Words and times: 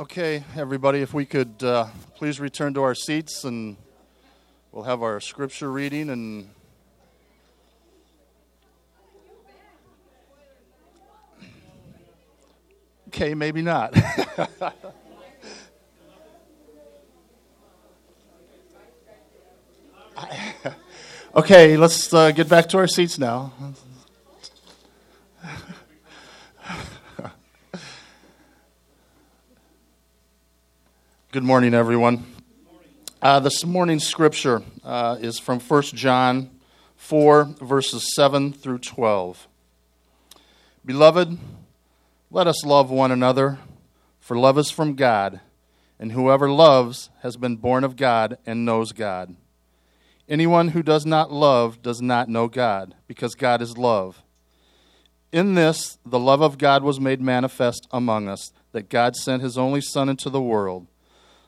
Okay, 0.00 0.42
everybody, 0.56 1.00
if 1.02 1.12
we 1.12 1.26
could 1.26 1.62
uh, 1.62 1.86
please 2.14 2.40
return 2.40 2.72
to 2.72 2.80
our 2.80 2.94
seats 2.94 3.44
and 3.44 3.76
we'll 4.72 4.84
have 4.84 5.02
our 5.02 5.20
scripture 5.20 5.70
reading 5.70 6.08
and. 6.08 6.48
Okay, 13.08 13.34
maybe 13.34 13.60
not. 13.60 13.94
okay, 21.34 21.76
let's 21.76 22.14
uh, 22.14 22.30
get 22.30 22.48
back 22.48 22.70
to 22.70 22.78
our 22.78 22.88
seats 22.88 23.18
now. 23.18 23.52
Good 31.32 31.44
morning, 31.44 31.74
everyone. 31.74 32.24
Uh, 33.22 33.38
this 33.38 33.64
morning's 33.64 34.04
scripture 34.04 34.64
uh, 34.82 35.16
is 35.20 35.38
from 35.38 35.60
1 35.60 35.82
John 35.82 36.50
4, 36.96 37.44
verses 37.60 38.12
7 38.16 38.52
through 38.52 38.78
12. 38.78 39.46
Beloved, 40.84 41.38
let 42.32 42.48
us 42.48 42.64
love 42.64 42.90
one 42.90 43.12
another, 43.12 43.60
for 44.18 44.36
love 44.36 44.58
is 44.58 44.72
from 44.72 44.96
God, 44.96 45.38
and 46.00 46.10
whoever 46.10 46.50
loves 46.50 47.10
has 47.22 47.36
been 47.36 47.54
born 47.54 47.84
of 47.84 47.94
God 47.94 48.36
and 48.44 48.64
knows 48.64 48.90
God. 48.90 49.36
Anyone 50.28 50.70
who 50.70 50.82
does 50.82 51.06
not 51.06 51.30
love 51.30 51.80
does 51.80 52.02
not 52.02 52.28
know 52.28 52.48
God, 52.48 52.96
because 53.06 53.36
God 53.36 53.62
is 53.62 53.78
love. 53.78 54.24
In 55.30 55.54
this, 55.54 55.96
the 56.04 56.18
love 56.18 56.40
of 56.40 56.58
God 56.58 56.82
was 56.82 56.98
made 56.98 57.20
manifest 57.20 57.86
among 57.92 58.26
us, 58.26 58.52
that 58.72 58.90
God 58.90 59.14
sent 59.14 59.44
his 59.44 59.56
only 59.56 59.80
Son 59.80 60.08
into 60.08 60.28
the 60.28 60.42
world 60.42 60.88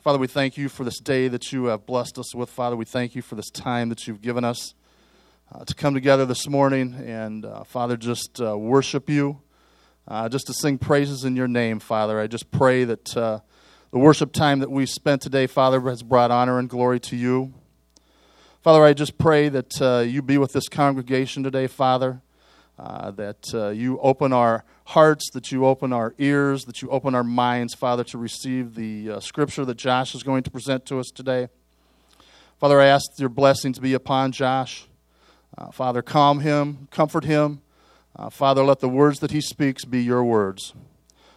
Father, 0.00 0.18
we 0.20 0.28
thank 0.28 0.56
you 0.56 0.68
for 0.68 0.84
this 0.84 1.00
day 1.00 1.26
that 1.26 1.52
you 1.52 1.64
have 1.64 1.84
blessed 1.84 2.18
us 2.18 2.32
with. 2.32 2.48
Father, 2.48 2.76
we 2.76 2.84
thank 2.84 3.16
you 3.16 3.22
for 3.22 3.34
this 3.34 3.50
time 3.50 3.88
that 3.88 4.06
you've 4.06 4.22
given 4.22 4.44
us 4.44 4.74
uh, 5.52 5.64
to 5.64 5.74
come 5.74 5.92
together 5.92 6.24
this 6.24 6.48
morning 6.48 6.94
and, 6.94 7.44
uh, 7.44 7.64
Father, 7.64 7.96
just 7.96 8.40
uh, 8.40 8.56
worship 8.56 9.10
you, 9.10 9.42
uh, 10.06 10.28
just 10.28 10.46
to 10.46 10.54
sing 10.54 10.78
praises 10.78 11.24
in 11.24 11.34
your 11.34 11.48
name, 11.48 11.80
Father. 11.80 12.20
I 12.20 12.28
just 12.28 12.52
pray 12.52 12.84
that 12.84 13.16
uh, 13.16 13.40
the 13.90 13.98
worship 13.98 14.32
time 14.32 14.60
that 14.60 14.70
we 14.70 14.86
spent 14.86 15.20
today, 15.20 15.48
Father, 15.48 15.80
has 15.80 16.04
brought 16.04 16.30
honor 16.30 16.60
and 16.60 16.68
glory 16.68 17.00
to 17.00 17.16
you. 17.16 17.52
Father, 18.62 18.84
I 18.84 18.92
just 18.92 19.18
pray 19.18 19.48
that 19.48 19.82
uh, 19.82 20.04
you 20.06 20.22
be 20.22 20.38
with 20.38 20.52
this 20.52 20.68
congregation 20.68 21.42
today, 21.42 21.66
Father, 21.66 22.22
that 22.78 23.72
you 23.74 23.98
open 24.00 24.32
our 24.32 24.64
hearts, 24.88 25.28
that 25.34 25.52
you 25.52 25.66
open 25.66 25.92
our 25.92 26.14
ears, 26.16 26.64
that 26.64 26.80
you 26.80 26.88
open 26.88 27.14
our 27.14 27.22
minds, 27.22 27.74
Father, 27.74 28.04
to 28.04 28.16
receive 28.16 28.74
the 28.74 29.10
uh, 29.10 29.20
scripture 29.20 29.66
that 29.66 29.76
Josh 29.76 30.14
is 30.14 30.22
going 30.22 30.42
to 30.44 30.50
present 30.50 30.86
to 30.86 30.98
us 30.98 31.10
today. 31.14 31.48
Father, 32.58 32.80
I 32.80 32.86
ask 32.86 33.04
your 33.18 33.28
blessings 33.28 33.78
be 33.78 33.92
upon 33.92 34.32
Josh. 34.32 34.88
Uh, 35.58 35.70
Father, 35.70 36.00
calm 36.00 36.40
him, 36.40 36.88
comfort 36.90 37.24
him. 37.24 37.60
Uh, 38.16 38.30
Father, 38.30 38.64
let 38.64 38.80
the 38.80 38.88
words 38.88 39.20
that 39.20 39.30
he 39.30 39.42
speaks 39.42 39.84
be 39.84 40.02
your 40.02 40.24
words. 40.24 40.72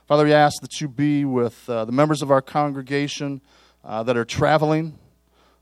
Father, 0.08 0.24
we 0.24 0.34
ask 0.34 0.62
that 0.62 0.80
you 0.80 0.88
be 0.88 1.26
with 1.26 1.70
uh, 1.70 1.84
the 1.84 1.92
members 1.92 2.22
of 2.22 2.32
our 2.32 2.42
congregation 2.42 3.42
uh, 3.84 4.02
that 4.04 4.16
are 4.16 4.26
traveling. 4.26 4.98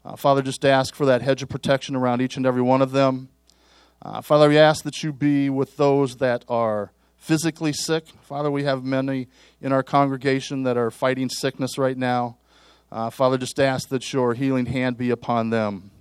Uh, 0.06 0.16
Father, 0.16 0.44
just 0.44 0.64
ask 0.64 0.94
for 0.94 1.08
that 1.08 1.24
hedge 1.24 1.42
of 1.42 1.50
protection 1.50 1.96
around 1.96 2.22
each 2.22 2.38
and 2.38 2.46
every 2.46 2.62
one 2.62 2.84
of 2.84 2.92
them. 2.92 3.30
Father, 4.24 4.50
we 4.50 4.58
ask 4.58 4.84
that 4.84 5.04
you 5.04 5.12
be 5.12 5.50
with 5.50 5.78
those 5.78 6.16
that 6.18 6.46
are 6.48 6.92
physically 7.18 7.74
sick. 7.74 8.08
Father, 8.22 8.50
we 8.50 8.64
have 8.64 8.84
many 8.84 9.28
in 9.62 9.72
our 9.72 9.84
congregation 9.84 10.64
that 10.64 10.78
are 10.78 10.90
fighting 10.90 11.30
sickness 11.30 11.78
right 11.78 11.98
now. 11.98 12.38
Uh, 12.92 13.10
Father, 13.10 13.38
just 13.38 13.60
ask 13.60 13.90
that 13.90 14.12
your 14.14 14.34
healing 14.34 14.66
hand 14.66 14.98
be 14.98 15.12
upon 15.12 15.50
them. 15.50 15.92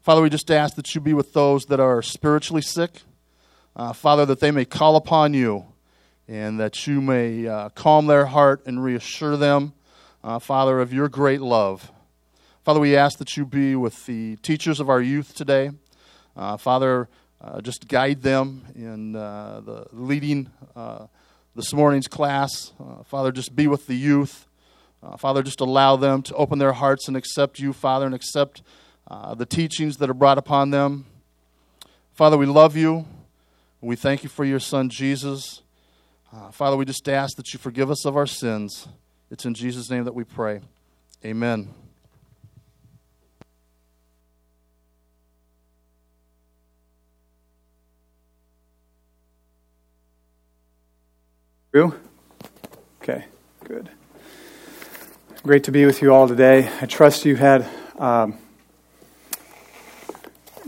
Father, 0.00 0.22
we 0.22 0.30
just 0.30 0.50
ask 0.50 0.76
that 0.76 0.94
you 0.94 1.00
be 1.00 1.14
with 1.14 1.32
those 1.32 1.64
that 1.64 1.80
are 1.80 2.02
spiritually 2.02 2.62
sick. 2.62 3.02
Uh, 3.74 3.92
Father, 3.92 4.26
that 4.26 4.40
they 4.40 4.50
may 4.50 4.64
call 4.64 4.96
upon 4.96 5.34
you 5.34 5.64
and 6.28 6.60
that 6.60 6.86
you 6.86 7.00
may 7.00 7.46
uh, 7.46 7.70
calm 7.70 8.06
their 8.06 8.26
heart 8.26 8.62
and 8.66 8.84
reassure 8.84 9.36
them, 9.36 9.72
uh, 10.22 10.38
Father, 10.38 10.80
of 10.80 10.92
your 10.92 11.08
great 11.08 11.40
love. 11.40 11.90
Father, 12.64 12.78
we 12.78 12.94
ask 12.94 13.18
that 13.18 13.36
you 13.36 13.44
be 13.44 13.74
with 13.74 14.06
the 14.06 14.36
teachers 14.36 14.78
of 14.78 14.88
our 14.88 15.00
youth 15.00 15.34
today. 15.34 15.70
Uh, 16.36 16.56
Father, 16.56 17.08
uh, 17.40 17.60
just 17.60 17.88
guide 17.88 18.22
them 18.22 18.64
in 18.74 19.16
uh, 19.16 19.60
the 19.64 19.86
leading 19.92 20.50
uh, 20.74 21.06
this 21.54 21.72
morning's 21.72 22.08
class. 22.08 22.72
Uh, 22.80 23.02
Father, 23.02 23.32
just 23.32 23.54
be 23.54 23.66
with 23.66 23.86
the 23.86 23.94
youth. 23.94 24.46
Uh, 25.02 25.16
Father, 25.16 25.42
just 25.42 25.60
allow 25.60 25.96
them 25.96 26.22
to 26.22 26.34
open 26.34 26.58
their 26.58 26.72
hearts 26.72 27.08
and 27.08 27.16
accept 27.16 27.58
you, 27.58 27.72
Father, 27.72 28.06
and 28.06 28.14
accept 28.14 28.62
uh, 29.08 29.34
the 29.34 29.46
teachings 29.46 29.96
that 29.96 30.08
are 30.08 30.14
brought 30.14 30.38
upon 30.38 30.70
them. 30.70 31.06
Father, 32.14 32.38
we 32.38 32.46
love 32.46 32.76
you. 32.76 33.06
We 33.80 33.96
thank 33.96 34.22
you 34.22 34.28
for 34.28 34.44
your 34.44 34.60
Son, 34.60 34.88
Jesus. 34.88 35.62
Father, 36.52 36.78
we 36.78 36.86
just 36.86 37.06
ask 37.10 37.36
that 37.36 37.52
you 37.52 37.58
forgive 37.58 37.90
us 37.90 38.06
of 38.06 38.16
our 38.16 38.26
sins. 38.26 38.88
It's 39.30 39.44
in 39.44 39.52
Jesus' 39.52 39.90
name 39.90 40.04
that 40.04 40.14
we 40.14 40.24
pray. 40.24 40.60
Amen. 41.24 41.81
True? 51.72 51.94
Okay, 53.00 53.24
good. 53.64 53.88
Great 55.42 55.64
to 55.64 55.72
be 55.72 55.86
with 55.86 56.02
you 56.02 56.12
all 56.12 56.28
today. 56.28 56.70
I 56.82 56.84
trust 56.84 57.24
you 57.24 57.34
had 57.34 57.66
um, 57.98 58.36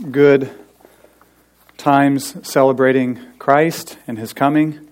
good 0.09 0.49
times 1.77 2.35
celebrating 2.41 3.19
Christ 3.37 3.99
and 4.07 4.17
His 4.17 4.33
coming. 4.33 4.87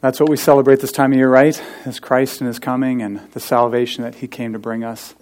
That's 0.00 0.20
what 0.20 0.30
we 0.30 0.38
celebrate 0.38 0.80
this 0.80 0.90
time 0.90 1.12
of 1.12 1.18
year, 1.18 1.28
right? 1.28 1.62
Is 1.84 2.00
Christ 2.00 2.40
and 2.40 2.48
His 2.48 2.58
coming 2.58 3.02
and 3.02 3.30
the 3.32 3.40
salvation 3.40 4.04
that 4.04 4.14
He 4.14 4.26
came 4.26 4.54
to 4.54 4.58
bring 4.58 4.84
us. 4.84 5.14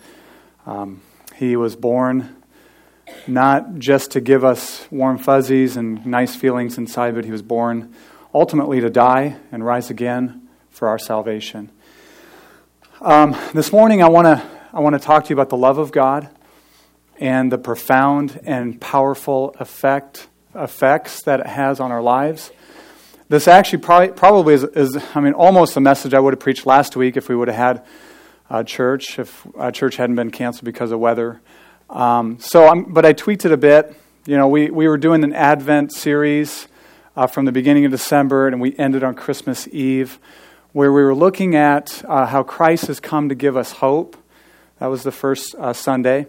Um, 0.65 1.03
he 1.35 1.57
was 1.57 1.75
born 1.75 2.37
not 3.27 3.81
just 3.81 4.13
to 4.13 4.21
give 4.21 4.45
us 4.45 4.87
warm 4.93 5.19
fuzzies 5.19 5.77
and 5.77 6.07
nice 6.07 6.37
feelings 6.37 6.79
inside, 6.79 7.17
but 7.17 7.25
He 7.25 7.33
was 7.33 7.43
born 7.43 7.93
ultimately 8.35 8.81
to 8.81 8.91
die 8.91 9.37
and 9.51 9.65
rise 9.65 9.91
again 9.91 10.49
for 10.71 10.89
our 10.89 10.99
salvation. 10.99 11.71
Um, 13.01 13.37
this 13.53 13.73
morning, 13.73 14.03
I 14.03 14.09
want 14.09 14.27
to 14.27 14.43
I 14.73 14.81
want 14.81 14.95
to 14.95 14.99
talk 14.99 15.25
to 15.25 15.31
you 15.31 15.37
about 15.37 15.51
the 15.51 15.57
love 15.57 15.77
of 15.77 15.93
God 15.93 16.31
and 17.21 17.53
the 17.53 17.59
profound 17.59 18.41
and 18.45 18.81
powerful 18.81 19.55
effect 19.61 20.29
effects 20.55 21.23
that 21.25 21.41
it 21.41 21.47
has 21.47 21.79
on 21.79 21.93
our 21.93 22.03
lives. 22.03 22.51
This 23.29 23.49
actually 23.49 23.79
probably, 23.79 24.09
probably 24.09 24.55
is, 24.55 24.65
is, 24.65 25.03
I 25.15 25.21
mean, 25.21 25.33
almost 25.33 25.77
a 25.77 25.81
message 25.81 26.13
I 26.13 26.21
would 26.21 26.35
have 26.35 26.41
preached 26.41 26.67
last 26.67 26.97
week 26.97 27.17
if 27.17 27.29
we 27.31 27.37
would 27.37 27.49
have 27.49 27.57
had 27.57 27.85
a 28.51 28.63
church, 28.63 29.19
if 29.19 29.47
a 29.59 29.73
church 29.73 29.97
hadn't 29.97 30.17
been 30.17 30.31
canceled 30.31 30.67
because 30.67 30.91
of 30.93 31.01
weather. 31.01 31.41
Um, 31.89 32.39
so, 32.39 32.69
I'm, 32.69 32.93
but 32.93 33.07
I 33.07 33.15
tweaked 33.15 33.47
it 33.47 33.53
a 33.53 33.57
bit. 33.57 33.97
You 34.27 34.37
know, 34.37 34.49
we, 34.49 34.71
we 34.71 34.87
were 34.87 34.99
doing 34.99 35.25
an 35.25 35.33
Advent 35.33 35.93
series 35.95 36.69
uh, 37.17 37.27
from 37.27 37.45
the 37.45 37.53
beginning 37.53 37.85
of 37.85 37.91
December, 37.91 38.49
and 38.49 38.61
we 38.61 38.75
ended 38.79 39.05
on 39.05 39.15
Christmas 39.15 39.69
Eve, 39.69 40.19
where 40.73 40.93
we 40.93 41.03
were 41.03 41.15
looking 41.15 41.55
at 41.55 42.03
uh, 42.09 42.27
how 42.27 42.43
Christ 42.43 42.87
has 42.87 43.01
come 43.01 43.29
to 43.29 43.35
give 43.35 43.57
us 43.57 43.73
hope. 43.73 44.17
That 44.79 44.87
was 44.87 45.03
the 45.03 45.13
first 45.13 45.55
uh, 45.57 45.73
Sunday. 45.73 46.27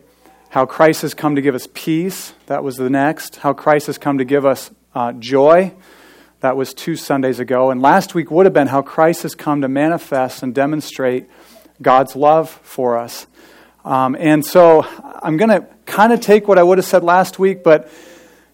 How 0.49 0.65
Christ 0.65 1.01
has 1.01 1.13
come 1.13 1.35
to 1.35 1.41
give 1.41 1.55
us 1.55 1.67
peace. 1.73 2.33
That 2.47 2.63
was 2.63 2.75
the 2.75 2.89
next. 2.89 3.37
How 3.37 3.53
Christ 3.53 3.87
has 3.87 3.97
come 3.97 4.17
to 4.17 4.25
give 4.25 4.45
us 4.45 4.69
uh, 4.93 5.13
joy. 5.13 5.73
That 6.41 6.57
was 6.57 6.73
two 6.73 6.95
Sundays 6.95 7.39
ago. 7.39 7.71
And 7.71 7.81
last 7.81 8.13
week 8.13 8.29
would 8.29 8.45
have 8.45 8.53
been 8.53 8.67
how 8.67 8.81
Christ 8.81 9.23
has 9.23 9.33
come 9.33 9.61
to 9.61 9.69
manifest 9.69 10.43
and 10.43 10.53
demonstrate 10.53 11.29
God's 11.81 12.15
love 12.15 12.49
for 12.49 12.97
us. 12.97 13.25
Um, 13.85 14.15
and 14.19 14.45
so 14.45 14.85
I'm 15.21 15.37
going 15.37 15.49
to 15.49 15.65
kind 15.85 16.13
of 16.13 16.19
take 16.19 16.47
what 16.47 16.59
I 16.59 16.63
would 16.63 16.77
have 16.77 16.85
said 16.85 17.03
last 17.03 17.39
week, 17.39 17.63
but 17.63 17.89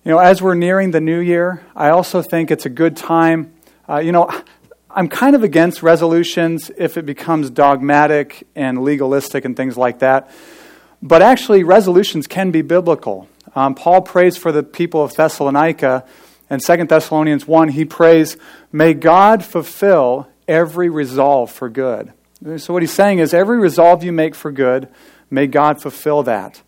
you 0.05 0.11
know, 0.11 0.19
as 0.19 0.41
we're 0.41 0.55
nearing 0.55 0.91
the 0.91 1.01
new 1.01 1.19
year, 1.19 1.61
I 1.75 1.89
also 1.89 2.21
think 2.21 2.51
it's 2.51 2.65
a 2.65 2.69
good 2.69 2.95
time. 2.95 3.53
Uh, 3.87 3.97
you 3.97 4.13
know, 4.13 4.29
I'm 4.89 5.09
kind 5.09 5.35
of 5.35 5.43
against 5.43 5.83
resolutions 5.83 6.71
if 6.77 6.97
it 6.97 7.05
becomes 7.05 7.49
dogmatic 7.49 8.47
and 8.55 8.81
legalistic 8.81 9.43
and 9.43 9.57
things 9.57 9.77
like 9.77 9.99
that. 9.99 10.31
But 11.01 11.21
actually, 11.21 11.63
resolutions 11.63 12.27
can 12.27 12.51
be 12.51 12.61
biblical. 12.61 13.27
Um, 13.55 13.75
Paul 13.75 14.01
prays 14.01 14.37
for 14.37 14.51
the 14.51 14.63
people 14.63 15.03
of 15.03 15.13
Thessalonica. 15.13 16.05
In 16.49 16.59
2 16.59 16.85
Thessalonians 16.85 17.45
1, 17.45 17.69
he 17.69 17.83
prays, 17.83 18.37
May 18.71 18.93
God 18.93 19.43
fulfill 19.43 20.29
every 20.47 20.89
resolve 20.89 21.51
for 21.51 21.69
good. 21.69 22.13
So, 22.57 22.73
what 22.73 22.81
he's 22.81 22.93
saying 22.93 23.19
is, 23.19 23.33
every 23.33 23.59
resolve 23.59 24.03
you 24.03 24.13
make 24.13 24.33
for 24.33 24.51
good, 24.51 24.87
may 25.29 25.45
God 25.45 25.81
fulfill 25.81 26.23
that. 26.23 26.61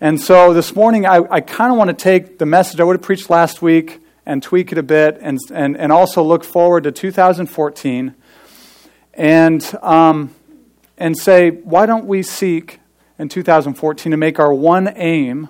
And 0.00 0.20
so, 0.20 0.52
this 0.52 0.74
morning, 0.74 1.06
I, 1.06 1.20
I 1.30 1.40
kind 1.40 1.70
of 1.70 1.78
want 1.78 1.88
to 1.88 1.94
take 1.94 2.38
the 2.38 2.46
message 2.46 2.80
I 2.80 2.84
would 2.84 2.96
have 2.96 3.02
preached 3.02 3.30
last 3.30 3.62
week 3.62 4.00
and 4.26 4.42
tweak 4.42 4.72
it 4.72 4.78
a 4.78 4.82
bit 4.82 5.18
and, 5.20 5.38
and, 5.52 5.76
and 5.76 5.92
also 5.92 6.20
look 6.20 6.42
forward 6.42 6.84
to 6.84 6.92
2014 6.92 8.14
and, 9.14 9.78
um, 9.82 10.34
and 10.98 11.16
say, 11.16 11.50
why 11.50 11.86
don't 11.86 12.06
we 12.06 12.24
seek 12.24 12.80
in 13.20 13.28
2014 13.28 14.10
to 14.10 14.16
make 14.16 14.40
our 14.40 14.52
one 14.52 14.92
aim 14.96 15.48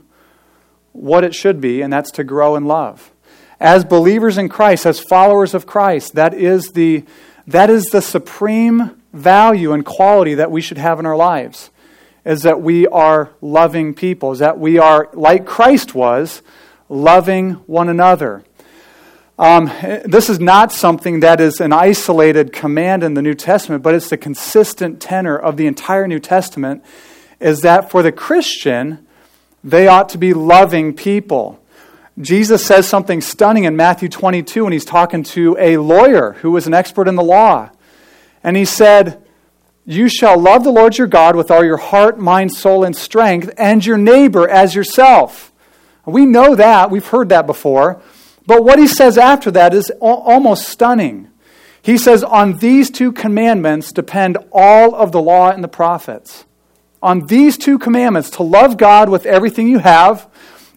what 0.92 1.24
it 1.24 1.34
should 1.34 1.58
be, 1.60 1.80
and 1.80 1.90
that's 1.90 2.10
to 2.12 2.22
grow 2.22 2.54
in 2.54 2.66
love. 2.66 3.12
As 3.58 3.82
believers 3.84 4.36
in 4.36 4.50
Christ, 4.50 4.84
as 4.84 5.00
followers 5.00 5.54
of 5.54 5.64
Christ, 5.64 6.14
that 6.16 6.34
is 6.34 6.72
the, 6.72 7.04
that 7.46 7.70
is 7.70 7.84
the 7.86 8.02
supreme 8.02 9.00
value 9.14 9.72
and 9.72 9.86
quality 9.86 10.34
that 10.34 10.50
we 10.50 10.60
should 10.60 10.78
have 10.78 11.00
in 11.00 11.06
our 11.06 11.16
lives. 11.16 11.70
Is 12.24 12.42
that 12.42 12.60
we 12.60 12.86
are 12.86 13.30
loving 13.40 13.94
people, 13.94 14.32
is 14.32 14.38
that 14.38 14.58
we 14.58 14.78
are, 14.78 15.10
like 15.12 15.44
Christ 15.44 15.94
was, 15.94 16.42
loving 16.88 17.52
one 17.66 17.88
another. 17.88 18.42
Um, 19.38 19.66
this 20.04 20.30
is 20.30 20.38
not 20.38 20.72
something 20.72 21.20
that 21.20 21.40
is 21.40 21.60
an 21.60 21.72
isolated 21.72 22.52
command 22.52 23.02
in 23.02 23.14
the 23.14 23.22
New 23.22 23.34
Testament, 23.34 23.82
but 23.82 23.94
it's 23.94 24.08
the 24.08 24.16
consistent 24.16 25.00
tenor 25.00 25.36
of 25.36 25.56
the 25.56 25.66
entire 25.66 26.06
New 26.06 26.20
Testament. 26.20 26.84
Is 27.40 27.60
that 27.62 27.90
for 27.90 28.02
the 28.02 28.12
Christian, 28.12 29.04
they 29.64 29.88
ought 29.88 30.08
to 30.10 30.18
be 30.18 30.32
loving 30.32 30.94
people. 30.94 31.60
Jesus 32.20 32.64
says 32.64 32.86
something 32.86 33.20
stunning 33.20 33.64
in 33.64 33.74
Matthew 33.74 34.08
22 34.08 34.64
when 34.64 34.72
he's 34.72 34.84
talking 34.84 35.24
to 35.24 35.56
a 35.58 35.78
lawyer 35.78 36.34
who 36.42 36.52
was 36.52 36.68
an 36.68 36.74
expert 36.74 37.08
in 37.08 37.16
the 37.16 37.24
law. 37.24 37.70
And 38.44 38.56
he 38.56 38.64
said, 38.64 39.23
You 39.86 40.08
shall 40.08 40.38
love 40.38 40.64
the 40.64 40.70
Lord 40.70 40.96
your 40.96 41.06
God 41.06 41.36
with 41.36 41.50
all 41.50 41.64
your 41.64 41.76
heart, 41.76 42.18
mind, 42.18 42.52
soul, 42.54 42.84
and 42.84 42.96
strength, 42.96 43.52
and 43.58 43.84
your 43.84 43.98
neighbor 43.98 44.48
as 44.48 44.74
yourself. 44.74 45.52
We 46.06 46.24
know 46.26 46.54
that. 46.54 46.90
We've 46.90 47.06
heard 47.06 47.28
that 47.28 47.46
before. 47.46 48.00
But 48.46 48.64
what 48.64 48.78
he 48.78 48.86
says 48.86 49.18
after 49.18 49.50
that 49.52 49.74
is 49.74 49.90
almost 50.00 50.68
stunning. 50.68 51.30
He 51.82 51.98
says, 51.98 52.24
On 52.24 52.58
these 52.58 52.90
two 52.90 53.12
commandments 53.12 53.92
depend 53.92 54.38
all 54.52 54.94
of 54.94 55.12
the 55.12 55.20
law 55.20 55.50
and 55.50 55.62
the 55.62 55.68
prophets. 55.68 56.44
On 57.02 57.26
these 57.26 57.58
two 57.58 57.78
commandments, 57.78 58.30
to 58.30 58.42
love 58.42 58.78
God 58.78 59.10
with 59.10 59.26
everything 59.26 59.68
you 59.68 59.80
have, 59.80 60.26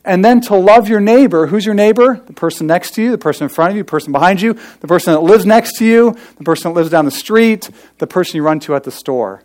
and 0.08 0.24
then 0.26 0.42
to 0.42 0.56
love 0.56 0.90
your 0.90 1.00
neighbor. 1.00 1.48
Who's 1.48 1.66
your 1.66 1.76
neighbor? 1.76 2.22
The 2.26 2.34
person 2.34 2.66
next 2.66 2.92
to 2.96 3.04
you, 3.04 3.12
the 3.12 3.18
person 3.18 3.44
in 3.44 3.50
front 3.50 3.72
of 3.72 3.78
you, 3.78 3.84
the 3.84 3.90
person 3.90 4.12
behind 4.12 4.42
you, 4.42 4.54
the 4.80 4.88
person 4.88 5.14
that 5.14 5.20
lives 5.20 5.46
next 5.46 5.78
to 5.78 5.86
you, 5.86 6.16
the 6.38 6.44
person 6.44 6.72
that 6.72 6.80
lives 6.80 6.90
down 6.90 7.06
the 7.06 7.12
street, 7.12 7.70
the 8.00 8.08
person 8.08 8.38
you 8.38 8.44
run 8.44 8.60
to 8.62 8.76
at 8.76 8.84
the 8.84 8.92
store 8.92 9.44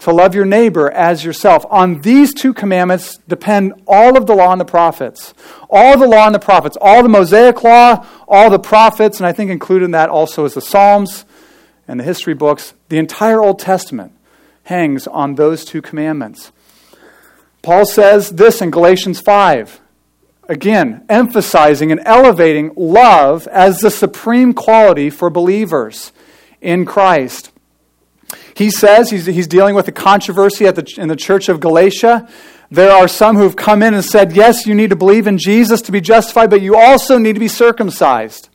to 0.00 0.12
love 0.12 0.34
your 0.34 0.44
neighbor 0.44 0.90
as 0.90 1.24
yourself. 1.24 1.64
On 1.70 2.00
these 2.00 2.34
two 2.34 2.52
commandments 2.52 3.18
depend 3.28 3.72
all 3.86 4.16
of 4.18 4.26
the 4.26 4.34
law 4.34 4.52
and 4.52 4.60
the 4.60 4.64
prophets. 4.64 5.32
All 5.70 5.96
the 5.98 6.06
law 6.06 6.26
and 6.26 6.34
the 6.34 6.40
prophets, 6.40 6.76
all 6.80 7.02
the 7.02 7.08
Mosaic 7.08 7.62
law, 7.62 8.06
all 8.28 8.50
the 8.50 8.58
prophets, 8.58 9.18
and 9.18 9.26
I 9.26 9.32
think 9.32 9.50
included 9.50 9.86
in 9.86 9.90
that 9.92 10.10
also 10.10 10.44
is 10.44 10.54
the 10.54 10.60
Psalms 10.60 11.24
and 11.88 11.98
the 11.98 12.04
history 12.04 12.34
books. 12.34 12.74
The 12.88 12.98
entire 12.98 13.40
Old 13.40 13.58
Testament 13.58 14.12
hangs 14.64 15.06
on 15.06 15.36
those 15.36 15.64
two 15.64 15.80
commandments. 15.80 16.52
Paul 17.62 17.86
says 17.86 18.30
this 18.30 18.60
in 18.60 18.70
Galatians 18.70 19.20
5. 19.20 19.80
Again, 20.48 21.04
emphasizing 21.08 21.90
and 21.90 22.00
elevating 22.04 22.72
love 22.76 23.46
as 23.46 23.78
the 23.78 23.90
supreme 23.90 24.52
quality 24.52 25.08
for 25.08 25.30
believers 25.30 26.12
in 26.60 26.84
Christ. 26.84 27.50
He 28.54 28.70
says 28.70 29.10
he's, 29.10 29.26
he's 29.26 29.46
dealing 29.46 29.74
with 29.74 29.88
a 29.88 29.92
controversy 29.92 30.66
at 30.66 30.76
the, 30.76 30.94
in 30.98 31.08
the 31.08 31.16
church 31.16 31.48
of 31.48 31.60
Galatia. 31.60 32.28
There 32.70 32.90
are 32.90 33.08
some 33.08 33.36
who've 33.36 33.56
come 33.56 33.82
in 33.82 33.94
and 33.94 34.04
said, 34.04 34.36
yes, 34.36 34.66
you 34.66 34.74
need 34.74 34.90
to 34.90 34.96
believe 34.96 35.26
in 35.26 35.38
Jesus 35.38 35.80
to 35.82 35.92
be 35.92 36.00
justified, 36.00 36.50
but 36.50 36.60
you 36.60 36.76
also 36.76 37.18
need 37.18 37.34
to 37.34 37.40
be 37.40 37.48
circumcised. 37.48 38.48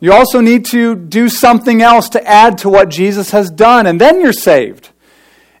You 0.00 0.12
also 0.12 0.40
need 0.40 0.64
to 0.66 0.96
do 0.96 1.28
something 1.28 1.82
else 1.82 2.08
to 2.10 2.26
add 2.26 2.58
to 2.58 2.68
what 2.68 2.88
Jesus 2.88 3.30
has 3.30 3.50
done, 3.50 3.86
and 3.86 4.00
then 4.00 4.20
you're 4.20 4.32
saved. 4.32 4.90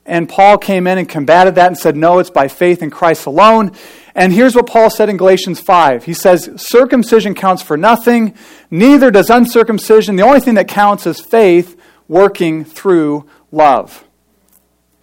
And 0.06 0.28
Paul 0.28 0.58
came 0.58 0.86
in 0.86 0.98
and 0.98 1.08
combated 1.08 1.54
that 1.56 1.68
and 1.68 1.78
said, 1.78 1.96
no, 1.96 2.18
it's 2.18 2.30
by 2.30 2.48
faith 2.48 2.82
in 2.82 2.90
Christ 2.90 3.26
alone. 3.26 3.72
And 4.14 4.32
here's 4.32 4.54
what 4.54 4.66
Paul 4.66 4.90
said 4.90 5.08
in 5.08 5.16
Galatians 5.16 5.60
5. 5.60 6.04
He 6.04 6.14
says, 6.14 6.50
circumcision 6.56 7.34
counts 7.34 7.62
for 7.62 7.76
nothing, 7.76 8.34
neither 8.70 9.10
does 9.10 9.30
uncircumcision. 9.30 10.16
The 10.16 10.22
only 10.22 10.40
thing 10.40 10.54
that 10.54 10.68
counts 10.68 11.06
is 11.06 11.20
faith 11.20 11.80
working 12.08 12.64
through 12.64 13.28
love. 13.52 14.04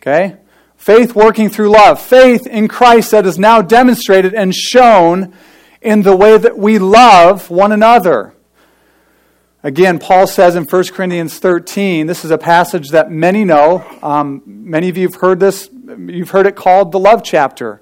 Okay? 0.01 0.37
Faith 0.75 1.15
working 1.15 1.49
through 1.49 1.69
love. 1.69 2.01
Faith 2.01 2.45
in 2.47 2.67
Christ 2.67 3.11
that 3.11 3.25
is 3.25 3.39
now 3.39 3.61
demonstrated 3.61 4.33
and 4.33 4.53
shown 4.53 5.33
in 5.81 6.01
the 6.01 6.15
way 6.15 6.37
that 6.37 6.57
we 6.57 6.79
love 6.79 7.49
one 7.49 7.71
another. 7.71 8.33
Again, 9.63 9.99
Paul 9.99 10.27
says 10.27 10.55
in 10.55 10.65
1 10.65 10.83
Corinthians 10.89 11.39
13, 11.39 12.07
this 12.07 12.23
is 12.23 12.31
a 12.31 12.37
passage 12.37 12.89
that 12.89 13.11
many 13.11 13.43
know. 13.43 13.85
Um, 14.01 14.41
many 14.45 14.87
of 14.87 14.97
you 14.97 15.07
have 15.07 15.15
heard 15.15 15.39
this. 15.39 15.69
You've 15.71 16.29
heard 16.29 16.45
it 16.45 16.55
called 16.55 16.91
the 16.91 16.99
love 16.99 17.23
chapter. 17.23 17.81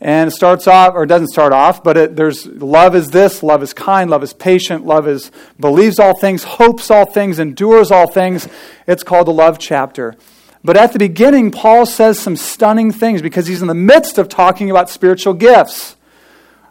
And 0.00 0.28
it 0.28 0.30
starts 0.32 0.68
off, 0.68 0.94
or 0.94 1.06
doesn't 1.06 1.28
start 1.28 1.52
off, 1.52 1.82
but 1.82 1.96
it, 1.96 2.16
there's 2.16 2.46
love 2.46 2.94
is 2.94 3.10
this, 3.10 3.42
love 3.42 3.64
is 3.64 3.72
kind, 3.72 4.08
love 4.08 4.22
is 4.22 4.32
patient, 4.32 4.86
love 4.86 5.08
is 5.08 5.32
believes 5.58 5.98
all 5.98 6.16
things, 6.16 6.44
hopes 6.44 6.88
all 6.90 7.04
things, 7.04 7.40
endures 7.40 7.90
all 7.90 8.08
things. 8.08 8.48
It's 8.86 9.02
called 9.02 9.26
the 9.26 9.32
love 9.32 9.58
chapter. 9.58 10.14
But 10.62 10.76
at 10.76 10.92
the 10.92 11.00
beginning, 11.00 11.50
Paul 11.50 11.84
says 11.84 12.18
some 12.18 12.36
stunning 12.36 12.92
things 12.92 13.22
because 13.22 13.46
he's 13.48 13.62
in 13.62 13.68
the 13.68 13.74
midst 13.74 14.18
of 14.18 14.28
talking 14.28 14.70
about 14.70 14.88
spiritual 14.88 15.34
gifts. 15.34 15.96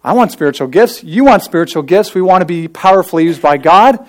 I 0.03 0.13
want 0.13 0.31
spiritual 0.31 0.67
gifts. 0.67 1.03
You 1.03 1.25
want 1.25 1.43
spiritual 1.43 1.84
gifts. 1.84 2.13
We 2.13 2.22
want 2.22 2.41
to 2.41 2.46
be 2.46 2.69
powerfully 2.69 3.25
used 3.25 3.41
by 3.41 3.57
God. 3.57 4.05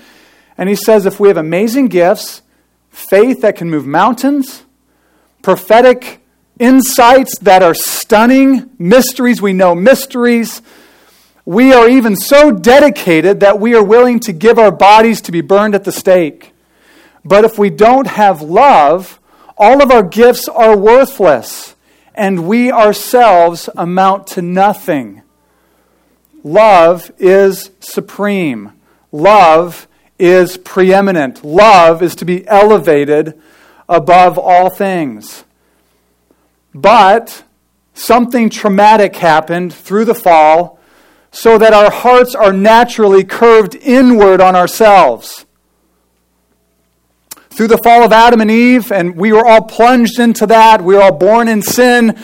And 0.56 0.68
he 0.68 0.76
says 0.76 1.06
if 1.06 1.18
we 1.18 1.26
have 1.28 1.36
amazing 1.36 1.88
gifts, 1.88 2.42
faith 2.90 3.40
that 3.42 3.56
can 3.56 3.70
move 3.70 3.86
mountains, 3.86 4.64
prophetic 5.42 6.20
insights 6.58 7.38
that 7.40 7.62
are 7.62 7.74
stunning, 7.74 8.70
mysteries. 8.78 9.40
We 9.40 9.52
know 9.52 9.74
mysteries. 9.74 10.62
We 11.44 11.72
are 11.72 11.88
even 11.88 12.16
so 12.16 12.50
dedicated 12.50 13.40
that 13.40 13.58
we 13.58 13.74
are 13.74 13.84
willing 13.84 14.20
to 14.20 14.32
give 14.32 14.58
our 14.58 14.70
bodies 14.70 15.20
to 15.22 15.32
be 15.32 15.40
burned 15.40 15.74
at 15.74 15.84
the 15.84 15.92
stake. 15.92 16.52
But 17.24 17.44
if 17.44 17.58
we 17.58 17.70
don't 17.70 18.06
have 18.06 18.42
love, 18.42 19.18
all 19.56 19.82
of 19.82 19.90
our 19.90 20.02
gifts 20.02 20.48
are 20.48 20.76
worthless, 20.76 21.74
and 22.14 22.46
we 22.46 22.70
ourselves 22.70 23.68
amount 23.76 24.26
to 24.28 24.42
nothing. 24.42 25.22
Love 26.44 27.10
is 27.18 27.70
supreme. 27.80 28.72
Love 29.10 29.88
is 30.18 30.56
preeminent. 30.58 31.44
Love 31.44 32.02
is 32.02 32.14
to 32.16 32.24
be 32.24 32.46
elevated 32.46 33.40
above 33.88 34.38
all 34.38 34.70
things. 34.70 35.44
But 36.74 37.44
something 37.94 38.50
traumatic 38.50 39.16
happened 39.16 39.72
through 39.72 40.04
the 40.04 40.14
fall 40.14 40.78
so 41.30 41.58
that 41.58 41.74
our 41.74 41.90
hearts 41.90 42.34
are 42.34 42.52
naturally 42.52 43.24
curved 43.24 43.74
inward 43.76 44.40
on 44.40 44.56
ourselves. 44.56 45.46
Through 47.50 47.68
the 47.68 47.78
fall 47.78 48.04
of 48.04 48.12
Adam 48.12 48.40
and 48.40 48.50
Eve, 48.50 48.92
and 48.92 49.16
we 49.16 49.32
were 49.32 49.44
all 49.44 49.62
plunged 49.62 50.20
into 50.20 50.46
that, 50.46 50.82
we 50.82 50.94
were 50.94 51.02
all 51.02 51.16
born 51.16 51.48
in 51.48 51.60
sin. 51.60 52.16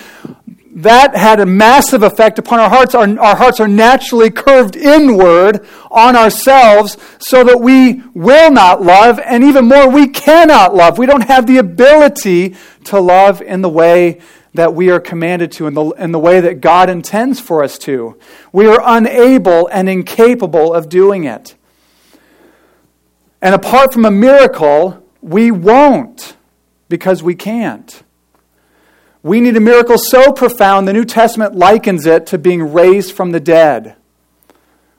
That 0.76 1.16
had 1.16 1.38
a 1.38 1.46
massive 1.46 2.02
effect 2.02 2.40
upon 2.40 2.58
our 2.58 2.68
hearts. 2.68 2.96
Our, 2.96 3.18
our 3.20 3.36
hearts 3.36 3.60
are 3.60 3.68
naturally 3.68 4.30
curved 4.30 4.74
inward 4.74 5.64
on 5.88 6.16
ourselves 6.16 6.96
so 7.18 7.44
that 7.44 7.60
we 7.60 8.02
will 8.12 8.50
not 8.50 8.82
love, 8.82 9.20
and 9.20 9.44
even 9.44 9.66
more, 9.66 9.88
we 9.88 10.08
cannot 10.08 10.74
love. 10.74 10.98
We 10.98 11.06
don't 11.06 11.28
have 11.28 11.46
the 11.46 11.58
ability 11.58 12.56
to 12.84 13.00
love 13.00 13.40
in 13.40 13.62
the 13.62 13.68
way 13.68 14.20
that 14.54 14.74
we 14.74 14.90
are 14.90 15.00
commanded 15.00 15.52
to, 15.52 15.66
in 15.66 15.74
the, 15.74 15.84
in 15.90 16.12
the 16.12 16.18
way 16.18 16.40
that 16.40 16.60
God 16.60 16.88
intends 16.88 17.40
for 17.40 17.62
us 17.62 17.76
to. 17.78 18.16
We 18.52 18.66
are 18.66 18.80
unable 18.84 19.68
and 19.68 19.88
incapable 19.88 20.72
of 20.72 20.88
doing 20.88 21.24
it. 21.24 21.56
And 23.42 23.54
apart 23.54 23.92
from 23.92 24.04
a 24.04 24.10
miracle, 24.10 25.04
we 25.20 25.50
won't 25.50 26.36
because 26.88 27.22
we 27.22 27.34
can't. 27.34 28.03
We 29.24 29.40
need 29.40 29.56
a 29.56 29.60
miracle 29.60 29.96
so 29.96 30.32
profound, 30.32 30.86
the 30.86 30.92
New 30.92 31.06
Testament 31.06 31.54
likens 31.54 32.04
it 32.04 32.26
to 32.26 32.36
being 32.36 32.74
raised 32.74 33.12
from 33.12 33.32
the 33.32 33.40
dead. 33.40 33.96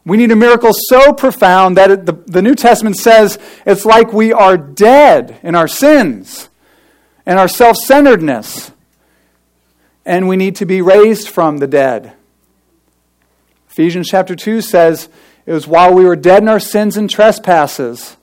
We 0.03 0.17
need 0.17 0.31
a 0.31 0.35
miracle 0.35 0.71
so 0.73 1.13
profound 1.13 1.77
that 1.77 1.91
it, 1.91 2.05
the, 2.07 2.13
the 2.25 2.41
New 2.41 2.55
Testament 2.55 2.97
says 2.97 3.37
it's 3.67 3.85
like 3.85 4.11
we 4.11 4.33
are 4.33 4.57
dead 4.57 5.39
in 5.43 5.53
our 5.53 5.67
sins 5.67 6.49
and 7.23 7.37
our 7.37 7.47
self 7.47 7.77
centeredness 7.77 8.71
and 10.07 10.27
we 10.27 10.37
need 10.37 10.55
to 10.55 10.65
be 10.65 10.81
raised 10.81 11.29
from 11.29 11.59
the 11.59 11.67
dead. 11.67 12.13
Ephesians 13.69 14.07
chapter 14.09 14.35
2 14.35 14.59
says, 14.59 15.07
It 15.45 15.53
was 15.53 15.67
while 15.67 15.93
we 15.93 16.03
were 16.03 16.15
dead 16.15 16.41
in 16.41 16.49
our 16.49 16.59
sins 16.59 16.97
and 16.97 17.07
trespasses, 17.07 18.17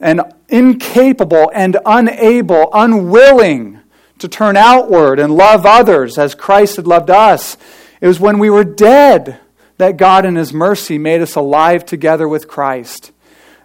and 0.00 0.20
incapable 0.48 1.50
and 1.52 1.76
unable, 1.84 2.70
unwilling 2.72 3.81
to 4.22 4.28
turn 4.28 4.56
outward 4.56 5.18
and 5.18 5.36
love 5.36 5.66
others 5.66 6.18
as 6.18 6.34
Christ 6.34 6.76
had 6.76 6.86
loved 6.86 7.10
us. 7.10 7.56
It 8.00 8.06
was 8.06 8.18
when 8.18 8.38
we 8.38 8.50
were 8.50 8.64
dead 8.64 9.38
that 9.76 9.96
God, 9.96 10.24
in 10.24 10.36
His 10.36 10.52
mercy, 10.52 10.98
made 10.98 11.20
us 11.20 11.36
alive 11.36 11.84
together 11.84 12.26
with 12.26 12.48
Christ. 12.48 13.12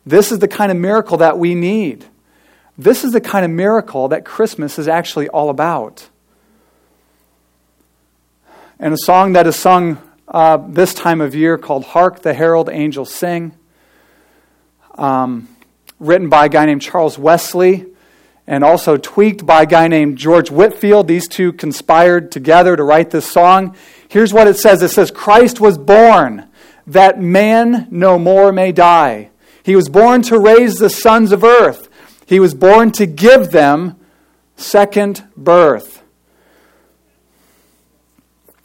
This 0.06 0.32
is 0.32 0.40
the 0.40 0.48
kind 0.48 0.72
of 0.72 0.78
miracle 0.78 1.18
that 1.18 1.40
we 1.40 1.56
need. 1.56 2.06
This 2.78 3.04
is 3.04 3.14
the 3.14 3.22
kind 3.22 3.44
of 3.44 3.52
miracle 3.52 4.10
that 4.10 4.26
Christmas 4.26 4.78
is 4.78 4.88
actually 4.88 5.28
all 5.30 5.50
about. 5.50 6.10
And 8.80 8.94
a 8.94 8.98
song 8.98 9.34
that 9.34 9.48
is 9.48 9.56
sung 9.56 10.00
uh, 10.28 10.58
this 10.58 10.94
time 10.94 11.22
of 11.22 11.34
year 11.34 11.58
called 11.58 11.86
Hark 11.86 12.22
the 12.22 12.34
Herald 12.34 12.70
Angels 12.70 13.14
Sing, 13.14 13.54
um, 14.96 15.48
written 16.00 16.30
by 16.30 16.46
a 16.46 16.50
guy 16.50 16.66
named 16.66 16.82
Charles 16.82 17.18
Wesley 17.18 17.88
and 18.48 18.64
also 18.64 18.96
tweaked 18.96 19.46
by 19.46 19.64
a 19.64 19.66
guy 19.66 19.88
named 19.88 20.18
George 20.18 20.50
Whitefield. 20.50 21.08
These 21.08 21.28
two 21.28 21.52
conspired 21.52 22.32
together 22.32 22.76
to 22.76 22.84
write 22.84 23.12
this 23.12 23.30
song. 23.30 23.76
Here's 24.08 24.34
what 24.34 24.48
it 24.48 24.58
says 24.58 24.82
it 24.82 24.90
says, 24.90 25.12
Christ 25.12 25.60
was 25.60 25.78
born 25.78 26.48
that 26.88 27.20
man 27.20 27.88
no 27.92 28.18
more 28.18 28.54
may 28.54 28.72
die. 28.72 29.30
He 29.62 29.76
was 29.76 29.90
born 29.90 30.22
to 30.24 30.40
raise 30.40 30.76
the 30.78 30.90
sons 30.90 31.34
of 31.34 31.44
earth, 31.44 31.90
he 32.26 32.40
was 32.40 32.54
born 32.54 32.92
to 32.94 33.06
give 33.06 33.52
them 33.52 33.98
second 34.56 35.28
birth. 35.36 36.04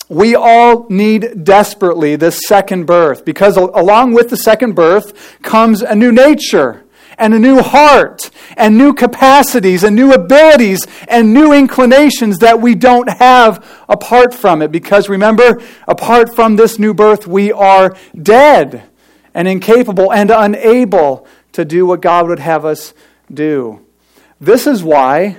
We 0.08 0.34
all 0.34 0.86
need 0.90 1.42
desperately 1.42 2.16
this 2.16 2.42
second 2.46 2.84
birth 2.84 3.24
because 3.24 3.56
along 3.56 4.12
with 4.12 4.28
the 4.28 4.36
second 4.36 4.74
birth 4.74 5.40
comes 5.42 5.80
a 5.80 5.94
new 5.94 6.12
nature 6.12 6.84
and 7.18 7.34
a 7.34 7.38
new 7.38 7.60
heart 7.60 8.30
and 8.56 8.76
new 8.76 8.92
capacities 8.94 9.84
and 9.84 9.94
new 9.96 10.12
abilities 10.12 10.86
and 11.08 11.32
new 11.32 11.52
inclinations 11.52 12.38
that 12.38 12.60
we 12.60 12.74
don't 12.74 13.08
have 13.08 13.64
apart 13.88 14.34
from 14.34 14.62
it. 14.62 14.72
Because 14.72 15.08
remember, 15.08 15.60
apart 15.86 16.34
from 16.34 16.56
this 16.56 16.78
new 16.78 16.94
birth, 16.94 17.26
we 17.26 17.52
are 17.52 17.96
dead 18.20 18.84
and 19.34 19.48
incapable 19.48 20.12
and 20.12 20.30
unable 20.30 21.26
to 21.52 21.64
do 21.64 21.86
what 21.86 22.00
God 22.00 22.28
would 22.28 22.38
have 22.38 22.64
us 22.64 22.94
do. 23.32 23.84
This 24.40 24.66
is 24.66 24.82
why, 24.82 25.38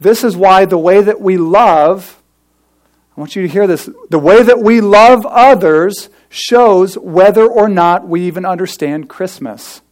this 0.00 0.24
is 0.24 0.36
why 0.36 0.64
the 0.64 0.78
way 0.78 1.02
that 1.02 1.20
we 1.20 1.36
love 1.36 2.20
I 3.16 3.20
want 3.20 3.36
you 3.36 3.42
to 3.42 3.48
hear 3.48 3.66
this. 3.66 3.88
The 4.10 4.18
way 4.18 4.42
that 4.42 4.60
we 4.60 4.80
love 4.80 5.24
others 5.24 6.10
shows 6.28 6.98
whether 6.98 7.46
or 7.46 7.68
not 7.68 8.08
we 8.08 8.22
even 8.22 8.44
understand 8.44 9.08
Christmas. 9.08 9.82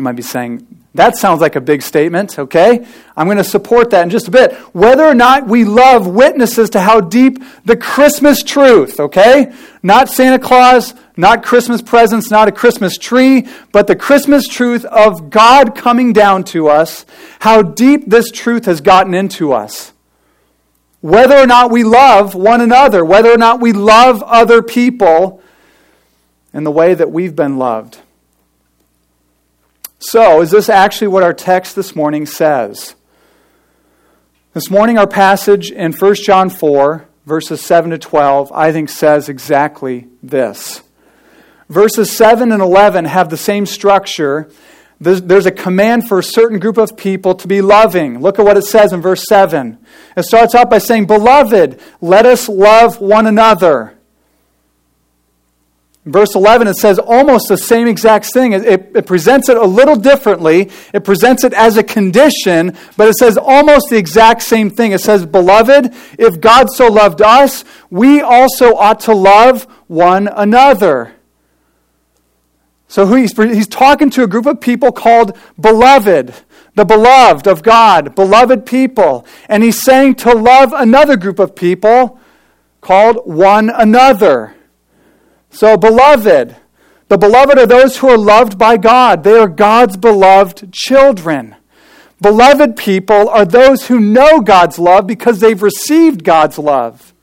You 0.00 0.04
might 0.04 0.16
be 0.16 0.22
saying, 0.22 0.66
that 0.94 1.14
sounds 1.14 1.42
like 1.42 1.56
a 1.56 1.60
big 1.60 1.82
statement, 1.82 2.38
okay? 2.38 2.86
I'm 3.14 3.26
going 3.26 3.36
to 3.36 3.44
support 3.44 3.90
that 3.90 4.02
in 4.02 4.08
just 4.08 4.28
a 4.28 4.30
bit. 4.30 4.54
Whether 4.74 5.04
or 5.04 5.14
not 5.14 5.46
we 5.46 5.64
love 5.64 6.06
witnesses 6.06 6.70
to 6.70 6.80
how 6.80 7.02
deep 7.02 7.36
the 7.66 7.76
Christmas 7.76 8.42
truth, 8.42 8.98
okay? 8.98 9.52
Not 9.82 10.08
Santa 10.08 10.38
Claus, 10.38 10.94
not 11.18 11.44
Christmas 11.44 11.82
presents, 11.82 12.30
not 12.30 12.48
a 12.48 12.52
Christmas 12.52 12.96
tree, 12.96 13.46
but 13.72 13.88
the 13.88 13.94
Christmas 13.94 14.48
truth 14.48 14.86
of 14.86 15.28
God 15.28 15.76
coming 15.76 16.14
down 16.14 16.44
to 16.44 16.68
us, 16.68 17.04
how 17.40 17.60
deep 17.60 18.08
this 18.08 18.30
truth 18.30 18.64
has 18.64 18.80
gotten 18.80 19.12
into 19.12 19.52
us 19.52 19.92
whether 21.02 21.36
or 21.36 21.46
not 21.46 21.70
we 21.70 21.82
love 21.82 22.34
one 22.34 22.60
another, 22.60 23.04
whether 23.04 23.30
or 23.30 23.38
not 23.38 23.58
we 23.60 23.72
love 23.72 24.22
other 24.22 24.62
people 24.62 25.42
in 26.52 26.64
the 26.64 26.70
way 26.70 26.92
that 26.92 27.10
we've 27.10 27.34
been 27.34 27.58
loved. 27.58 27.98
So, 30.00 30.40
is 30.40 30.50
this 30.50 30.68
actually 30.68 31.08
what 31.08 31.22
our 31.22 31.34
text 31.34 31.76
this 31.76 31.94
morning 31.94 32.26
says? 32.26 32.94
This 34.54 34.70
morning, 34.70 34.98
our 34.98 35.06
passage 35.06 35.70
in 35.70 35.92
1 35.92 36.14
John 36.14 36.50
4, 36.50 37.06
verses 37.26 37.60
7 37.60 37.90
to 37.90 37.98
12, 37.98 38.50
I 38.52 38.72
think 38.72 38.88
says 38.88 39.28
exactly 39.28 40.08
this. 40.22 40.82
Verses 41.68 42.10
7 42.16 42.50
and 42.50 42.62
11 42.62 43.04
have 43.04 43.28
the 43.28 43.36
same 43.36 43.66
structure 43.66 44.50
there's, 45.00 45.22
there's 45.22 45.46
a 45.46 45.50
command 45.50 46.08
for 46.08 46.18
a 46.18 46.22
certain 46.22 46.58
group 46.58 46.76
of 46.76 46.94
people 46.96 47.34
to 47.36 47.48
be 47.48 47.62
loving. 47.62 48.20
Look 48.20 48.38
at 48.38 48.44
what 48.44 48.58
it 48.58 48.64
says 48.64 48.92
in 48.92 49.00
verse 49.00 49.24
7. 49.26 49.78
It 50.16 50.24
starts 50.24 50.54
out 50.54 50.68
by 50.68 50.78
saying, 50.78 51.06
Beloved, 51.06 51.80
let 52.02 52.26
us 52.26 52.48
love 52.50 53.00
one 53.00 53.26
another. 53.26 53.98
Verse 56.06 56.34
11, 56.34 56.66
it 56.66 56.76
says 56.76 56.98
almost 56.98 57.48
the 57.48 57.58
same 57.58 57.86
exact 57.86 58.32
thing. 58.32 58.52
It, 58.52 58.64
it, 58.64 58.92
it, 58.94 59.06
presents 59.06 59.50
it 59.50 59.58
a 59.58 59.64
little 59.64 59.96
differently. 59.96 60.70
It 60.94 61.04
presents 61.04 61.44
it 61.44 61.52
as 61.52 61.76
a 61.76 61.82
condition, 61.82 62.74
but 62.96 63.08
it 63.08 63.14
says 63.16 63.36
almost 63.36 63.90
the 63.90 63.98
exact 63.98 64.40
same 64.42 64.70
thing. 64.70 64.92
It 64.92 65.02
says, 65.02 65.26
Beloved, 65.26 65.94
if 66.18 66.40
God 66.40 66.70
so 66.70 66.88
loved 66.88 67.20
us, 67.20 67.66
we 67.90 68.22
also 68.22 68.76
ought 68.76 69.00
to 69.00 69.14
love 69.14 69.64
one 69.88 70.26
another. 70.28 71.16
So 72.88 73.06
he's, 73.14 73.36
he's 73.36 73.68
talking 73.68 74.08
to 74.10 74.24
a 74.24 74.26
group 74.26 74.46
of 74.46 74.60
people 74.60 74.92
called 74.92 75.36
beloved, 75.60 76.34
the 76.76 76.84
beloved 76.86 77.46
of 77.46 77.62
God, 77.62 78.14
beloved 78.14 78.64
people. 78.64 79.26
And 79.50 79.62
he's 79.62 79.82
saying 79.82 80.14
to 80.16 80.32
love 80.32 80.72
another 80.72 81.18
group 81.18 81.38
of 81.38 81.54
people 81.54 82.18
called 82.80 83.18
one 83.26 83.68
another. 83.68 84.56
So, 85.50 85.76
beloved, 85.76 86.56
the 87.08 87.18
beloved 87.18 87.58
are 87.58 87.66
those 87.66 87.98
who 87.98 88.08
are 88.08 88.18
loved 88.18 88.56
by 88.56 88.76
God. 88.76 89.24
They 89.24 89.36
are 89.36 89.48
God's 89.48 89.96
beloved 89.96 90.72
children. 90.72 91.56
Beloved 92.20 92.76
people 92.76 93.28
are 93.28 93.44
those 93.44 93.86
who 93.86 93.98
know 93.98 94.40
God's 94.40 94.78
love 94.78 95.06
because 95.06 95.40
they've 95.40 95.60
received 95.60 96.22
God's 96.22 96.58
love. 96.58 97.14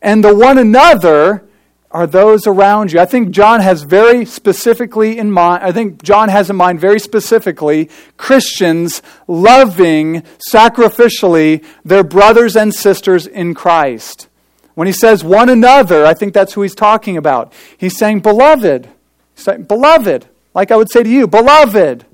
And 0.00 0.24
the 0.24 0.34
one 0.34 0.58
another 0.58 1.44
are 1.92 2.06
those 2.06 2.46
around 2.46 2.92
you. 2.92 2.98
I 2.98 3.04
think 3.04 3.30
John 3.30 3.60
has 3.60 3.82
very 3.82 4.24
specifically 4.24 5.18
in 5.18 5.30
mind, 5.30 5.62
I 5.62 5.72
think 5.72 6.02
John 6.02 6.30
has 6.30 6.48
in 6.50 6.56
mind 6.56 6.80
very 6.80 6.98
specifically 6.98 7.90
Christians 8.16 9.02
loving 9.28 10.22
sacrificially 10.50 11.64
their 11.84 12.02
brothers 12.02 12.56
and 12.56 12.74
sisters 12.74 13.26
in 13.26 13.54
Christ. 13.54 14.28
When 14.74 14.86
he 14.86 14.92
says 14.92 15.22
one 15.22 15.48
another, 15.48 16.06
I 16.06 16.14
think 16.14 16.32
that's 16.32 16.54
who 16.54 16.62
he's 16.62 16.74
talking 16.74 17.16
about. 17.16 17.52
He's 17.76 17.98
saying, 17.98 18.20
beloved. 18.20 18.88
He's 19.34 19.44
saying, 19.44 19.64
beloved. 19.64 20.26
Like 20.54 20.70
I 20.70 20.76
would 20.76 20.90
say 20.90 21.02
to 21.02 21.08
you, 21.08 21.26
beloved. 21.26 22.04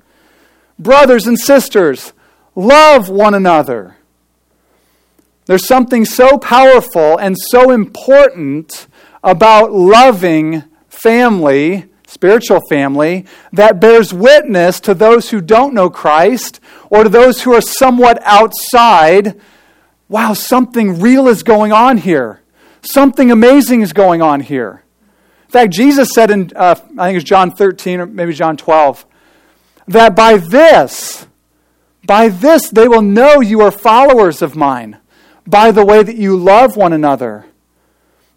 Brothers 0.77 1.27
and 1.27 1.39
sisters, 1.39 2.13
love 2.55 3.09
one 3.09 3.33
another. 3.33 3.97
There's 5.45 5.67
something 5.67 6.05
so 6.05 6.37
powerful 6.37 7.17
and 7.17 7.35
so 7.37 7.71
important 7.71 8.87
about 9.23 9.71
loving 9.71 10.63
family, 10.87 11.85
spiritual 12.07 12.61
family, 12.69 13.25
that 13.51 13.79
bears 13.79 14.13
witness 14.13 14.79
to 14.81 14.93
those 14.93 15.31
who 15.31 15.41
don't 15.41 15.73
know 15.73 15.89
Christ 15.89 16.59
or 16.89 17.03
to 17.03 17.09
those 17.09 17.41
who 17.41 17.53
are 17.53 17.61
somewhat 17.61 18.21
outside. 18.23 19.39
Wow, 20.07 20.33
something 20.33 20.99
real 20.99 21.27
is 21.27 21.43
going 21.43 21.71
on 21.71 21.97
here. 21.97 22.41
Something 22.91 23.29
amazing 23.29 23.81
is 23.81 23.93
going 23.93 24.23
on 24.23 24.39
here. 24.39 24.81
In 25.43 25.51
fact, 25.51 25.73
Jesus 25.73 26.09
said 26.11 26.31
in, 26.31 26.51
uh, 26.55 26.73
I 26.97 27.07
think 27.07 27.17
it's 27.17 27.23
John 27.23 27.51
13 27.51 27.99
or 27.99 28.05
maybe 28.07 28.33
John 28.33 28.57
12, 28.57 29.05
that 29.89 30.15
by 30.15 30.37
this, 30.37 31.27
by 32.03 32.29
this 32.29 32.67
they 32.69 32.87
will 32.87 33.03
know 33.03 33.41
you 33.41 33.61
are 33.61 33.69
followers 33.69 34.41
of 34.41 34.55
mine, 34.55 34.97
by 35.45 35.69
the 35.69 35.85
way 35.85 36.01
that 36.01 36.15
you 36.15 36.35
love 36.35 36.77
one 36.77 36.91
another. 36.91 37.45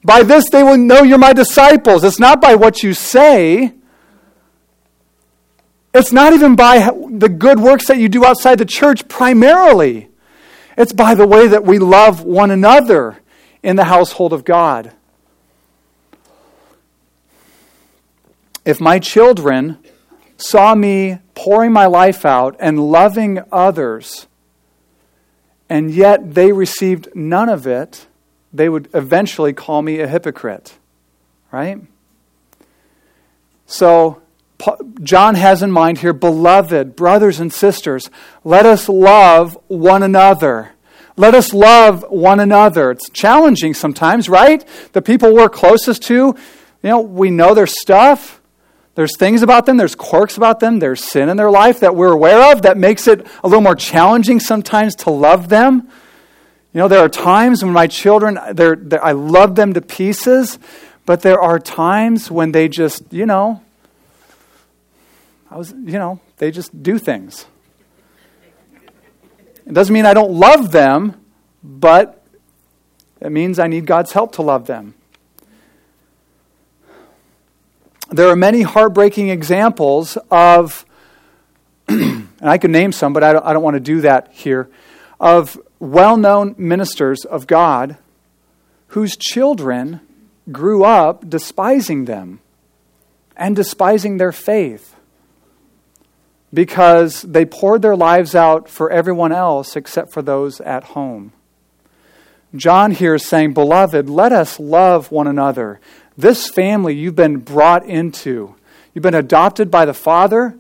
By 0.05 0.23
this 0.23 0.51
they 0.51 0.63
will 0.63 0.77
know 0.77 1.03
you're 1.03 1.17
my 1.17 1.33
disciples. 1.33 2.05
It's 2.05 2.21
not 2.21 2.43
by 2.43 2.55
what 2.55 2.83
you 2.83 2.93
say. 2.93 3.73
It's 5.95 6.13
not 6.13 6.35
even 6.35 6.57
by 6.57 6.91
the 7.09 7.31
good 7.31 7.59
works 7.59 7.87
that 7.87 7.97
you 7.97 8.11
do 8.11 8.27
outside 8.27 8.59
the 8.59 8.67
church 8.67 9.09
primarily. 9.09 10.11
It's 10.77 10.93
by 10.93 11.15
the 11.15 11.27
way 11.27 11.49
that 11.49 11.65
we 11.65 11.79
love 11.79 12.23
one 12.23 12.51
another 12.51 13.22
in 13.63 13.77
the 13.77 13.85
household 13.85 14.33
of 14.33 14.45
God. 14.45 14.93
If 18.65 18.81
my 18.81 18.99
children 18.99 19.79
saw 20.37 20.75
me 20.75 21.19
pouring 21.35 21.73
my 21.73 21.87
life 21.87 22.25
out 22.25 22.57
and 22.61 22.91
loving 22.91 23.41
others, 23.51 24.27
and 25.69 25.91
yet 25.91 26.35
they 26.35 26.53
received 26.53 27.09
none 27.15 27.49
of 27.49 27.67
it, 27.67 28.07
they 28.53 28.69
would 28.69 28.89
eventually 28.95 29.53
call 29.53 29.83
me 29.83 30.01
a 30.01 30.07
hypocrite. 30.07 30.75
Right? 31.51 31.79
So, 33.67 34.23
John 35.03 35.35
has 35.35 35.63
in 35.63 35.73
mind 35.73 35.99
here, 35.99 36.13
beloved 36.13 36.95
brothers 36.95 37.41
and 37.41 37.53
sisters, 37.53 38.11
let 38.45 38.67
us 38.67 38.89
love 38.89 39.59
one 39.67 40.03
another. 40.03 40.72
Let 41.17 41.35
us 41.35 41.53
love 41.53 42.05
one 42.09 42.41
another. 42.41 42.91
It's 42.91 43.11
challenging 43.11 43.75
sometimes, 43.75 44.29
right? 44.29 44.67
The 44.93 45.03
people 45.03 45.35
we're 45.35 45.49
closest 45.49 46.03
to, 46.05 46.15
you 46.15 46.37
know, 46.83 47.01
we 47.01 47.31
know 47.31 47.55
their 47.55 47.67
stuff. 47.67 48.41
There's 48.95 49.17
things 49.17 49.43
about 49.43 49.65
them, 49.65 49.79
there's 49.79 49.95
quirks 49.95 50.37
about 50.37 50.61
them, 50.61 50.79
there's 50.79 51.03
sin 51.03 51.31
in 51.31 51.39
their 51.39 51.51
life 51.51 51.81
that 51.81 51.97
we're 51.97 52.13
aware 52.13 52.53
of 52.53 52.63
that 52.63 52.77
makes 52.77 53.07
it 53.07 53.27
a 53.43 53.49
little 53.49 53.63
more 53.63 53.75
challenging 53.75 54.39
sometimes 54.39 54.95
to 54.97 55.11
love 55.11 55.49
them. 55.49 55.89
You 56.75 56.79
know, 56.79 56.89
there 56.89 57.01
are 57.01 57.09
times 57.09 57.65
when 57.65 57.73
my 57.73 57.87
children, 57.87 58.39
they're, 58.53 58.77
they're, 58.77 59.05
I 59.05 59.13
love 59.13 59.55
them 59.55 59.73
to 59.75 59.81
pieces, 59.81 60.59
but 61.07 61.23
there 61.23 61.41
are 61.41 61.59
times 61.59 62.31
when 62.31 62.53
they 62.53 62.69
just, 62.69 63.11
you 63.13 63.25
know, 63.25 63.63
I 65.51 65.57
was, 65.57 65.71
you 65.73 65.99
know, 65.99 66.21
they 66.37 66.51
just 66.51 66.83
do 66.83 66.99
things. 66.99 67.47
It 69.67 69.73
doesn't 69.73 69.93
mean 69.93 70.07
I 70.07 70.15
don't 70.15 70.33
love 70.33 70.73
them, 70.73 71.21
but 71.63 72.25
it 73.21 73.31
means 73.31 73.59
I 73.59 73.69
need 73.69 73.87
God's 73.87 74.13
help 74.13 74.33
to 74.37 74.43
love 74.43 74.67
them. 74.67 74.95
There 78.11 78.29
are 78.29 78.37
many 78.37 78.63
heartbreaking 78.63 79.31
examples 79.31 80.19
of, 80.31 80.85
and 81.89 82.29
I 82.43 82.59
could 82.59 82.71
name 82.71 82.93
some, 82.93 83.13
but 83.13 83.23
I 83.25 83.33
don't, 83.33 83.47
I 83.47 83.53
don't 83.53 83.63
want 83.63 83.75
to 83.75 83.81
do 83.81 84.03
that 84.03 84.31
here, 84.33 84.69
of 85.19 85.59
well 85.79 86.17
known 86.17 86.55
ministers 86.59 87.25
of 87.25 87.47
God 87.47 87.97
whose 88.89 89.17
children 89.17 90.01
grew 90.51 90.85
up 90.85 91.29
despising 91.31 92.05
them 92.05 92.41
and 93.37 93.57
despising 93.57 94.19
their 94.19 94.33
faith 94.33 94.95
because 96.53 97.23
they 97.23 97.45
poured 97.45 97.83
their 97.83 97.97
lives 97.97 98.35
out 98.35 98.69
for 98.69 98.91
everyone 98.91 99.33
else 99.33 99.77
except 99.77 100.13
for 100.13 100.23
those 100.23 100.61
at 100.61 100.85
home. 100.85 101.33
John 102.55 102.91
here 102.91 103.15
is 103.15 103.27
saying, 103.27 103.55
Beloved, 103.55 104.11
let 104.11 104.33
us 104.33 104.61
love 104.61 105.11
one 105.11 105.27
another. 105.27 105.81
This 106.19 106.49
family 106.49 106.95
you've 106.95 107.17
been 107.17 107.39
brought 107.39 107.87
into, 107.87 108.55
you've 108.93 109.03
been 109.03 109.15
adopted 109.15 109.71
by 109.71 109.85
the 109.85 109.95
Father. 109.95 110.57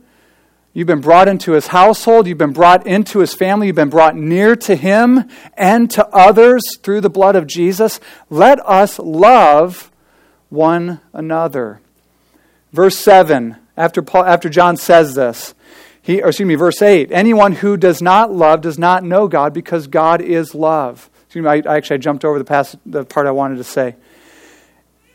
You've 0.74 0.86
been 0.86 1.02
brought 1.02 1.28
into 1.28 1.52
his 1.52 1.66
household. 1.66 2.26
You've 2.26 2.38
been 2.38 2.54
brought 2.54 2.86
into 2.86 3.18
his 3.18 3.34
family. 3.34 3.66
You've 3.66 3.76
been 3.76 3.90
brought 3.90 4.16
near 4.16 4.56
to 4.56 4.74
him 4.74 5.28
and 5.54 5.90
to 5.90 6.06
others 6.08 6.62
through 6.78 7.02
the 7.02 7.10
blood 7.10 7.36
of 7.36 7.46
Jesus. 7.46 8.00
Let 8.30 8.58
us 8.66 8.98
love 8.98 9.90
one 10.48 11.00
another. 11.12 11.82
Verse 12.72 12.96
7, 12.96 13.56
after, 13.76 14.02
Paul, 14.02 14.24
after 14.24 14.48
John 14.48 14.76
says 14.76 15.14
this, 15.14 15.54
he, 16.00 16.20
or 16.20 16.28
excuse 16.28 16.46
me, 16.46 16.56
verse 16.56 16.82
8 16.82 17.12
anyone 17.12 17.52
who 17.52 17.76
does 17.76 18.02
not 18.02 18.32
love 18.32 18.60
does 18.60 18.78
not 18.78 19.04
know 19.04 19.28
God 19.28 19.54
because 19.54 19.86
God 19.86 20.20
is 20.20 20.54
love. 20.54 21.08
Excuse 21.26 21.44
me, 21.44 21.48
I, 21.48 21.62
I 21.72 21.76
actually 21.76 21.94
I 21.94 21.98
jumped 21.98 22.24
over 22.24 22.42
the, 22.42 22.78
the 22.84 23.04
part 23.04 23.26
I 23.26 23.30
wanted 23.30 23.56
to 23.56 23.64
say 23.64 23.94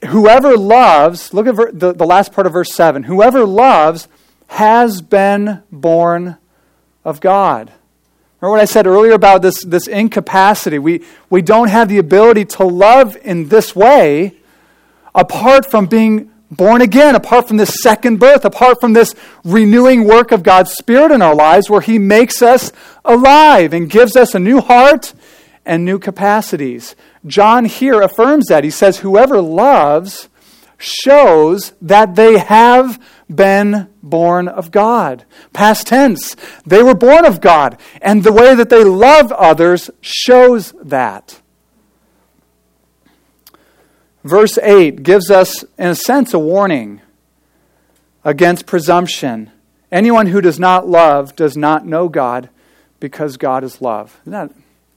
whoever 0.06 0.56
loves, 0.58 1.34
look 1.34 1.48
at 1.48 1.56
ver- 1.56 1.72
the, 1.72 1.94
the 1.94 2.06
last 2.06 2.32
part 2.32 2.48
of 2.48 2.54
verse 2.54 2.74
7 2.74 3.04
whoever 3.04 3.46
loves 3.46 4.08
has 4.48 5.02
been 5.02 5.64
born 5.72 6.38
of 7.04 7.20
God. 7.20 7.72
Remember 8.40 8.52
what 8.52 8.62
I 8.62 8.66
said 8.66 8.86
earlier 8.86 9.14
about 9.14 9.42
this, 9.42 9.64
this 9.64 9.88
incapacity? 9.88 10.78
We, 10.78 11.04
we 11.30 11.42
don't 11.42 11.70
have 11.70 11.90
the 11.90 11.98
ability 11.98 12.46
to 12.46 12.64
love 12.64 13.18
in 13.24 13.50
this 13.50 13.76
way 13.76 14.36
apart 15.16 15.70
from 15.70 15.88
being 15.88 16.32
born 16.52 16.82
again, 16.82 17.16
apart 17.16 17.48
from 17.48 17.58
this 17.58 17.82
second 17.82 18.20
birth, 18.20 18.46
apart 18.46 18.80
from 18.80 18.94
this 18.94 19.14
renewing 19.44 20.06
work 20.06 20.32
of 20.32 20.44
God's 20.44 20.72
Spirit 20.72 21.12
in 21.12 21.22
our 21.22 21.36
lives 21.36 21.70
where 21.70 21.82
He 21.82 22.00
makes 22.00 22.42
us 22.42 22.72
alive 23.04 23.74
and 23.74 23.90
gives 23.90 24.16
us 24.16 24.34
a 24.34 24.40
new 24.40 24.62
heart 24.62 25.14
and 25.66 25.84
new 25.84 26.00
capacities. 26.00 26.96
John 27.26 27.66
here 27.66 28.02
affirms 28.02 28.48
that. 28.48 28.64
He 28.64 28.70
says, 28.70 29.00
Whoever 29.00 29.42
loves 29.42 30.30
shows 30.78 31.74
that 31.82 32.16
they 32.16 32.38
have 32.38 33.04
been 33.34 33.90
born 34.02 34.48
of 34.48 34.72
God. 34.72 35.26
Past 35.54 35.88
tense, 35.88 36.36
they 36.66 36.82
were 36.82 36.96
born 36.96 37.26
of 37.26 37.42
God, 37.42 37.80
and 38.02 38.24
the 38.24 38.32
way 38.32 38.56
that 38.56 38.70
they 38.70 38.84
love 38.84 39.32
others 39.34 39.90
shows 40.02 40.74
that. 40.82 41.42
Verse 44.28 44.58
8 44.58 45.04
gives 45.04 45.32
us, 45.32 45.64
in 45.78 45.88
a 45.88 45.96
sense, 45.96 46.34
a 46.34 46.40
warning 46.40 47.02
against 48.24 48.66
presumption. 48.66 49.52
Anyone 49.92 50.28
who 50.28 50.42
does 50.42 50.60
not 50.60 50.88
love 50.88 51.36
does 51.36 51.56
not 51.56 51.86
know 51.86 52.10
God 52.10 52.50
because 53.00 53.38
God 53.38 53.64
is 53.64 53.82
love. 53.82 54.20
Isn't 54.24 54.32
that, 54.34 54.52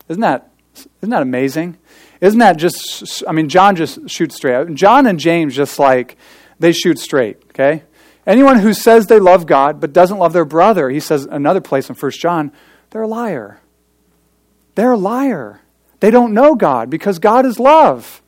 isn't 0.08 0.20
that, 0.20 0.50
isn't 0.74 1.10
that 1.10 1.22
amazing? 1.22 1.76
Isn't 2.20 2.40
that 2.40 2.56
just, 2.56 3.22
I 3.28 3.32
mean, 3.32 3.48
John 3.48 3.76
just 3.76 4.10
shoots 4.10 4.34
straight. 4.34 4.74
John 4.74 5.06
and 5.06 5.20
James 5.20 5.54
just 5.54 5.78
like, 5.78 6.16
they 6.58 6.72
shoot 6.72 6.98
straight, 6.98 7.40
okay? 7.50 7.84
Anyone 8.26 8.58
who 8.58 8.72
says 8.72 9.06
they 9.06 9.20
love 9.20 9.46
God 9.46 9.80
but 9.80 9.92
doesn't 9.92 10.18
love 10.18 10.32
their 10.32 10.44
brother, 10.44 10.90
he 10.90 11.00
says 11.00 11.24
another 11.24 11.60
place 11.60 11.88
in 11.88 11.94
1 11.94 12.10
John, 12.12 12.52
they're 12.90 13.02
a 13.02 13.08
liar. 13.08 13.60
They're 14.74 14.92
a 14.92 14.98
liar. 14.98 15.60
They 16.00 16.10
don't 16.10 16.34
know 16.34 16.56
God 16.56 16.90
because 16.90 17.18
God 17.18 17.46
is 17.46 17.60
love. 17.60 18.20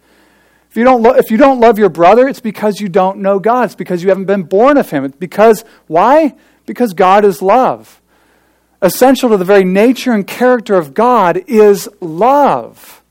If 0.73 0.79
you, 0.79 0.85
don't 0.85 1.03
lo- 1.03 1.13
if 1.13 1.31
you 1.31 1.37
don't 1.37 1.61
love 1.61 1.79
your 1.79 1.91
brother, 1.91 2.27
it's 2.27 2.41
because 2.41 2.81
you 2.81 2.89
don't 2.89 3.19
know 3.19 3.39
God. 3.39 3.65
It's 3.67 3.75
because 3.75 4.03
you 4.03 4.09
haven't 4.09 4.25
been 4.25 4.45
born 4.45 4.79
of 4.79 4.89
Him. 4.89 5.05
It's 5.05 5.15
because, 5.15 5.67
why? 5.87 6.35
Because 6.65 6.95
God 6.95 7.27
is 7.27 7.43
love. 7.43 8.01
Essential 8.81 9.29
to 9.29 9.37
the 9.37 9.45
very 9.45 9.65
nature 9.65 10.13
and 10.13 10.27
character 10.27 10.77
of 10.77 10.95
God 10.95 11.45
is 11.47 11.91
love. 12.01 13.03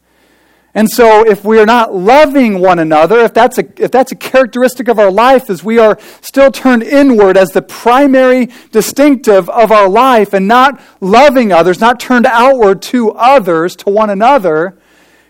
And 0.73 0.89
so, 0.89 1.23
if 1.23 1.45
we 1.45 1.59
are 1.59 1.67
not 1.67 1.93
loving 1.93 2.57
one 2.61 2.79
another, 2.79 3.19
if 3.19 3.31
that's, 3.31 3.59
a, 3.59 3.65
if 3.79 3.91
that's 3.91 4.11
a 4.11 4.15
characteristic 4.15 4.87
of 4.87 4.97
our 4.97 5.11
life, 5.11 5.47
as 5.47 5.63
we 5.63 5.77
are 5.77 5.99
still 6.21 6.51
turned 6.51 6.81
inward 6.81 7.37
as 7.37 7.49
the 7.49 7.61
primary 7.61 8.49
distinctive 8.71 9.47
of 9.51 9.71
our 9.71 9.87
life 9.87 10.33
and 10.33 10.47
not 10.47 10.81
loving 10.99 11.51
others, 11.51 11.79
not 11.79 11.99
turned 11.99 12.25
outward 12.25 12.81
to 12.81 13.11
others, 13.11 13.75
to 13.75 13.91
one 13.91 14.09
another, 14.09 14.79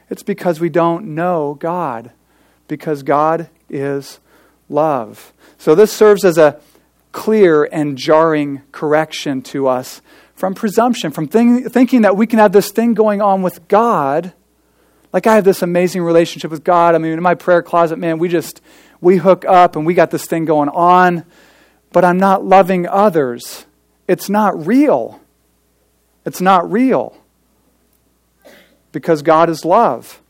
it's 0.10 0.24
because 0.24 0.62
we 0.62 0.70
don't 0.70 1.14
know 1.14 1.58
God, 1.60 2.12
because 2.72 3.04
God 3.04 3.50
is 3.70 4.22
love. 4.70 5.34
So, 5.58 5.76
this 5.76 5.92
serves 5.92 6.24
as 6.24 6.38
a 6.38 6.58
clear 7.12 7.66
and 7.66 7.98
jarring 7.98 8.62
correction 8.72 9.42
to 9.42 9.68
us 9.68 10.02
from 10.36 10.54
presumption, 10.54 11.12
from 11.12 11.28
think, 11.28 11.70
thinking 11.74 12.04
that 12.04 12.16
we 12.16 12.26
can 12.26 12.40
have 12.40 12.54
this 12.54 12.72
thing 12.72 12.94
going 12.94 13.22
on 13.22 13.42
with 13.42 13.68
God 13.68 14.32
like 15.14 15.28
I 15.28 15.36
have 15.36 15.44
this 15.44 15.62
amazing 15.62 16.02
relationship 16.02 16.50
with 16.50 16.64
God. 16.64 16.96
I 16.96 16.98
mean, 16.98 17.12
in 17.12 17.22
my 17.22 17.36
prayer 17.36 17.62
closet, 17.62 18.00
man, 18.00 18.18
we 18.18 18.30
just 18.30 18.62
we 19.02 19.18
hook 19.18 19.44
up 19.44 19.76
and 19.76 19.86
we 19.86 19.94
got 19.94 20.10
this 20.10 20.26
thing 20.26 20.46
going 20.46 20.70
on, 20.70 21.26
but 21.92 22.06
I'm 22.06 22.18
not 22.18 22.46
loving 22.46 22.88
others. 22.88 23.66
It's 24.08 24.30
not 24.30 24.66
real. 24.66 25.20
It's 26.26 26.40
not 26.40 26.72
real. 26.72 27.18
Because 28.94 29.22
God 29.22 29.50
is 29.50 29.66
love. 29.66 30.21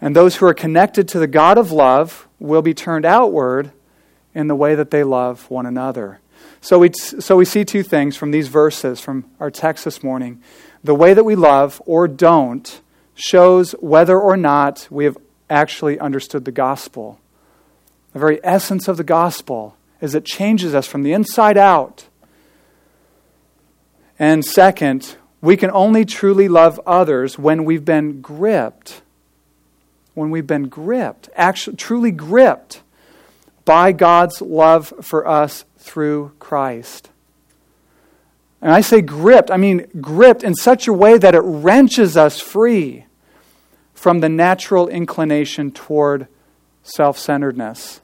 And 0.00 0.14
those 0.14 0.36
who 0.36 0.46
are 0.46 0.54
connected 0.54 1.08
to 1.08 1.18
the 1.18 1.26
God 1.26 1.58
of 1.58 1.72
love 1.72 2.28
will 2.38 2.62
be 2.62 2.74
turned 2.74 3.04
outward 3.04 3.72
in 4.34 4.48
the 4.48 4.54
way 4.54 4.74
that 4.74 4.90
they 4.90 5.02
love 5.02 5.50
one 5.50 5.66
another. 5.66 6.20
So 6.60 6.78
we, 6.80 6.90
so 6.92 7.36
we 7.36 7.44
see 7.44 7.64
two 7.64 7.82
things 7.82 8.16
from 8.16 8.30
these 8.30 8.48
verses, 8.48 9.00
from 9.00 9.24
our 9.40 9.50
text 9.50 9.84
this 9.84 10.02
morning. 10.02 10.42
The 10.84 10.94
way 10.94 11.14
that 11.14 11.24
we 11.24 11.34
love 11.34 11.80
or 11.86 12.08
don't 12.08 12.80
shows 13.14 13.72
whether 13.80 14.20
or 14.20 14.36
not 14.36 14.86
we 14.90 15.04
have 15.04 15.16
actually 15.48 15.98
understood 15.98 16.44
the 16.44 16.52
gospel. 16.52 17.18
The 18.12 18.18
very 18.18 18.40
essence 18.44 18.88
of 18.88 18.96
the 18.96 19.04
gospel 19.04 19.76
is 20.00 20.14
it 20.14 20.24
changes 20.24 20.74
us 20.74 20.86
from 20.86 21.02
the 21.02 21.12
inside 21.12 21.56
out. 21.56 22.06
And 24.18 24.44
second, 24.44 25.16
we 25.40 25.56
can 25.56 25.70
only 25.70 26.04
truly 26.04 26.48
love 26.48 26.80
others 26.86 27.38
when 27.38 27.64
we've 27.64 27.84
been 27.84 28.20
gripped, 28.20 29.02
when 30.16 30.30
we've 30.30 30.46
been 30.46 30.68
gripped, 30.68 31.28
actually 31.36 31.76
truly 31.76 32.10
gripped 32.10 32.80
by 33.66 33.92
God's 33.92 34.40
love 34.40 34.94
for 35.02 35.28
us 35.28 35.66
through 35.76 36.32
Christ. 36.38 37.10
And 38.62 38.72
I 38.72 38.80
say 38.80 39.02
gripped, 39.02 39.50
I 39.50 39.58
mean 39.58 39.86
gripped 40.00 40.42
in 40.42 40.54
such 40.54 40.88
a 40.88 40.92
way 40.92 41.18
that 41.18 41.34
it 41.34 41.42
wrenches 41.42 42.16
us 42.16 42.40
free 42.40 43.04
from 43.92 44.20
the 44.20 44.30
natural 44.30 44.88
inclination 44.88 45.70
toward 45.70 46.28
self 46.82 47.18
centeredness. 47.18 48.00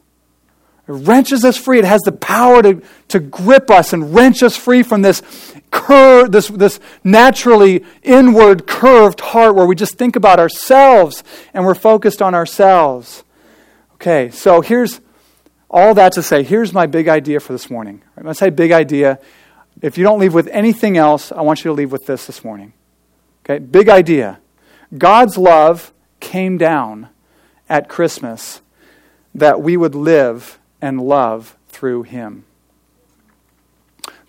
Wrenches 0.93 1.45
us 1.45 1.57
free. 1.57 1.79
It 1.79 1.85
has 1.85 2.01
the 2.03 2.13
power 2.13 2.63
to, 2.63 2.83
to 3.09 3.21
grip 3.21 3.71
us 3.71 3.93
and 3.93 4.15
wrench 4.15 4.43
us 4.43 4.57
free 4.57 4.83
from 4.83 5.03
this 5.03 5.23
cur- 5.71 6.29
this, 6.29 6.49
this 6.49 6.81
naturally 7.03 7.85
inward 8.03 8.67
curved 8.67 9.21
heart 9.21 9.55
where 9.55 9.67
we 9.67 9.75
just 9.75 9.97
think 9.97 10.17
about 10.17 10.39
ourselves 10.39 11.25
and 11.55 11.65
we're 11.65 11.75
focused 11.75 12.21
on 12.21 12.35
ourselves. 12.35 13.25
Okay, 13.95 14.31
so 14.31 14.61
here's 14.61 15.01
All 15.73 15.95
that 15.95 16.13
to 16.13 16.23
say, 16.23 16.43
here's 16.43 16.75
my 16.75 16.87
big 16.87 17.09
idea 17.09 17.41
for 17.41 17.55
this 17.55 17.71
morning. 17.71 18.03
When 18.15 18.29
I 18.29 18.33
say 18.33 18.51
big 18.51 18.73
idea, 18.73 19.19
if 19.81 19.97
you 19.97 20.05
don't 20.05 20.21
leave 20.21 20.35
with 20.35 20.49
anything 20.49 20.99
else, 20.99 21.33
I 21.33 21.41
want 21.41 21.65
you 21.65 21.71
to 21.71 21.73
leave 21.73 21.91
with 21.91 22.05
this 22.05 22.27
this 22.27 22.45
morning. 22.45 22.75
Okay, 23.43 23.59
big 23.59 23.89
idea. 23.89 24.39
God's 24.97 25.39
love 25.39 25.95
came 26.21 26.59
down 26.59 27.09
at 27.71 27.89
Christmas 27.89 28.61
that 29.35 29.63
we 29.63 29.79
would 29.79 29.95
live 29.95 30.59
and 30.83 31.01
love 31.01 31.57
through 31.68 32.03
Him. 32.03 32.45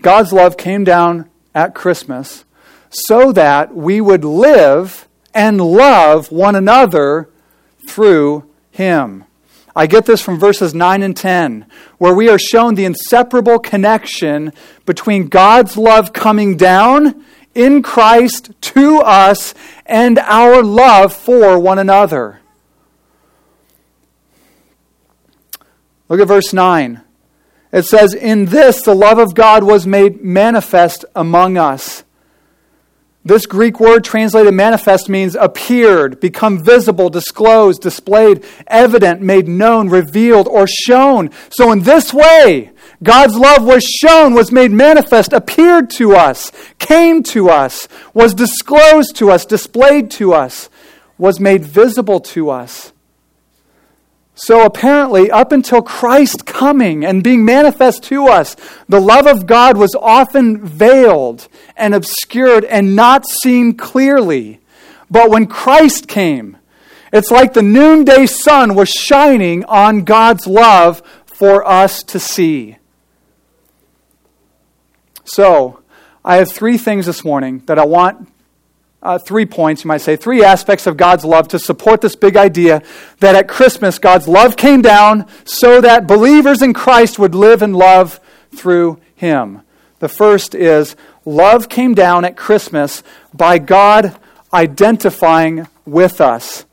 God's 0.02 0.32
love 0.32 0.56
came 0.56 0.84
down 0.84 1.30
at 1.54 1.76
Christmas 1.76 2.46
so 2.90 3.32
that 3.34 3.76
we 3.76 4.00
would 4.00 4.24
live 4.24 5.08
and 5.34 5.60
love 5.60 6.32
one 6.32 6.56
another 6.56 7.30
through 7.90 8.48
Him. 8.72 9.26
I 9.76 9.88
get 9.88 10.06
this 10.06 10.22
from 10.22 10.40
verses 10.40 10.76
9 10.76 11.02
and 11.02 11.18
10, 11.18 11.66
where 11.98 12.14
we 12.14 12.30
are 12.30 12.38
shown 12.38 12.76
the 12.76 12.86
inseparable 12.86 13.58
connection 13.58 14.54
between 14.86 15.30
God's 15.30 15.78
love 15.78 16.14
coming 16.14 16.58
down 16.58 17.26
in 17.56 17.82
Christ 17.82 18.52
to 18.62 18.98
us 19.00 19.56
and 19.86 20.20
our 20.20 20.62
love 20.62 21.12
for 21.14 21.58
one 21.58 21.80
another. 21.80 22.40
Look 26.10 26.20
at 26.20 26.28
verse 26.28 26.54
9. 26.54 27.02
It 27.72 27.86
says, 27.86 28.14
In 28.14 28.46
this 28.46 28.82
the 28.82 28.94
love 28.94 29.20
of 29.20 29.34
God 29.34 29.64
was 29.64 29.88
made 29.88 30.24
manifest 30.24 31.06
among 31.16 31.58
us 31.58 32.04
this 33.26 33.46
Greek 33.46 33.80
word 33.80 34.04
translated 34.04 34.54
manifest 34.54 35.08
means 35.08 35.36
appeared, 35.36 36.20
become 36.20 36.62
visible, 36.62 37.10
disclosed, 37.10 37.82
displayed, 37.82 38.44
evident, 38.68 39.22
made 39.22 39.48
known, 39.48 39.88
revealed, 39.88 40.46
or 40.50 40.68
shown. 40.68 41.30
So, 41.50 41.72
in 41.72 41.84
this 41.84 42.14
way, 42.14 42.72
God's 43.02 43.38
love 43.38 43.64
was 43.64 43.84
shown, 43.84 44.34
was 44.34 44.52
made 44.52 44.72
manifest, 44.72 45.32
appeared 45.32 45.90
to 45.92 46.16
us, 46.16 46.52
came 46.80 47.24
to 47.24 47.50
us, 47.50 47.88
was 48.14 48.34
disclosed 48.34 49.16
to 49.18 49.32
us, 49.32 49.46
displayed 49.46 50.12
to 50.12 50.34
us, 50.34 50.70
was 51.18 51.40
made 51.40 51.64
visible 51.64 52.20
to 52.20 52.50
us. 52.50 52.92
So 54.36 54.66
apparently, 54.66 55.30
up 55.30 55.52
until 55.52 55.84
Christ 55.84 56.46
coming 56.46 57.06
and 57.06 57.24
being 57.24 57.46
manifest 57.46 58.04
to 58.06 58.26
us, 58.28 58.56
the 58.90 59.00
love 59.00 59.28
of 59.28 59.46
God 59.46 59.78
was 59.78 59.96
often 60.00 60.66
veiled 60.66 61.48
and 61.78 61.94
obscured 61.94 62.66
and 62.66 62.96
not 62.96 63.28
seen 63.28 63.76
clearly. 63.76 64.60
But 65.12 65.30
when 65.30 65.46
Christ 65.46 66.08
came, 66.08 66.58
it's 67.12 67.30
like 67.30 67.54
the 67.54 67.62
noonday 67.62 68.26
sun 68.26 68.74
was 68.74 68.90
shining 68.90 69.66
on 69.66 70.04
God's 70.04 70.48
love 70.48 71.04
for 71.26 71.68
us 71.68 72.02
to 72.04 72.20
see. 72.20 72.78
So, 75.26 75.80
I 76.26 76.38
have 76.38 76.52
three 76.52 76.80
things 76.80 77.06
this 77.06 77.24
morning 77.24 77.60
that 77.68 77.78
I 77.78 77.86
want 77.86 78.30
uh, 79.04 79.20
three 79.20 79.46
points, 79.46 79.84
you 79.84 79.90
might 79.90 80.02
say, 80.02 80.16
three 80.16 80.44
aspects 80.44 80.88
of 80.88 80.98
God's 80.98 81.26
love 81.26 81.50
to 81.50 81.60
support 81.60 82.02
this 82.02 82.16
big 82.16 82.38
idea 82.38 82.82
that 83.20 83.36
at 83.36 83.50
Christmas, 83.50 84.00
God's 84.00 84.28
love 84.28 84.56
came 84.56 84.82
down 84.82 85.28
so 85.44 85.82
that 85.82 86.08
believers 86.08 86.62
in 86.62 86.74
Christ 86.74 87.20
would 87.20 87.36
live 87.36 87.62
and 87.62 87.76
love 87.76 88.22
through 88.56 89.00
Him. 89.16 89.62
The 90.00 90.08
first 90.08 90.56
is 90.56 90.96
love 91.26 91.70
came 91.70 91.94
down 91.94 92.24
at 92.26 92.38
Christmas 92.38 93.04
by 93.34 93.58
God 93.60 94.18
identifying 94.54 95.68
with 95.86 96.22
us. 96.22 96.66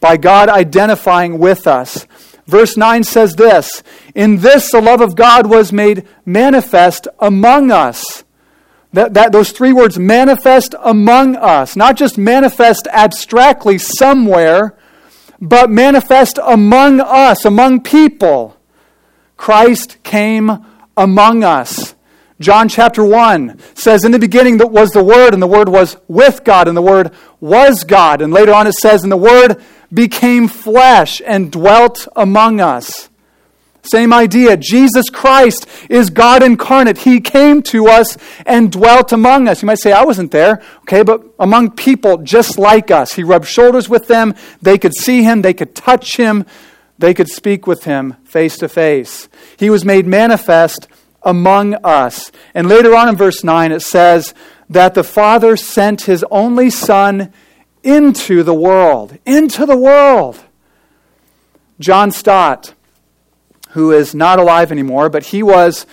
By 0.00 0.16
God 0.16 0.48
identifying 0.48 1.38
with 1.38 1.66
us. 1.66 2.06
Verse 2.46 2.76
9 2.76 3.04
says 3.04 3.36
this 3.36 3.82
In 4.14 4.38
this 4.38 4.70
the 4.70 4.80
love 4.80 5.00
of 5.00 5.16
God 5.16 5.46
was 5.46 5.72
made 5.72 6.06
manifest 6.24 7.06
among 7.20 7.70
us 7.70 8.24
that, 8.92 9.14
that 9.14 9.32
those 9.32 9.50
three 9.50 9.72
words 9.72 9.98
manifest 9.98 10.74
among 10.82 11.36
us, 11.36 11.76
not 11.76 11.96
just 11.96 12.16
manifest 12.16 12.86
abstractly 12.92 13.78
somewhere, 13.78 14.76
but 15.40 15.70
manifest 15.70 16.38
among 16.42 17.00
us, 17.00 17.44
among 17.44 17.82
people. 17.82 18.56
Christ 19.36 20.02
came 20.02 20.64
among 20.96 21.44
us. 21.44 21.94
John 22.38 22.68
chapter 22.68 23.02
1 23.02 23.58
says, 23.74 24.04
In 24.04 24.12
the 24.12 24.18
beginning 24.18 24.58
that 24.58 24.70
was 24.70 24.90
the 24.90 25.04
Word, 25.04 25.32
and 25.32 25.42
the 25.42 25.46
Word 25.46 25.68
was 25.68 25.96
with 26.06 26.44
God, 26.44 26.68
and 26.68 26.76
the 26.76 26.82
Word 26.82 27.12
was 27.40 27.84
God. 27.84 28.20
And 28.20 28.32
later 28.32 28.52
on 28.52 28.66
it 28.66 28.74
says, 28.74 29.02
And 29.02 29.12
the 29.12 29.16
Word 29.16 29.62
became 29.92 30.48
flesh 30.48 31.22
and 31.24 31.50
dwelt 31.50 32.06
among 32.14 32.60
us. 32.60 33.08
Same 33.86 34.12
idea. 34.12 34.56
Jesus 34.56 35.08
Christ 35.10 35.66
is 35.88 36.10
God 36.10 36.42
incarnate. 36.42 36.98
He 36.98 37.20
came 37.20 37.62
to 37.64 37.86
us 37.86 38.16
and 38.44 38.72
dwelt 38.72 39.12
among 39.12 39.48
us. 39.48 39.62
You 39.62 39.66
might 39.66 39.78
say, 39.78 39.92
I 39.92 40.04
wasn't 40.04 40.32
there. 40.32 40.62
Okay, 40.80 41.02
but 41.02 41.22
among 41.38 41.72
people 41.72 42.18
just 42.18 42.58
like 42.58 42.90
us. 42.90 43.12
He 43.12 43.22
rubbed 43.22 43.46
shoulders 43.46 43.88
with 43.88 44.08
them. 44.08 44.34
They 44.60 44.78
could 44.78 44.94
see 44.94 45.22
him. 45.22 45.42
They 45.42 45.54
could 45.54 45.74
touch 45.74 46.16
him. 46.16 46.46
They 46.98 47.14
could 47.14 47.28
speak 47.28 47.66
with 47.66 47.84
him 47.84 48.16
face 48.24 48.56
to 48.58 48.68
face. 48.68 49.28
He 49.56 49.70
was 49.70 49.84
made 49.84 50.06
manifest 50.06 50.88
among 51.22 51.74
us. 51.84 52.32
And 52.54 52.68
later 52.68 52.94
on 52.94 53.08
in 53.08 53.16
verse 53.16 53.44
9, 53.44 53.72
it 53.72 53.80
says 53.80 54.34
that 54.70 54.94
the 54.94 55.04
Father 55.04 55.56
sent 55.56 56.02
his 56.02 56.24
only 56.30 56.70
Son 56.70 57.32
into 57.82 58.42
the 58.42 58.54
world. 58.54 59.18
Into 59.26 59.66
the 59.66 59.76
world. 59.76 60.42
John 61.78 62.10
Stott 62.10 62.74
who 63.76 63.92
is 63.92 64.14
not 64.14 64.38
alive 64.38 64.72
anymore, 64.72 65.10
but 65.10 65.22
he 65.26 65.42
was 65.42 65.84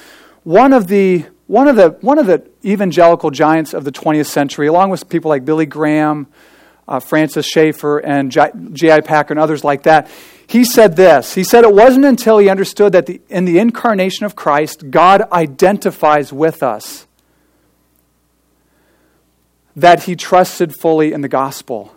one 0.44 0.72
of 0.72 0.88
the 0.88 1.26
one 1.48 1.68
of 1.68 1.76
the 1.76 1.90
one 2.00 2.18
of 2.18 2.28
the 2.28 2.50
evangelical 2.64 3.30
giants 3.30 3.74
of 3.74 3.84
the 3.84 3.92
20th 3.92 4.28
century, 4.28 4.68
along 4.68 4.90
with 4.90 5.10
people 5.10 5.28
like 5.28 5.44
Billy 5.44 5.66
Graham, 5.66 6.28
uh, 6.88 7.02
Francis 7.02 7.46
Schaeffer, 7.46 8.00
and 8.00 8.32
J.I. 8.32 9.02
Packer, 9.02 9.34
and 9.34 9.40
others 9.40 9.66
like 9.66 9.84
that. 9.84 10.10
He 10.48 10.64
said 10.64 10.96
this. 10.96 11.36
He 11.36 11.44
said 11.44 11.66
it 11.66 11.74
wasn't 11.74 12.06
until 12.06 12.38
he 12.38 12.48
understood 12.48 12.94
that 12.94 13.06
the, 13.06 13.20
in 13.28 13.44
the 13.44 13.60
incarnation 13.60 14.26
of 14.26 14.34
Christ, 14.34 14.90
God 14.90 15.30
identifies 15.34 16.32
with 16.32 16.64
us 16.64 17.06
that 19.76 20.04
he 20.04 20.16
trusted 20.16 20.74
fully 20.80 21.12
in 21.12 21.20
the 21.20 21.28
gospel. 21.28 21.93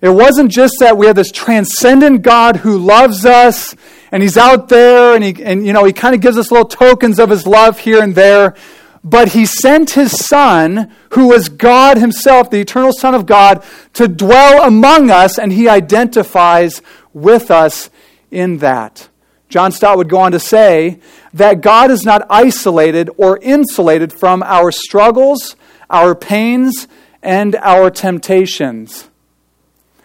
It 0.00 0.10
wasn't 0.10 0.50
just 0.50 0.74
that 0.80 0.98
we 0.98 1.06
have 1.06 1.16
this 1.16 1.32
transcendent 1.32 2.22
God 2.22 2.56
who 2.56 2.78
loves 2.78 3.24
us 3.24 3.74
and 4.12 4.22
he's 4.22 4.36
out 4.36 4.68
there 4.68 5.14
and 5.14 5.24
he 5.24 5.42
and 5.42 5.66
you 5.66 5.72
know 5.72 5.84
he 5.84 5.92
kind 5.92 6.14
of 6.14 6.20
gives 6.20 6.36
us 6.36 6.50
little 6.50 6.68
tokens 6.68 7.18
of 7.18 7.30
his 7.30 7.46
love 7.46 7.78
here 7.78 8.02
and 8.02 8.14
there 8.14 8.54
but 9.02 9.28
he 9.28 9.46
sent 9.46 9.90
his 9.90 10.12
son 10.26 10.92
who 11.10 11.28
was 11.28 11.48
God 11.48 11.96
himself 11.96 12.50
the 12.50 12.60
eternal 12.60 12.92
son 12.92 13.14
of 13.14 13.24
God 13.24 13.64
to 13.94 14.08
dwell 14.08 14.66
among 14.66 15.10
us 15.10 15.38
and 15.38 15.52
he 15.52 15.68
identifies 15.68 16.82
with 17.12 17.50
us 17.50 17.88
in 18.30 18.58
that. 18.58 19.08
John 19.48 19.70
Stott 19.70 19.96
would 19.96 20.08
go 20.08 20.18
on 20.18 20.32
to 20.32 20.40
say 20.40 20.98
that 21.32 21.60
God 21.60 21.90
is 21.92 22.04
not 22.04 22.26
isolated 22.28 23.08
or 23.16 23.38
insulated 23.38 24.12
from 24.12 24.42
our 24.42 24.72
struggles, 24.72 25.54
our 25.88 26.16
pains, 26.16 26.88
and 27.22 27.54
our 27.56 27.90
temptations. 27.90 29.08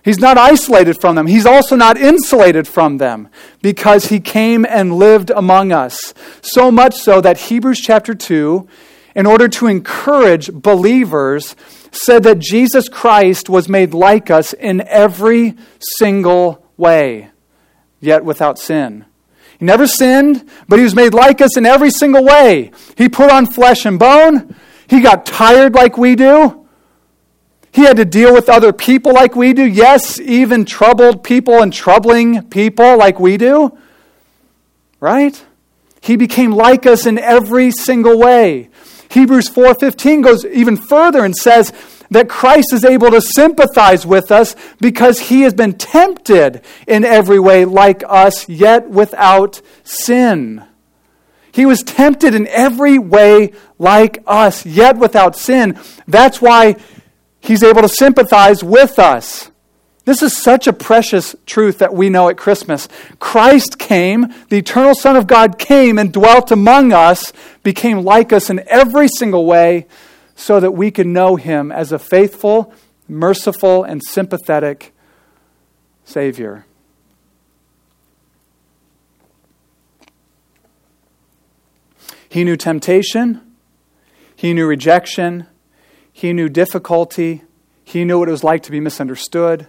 He's 0.03 0.19
not 0.19 0.37
isolated 0.37 0.99
from 0.99 1.15
them. 1.15 1.27
He's 1.27 1.45
also 1.45 1.75
not 1.75 1.97
insulated 1.97 2.67
from 2.67 2.97
them 2.97 3.29
because 3.61 4.05
he 4.05 4.19
came 4.19 4.65
and 4.65 4.95
lived 4.95 5.29
among 5.29 5.71
us. 5.71 6.13
So 6.41 6.71
much 6.71 6.95
so 6.95 7.21
that 7.21 7.37
Hebrews 7.37 7.79
chapter 7.79 8.15
2, 8.15 8.67
in 9.15 9.25
order 9.25 9.47
to 9.47 9.67
encourage 9.67 10.51
believers, 10.51 11.55
said 11.91 12.23
that 12.23 12.39
Jesus 12.39 12.89
Christ 12.89 13.49
was 13.49 13.69
made 13.69 13.93
like 13.93 14.31
us 14.31 14.53
in 14.53 14.81
every 14.87 15.55
single 15.99 16.65
way, 16.77 17.29
yet 17.99 18.25
without 18.25 18.57
sin. 18.57 19.05
He 19.59 19.65
never 19.65 19.85
sinned, 19.85 20.49
but 20.67 20.79
he 20.79 20.83
was 20.83 20.95
made 20.95 21.13
like 21.13 21.41
us 21.41 21.55
in 21.55 21.67
every 21.67 21.91
single 21.91 22.23
way. 22.23 22.71
He 22.97 23.07
put 23.07 23.29
on 23.29 23.45
flesh 23.45 23.85
and 23.85 23.99
bone. 23.99 24.55
He 24.87 25.01
got 25.01 25.27
tired 25.27 25.75
like 25.75 25.97
we 25.97 26.15
do. 26.15 26.60
He 27.71 27.83
had 27.83 27.97
to 27.97 28.05
deal 28.05 28.33
with 28.33 28.49
other 28.49 28.73
people 28.73 29.13
like 29.13 29.35
we 29.35 29.53
do. 29.53 29.65
Yes, 29.65 30.19
even 30.19 30.65
troubled 30.65 31.23
people 31.23 31.61
and 31.61 31.71
troubling 31.71 32.43
people 32.49 32.97
like 32.97 33.19
we 33.19 33.37
do. 33.37 33.77
Right? 34.99 35.43
He 36.01 36.15
became 36.15 36.51
like 36.51 36.85
us 36.85 37.05
in 37.05 37.17
every 37.17 37.71
single 37.71 38.17
way. 38.17 38.69
Hebrews 39.09 39.49
4:15 39.49 40.21
goes 40.21 40.45
even 40.45 40.75
further 40.77 41.23
and 41.23 41.35
says 41.35 41.71
that 42.09 42.27
Christ 42.27 42.73
is 42.73 42.83
able 42.83 43.11
to 43.11 43.21
sympathize 43.21 44.05
with 44.05 44.31
us 44.31 44.55
because 44.79 45.19
he 45.19 45.41
has 45.41 45.53
been 45.53 45.73
tempted 45.73 46.61
in 46.87 47.05
every 47.05 47.39
way 47.39 47.63
like 47.63 48.03
us 48.07 48.49
yet 48.49 48.89
without 48.89 49.61
sin. 49.83 50.63
He 51.53 51.65
was 51.65 51.83
tempted 51.83 52.33
in 52.33 52.47
every 52.47 52.97
way 52.97 53.51
like 53.79 54.23
us 54.25 54.65
yet 54.65 54.97
without 54.97 55.35
sin. 55.35 55.77
That's 56.07 56.41
why 56.41 56.75
He's 57.41 57.63
able 57.63 57.81
to 57.81 57.89
sympathize 57.89 58.63
with 58.63 58.99
us. 58.99 59.49
This 60.05 60.23
is 60.23 60.35
such 60.35 60.67
a 60.67 60.73
precious 60.73 61.35
truth 61.45 61.79
that 61.79 61.93
we 61.93 62.09
know 62.09 62.29
at 62.29 62.37
Christmas. 62.37 62.87
Christ 63.19 63.77
came, 63.77 64.33
the 64.49 64.57
eternal 64.57 64.95
Son 64.95 65.15
of 65.15 65.27
God 65.27 65.59
came 65.59 65.99
and 65.99 66.11
dwelt 66.11 66.51
among 66.51 66.91
us, 66.91 67.33
became 67.63 67.99
like 67.99 68.33
us 68.33 68.49
in 68.49 68.63
every 68.67 69.07
single 69.07 69.45
way, 69.45 69.87
so 70.35 70.59
that 70.59 70.71
we 70.71 70.89
can 70.89 71.13
know 71.13 71.35
him 71.35 71.71
as 71.71 71.91
a 71.91 71.99
faithful, 71.99 72.73
merciful, 73.07 73.83
and 73.83 74.01
sympathetic 74.03 74.93
Savior. 76.03 76.65
He 82.27 82.43
knew 82.43 82.55
temptation, 82.55 83.41
he 84.35 84.53
knew 84.53 84.65
rejection, 84.65 85.45
he 86.21 86.33
knew 86.33 86.49
difficulty, 86.49 87.41
he 87.83 88.05
knew 88.05 88.19
what 88.19 88.27
it 88.27 88.31
was 88.31 88.43
like 88.43 88.61
to 88.61 88.71
be 88.71 88.79
misunderstood. 88.79 89.65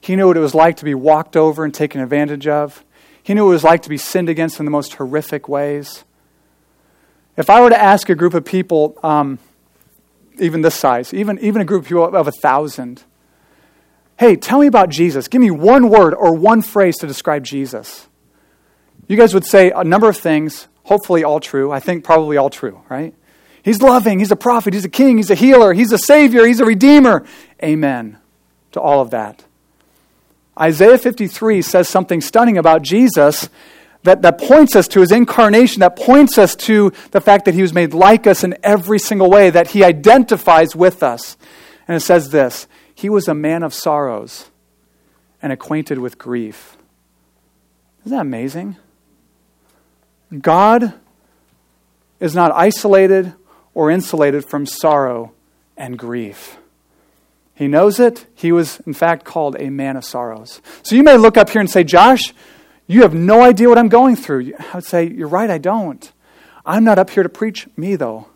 He 0.00 0.16
knew 0.16 0.26
what 0.26 0.36
it 0.36 0.40
was 0.40 0.52
like 0.52 0.78
to 0.78 0.84
be 0.84 0.92
walked 0.92 1.36
over 1.36 1.64
and 1.64 1.72
taken 1.72 2.00
advantage 2.00 2.48
of. 2.48 2.84
He 3.22 3.32
knew 3.32 3.44
what 3.44 3.52
it 3.52 3.54
was 3.54 3.62
like 3.62 3.82
to 3.82 3.88
be 3.88 3.96
sinned 3.96 4.28
against 4.28 4.58
in 4.58 4.64
the 4.64 4.72
most 4.72 4.94
horrific 4.94 5.48
ways. 5.48 6.02
If 7.36 7.48
I 7.48 7.60
were 7.60 7.70
to 7.70 7.80
ask 7.80 8.08
a 8.08 8.16
group 8.16 8.34
of 8.34 8.44
people, 8.44 8.98
um, 9.04 9.38
even 10.40 10.62
this 10.62 10.74
size, 10.74 11.14
even, 11.14 11.38
even 11.38 11.62
a 11.62 11.64
group 11.64 11.82
of 11.82 11.88
people 11.88 12.12
of 12.12 12.26
a 12.26 12.32
thousand, 12.32 13.04
hey, 14.18 14.34
tell 14.34 14.58
me 14.58 14.66
about 14.66 14.88
Jesus. 14.88 15.28
Give 15.28 15.40
me 15.40 15.52
one 15.52 15.90
word 15.90 16.12
or 16.12 16.34
one 16.34 16.60
phrase 16.60 16.96
to 16.96 17.06
describe 17.06 17.44
Jesus. 17.44 18.08
You 19.06 19.16
guys 19.16 19.32
would 19.32 19.44
say 19.44 19.70
a 19.70 19.84
number 19.84 20.08
of 20.08 20.16
things, 20.16 20.66
hopefully 20.82 21.22
all 21.22 21.38
true. 21.38 21.70
I 21.70 21.78
think 21.78 22.02
probably 22.02 22.36
all 22.36 22.50
true, 22.50 22.82
right? 22.88 23.14
He's 23.64 23.80
loving, 23.80 24.18
he's 24.18 24.30
a 24.30 24.36
prophet, 24.36 24.74
he's 24.74 24.84
a 24.84 24.90
king, 24.90 25.16
he's 25.16 25.30
a 25.30 25.34
healer, 25.34 25.72
he's 25.72 25.90
a 25.90 25.98
savior, 25.98 26.46
he's 26.46 26.60
a 26.60 26.66
redeemer. 26.66 27.24
Amen 27.62 28.18
to 28.72 28.80
all 28.80 29.00
of 29.00 29.10
that. 29.10 29.44
Isaiah 30.60 30.98
53 30.98 31.62
says 31.62 31.88
something 31.88 32.20
stunning 32.20 32.58
about 32.58 32.82
Jesus 32.82 33.48
that, 34.02 34.22
that 34.22 34.38
points 34.38 34.76
us 34.76 34.86
to 34.88 35.00
his 35.00 35.10
incarnation, 35.10 35.80
that 35.80 35.96
points 35.96 36.38
us 36.38 36.54
to 36.56 36.92
the 37.12 37.20
fact 37.20 37.46
that 37.46 37.54
he 37.54 37.62
was 37.62 37.72
made 37.72 37.94
like 37.94 38.26
us 38.26 38.44
in 38.44 38.56
every 38.62 38.98
single 38.98 39.30
way, 39.30 39.48
that 39.50 39.68
he 39.68 39.82
identifies 39.82 40.76
with 40.76 41.02
us. 41.02 41.36
And 41.88 41.96
it 41.96 42.00
says 42.00 42.30
this 42.30 42.66
He 42.94 43.08
was 43.08 43.28
a 43.28 43.34
man 43.34 43.62
of 43.62 43.72
sorrows 43.72 44.50
and 45.40 45.52
acquainted 45.52 45.98
with 45.98 46.18
grief. 46.18 46.76
Isn't 48.04 48.16
that 48.16 48.22
amazing? 48.22 48.76
God 50.40 50.94
is 52.20 52.34
not 52.34 52.52
isolated 52.52 53.34
or 53.74 53.90
insulated 53.90 54.44
from 54.44 54.66
sorrow 54.66 55.32
and 55.76 55.98
grief. 55.98 56.56
He 57.54 57.68
knows 57.68 58.00
it. 58.00 58.26
He 58.34 58.52
was, 58.52 58.80
in 58.80 58.94
fact, 58.94 59.24
called 59.24 59.56
a 59.58 59.70
man 59.70 59.96
of 59.96 60.04
sorrows. 60.04 60.60
So 60.82 60.96
you 60.96 61.02
may 61.02 61.16
look 61.16 61.36
up 61.36 61.50
here 61.50 61.60
and 61.60 61.70
say, 61.70 61.84
Josh, 61.84 62.34
you 62.86 63.02
have 63.02 63.14
no 63.14 63.42
idea 63.42 63.68
what 63.68 63.78
I'm 63.78 63.88
going 63.88 64.16
through. 64.16 64.52
I 64.58 64.74
would 64.74 64.84
say, 64.84 65.08
You're 65.08 65.28
right, 65.28 65.50
I 65.50 65.58
don't. 65.58 66.12
I'm 66.66 66.84
not 66.84 66.98
up 66.98 67.10
here 67.10 67.22
to 67.22 67.28
preach 67.28 67.68
me, 67.76 67.96
though. 67.96 68.26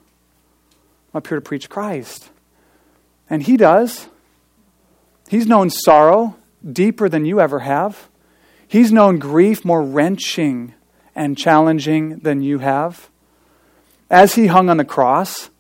I'm 1.13 1.19
up 1.19 1.27
here 1.27 1.39
to 1.39 1.43
preach 1.43 1.69
Christ. 1.69 2.31
And 3.29 3.43
He 3.43 3.57
does. 3.57 4.09
He's 5.29 5.47
known 5.47 5.71
sorrow 5.71 6.37
deeper 6.65 7.09
than 7.09 7.25
you 7.25 7.41
ever 7.41 7.61
have, 7.61 8.09
He's 8.67 8.93
known 8.93 9.19
grief 9.19 9.65
more 9.65 9.83
wrenching 9.83 10.75
and 11.15 11.39
challenging 11.39 12.19
than 12.19 12.43
you 12.43 12.59
have. 12.59 13.09
As 14.11 14.35
He 14.35 14.47
hung 14.47 14.71
on 14.71 14.77
the 14.77 14.85
cross, 14.85 15.51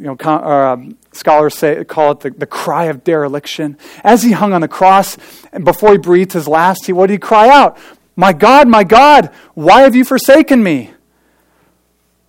you 0.00 0.06
know, 0.06 0.14
uh, 0.14 0.78
scholars 1.12 1.54
say, 1.54 1.84
call 1.84 2.12
it 2.12 2.20
the, 2.20 2.30
the 2.30 2.46
cry 2.46 2.86
of 2.86 3.04
dereliction. 3.04 3.76
As 4.02 4.22
he 4.22 4.32
hung 4.32 4.54
on 4.54 4.62
the 4.62 4.68
cross, 4.68 5.18
and 5.52 5.62
before 5.62 5.92
he 5.92 5.98
breathed 5.98 6.32
his 6.32 6.48
last, 6.48 6.86
he, 6.86 6.92
what 6.94 7.08
did 7.08 7.14
he 7.14 7.18
cry 7.18 7.50
out? 7.50 7.76
My 8.16 8.32
God, 8.32 8.66
my 8.66 8.82
God, 8.82 9.30
why 9.52 9.82
have 9.82 9.94
you 9.94 10.06
forsaken 10.06 10.62
me? 10.62 10.92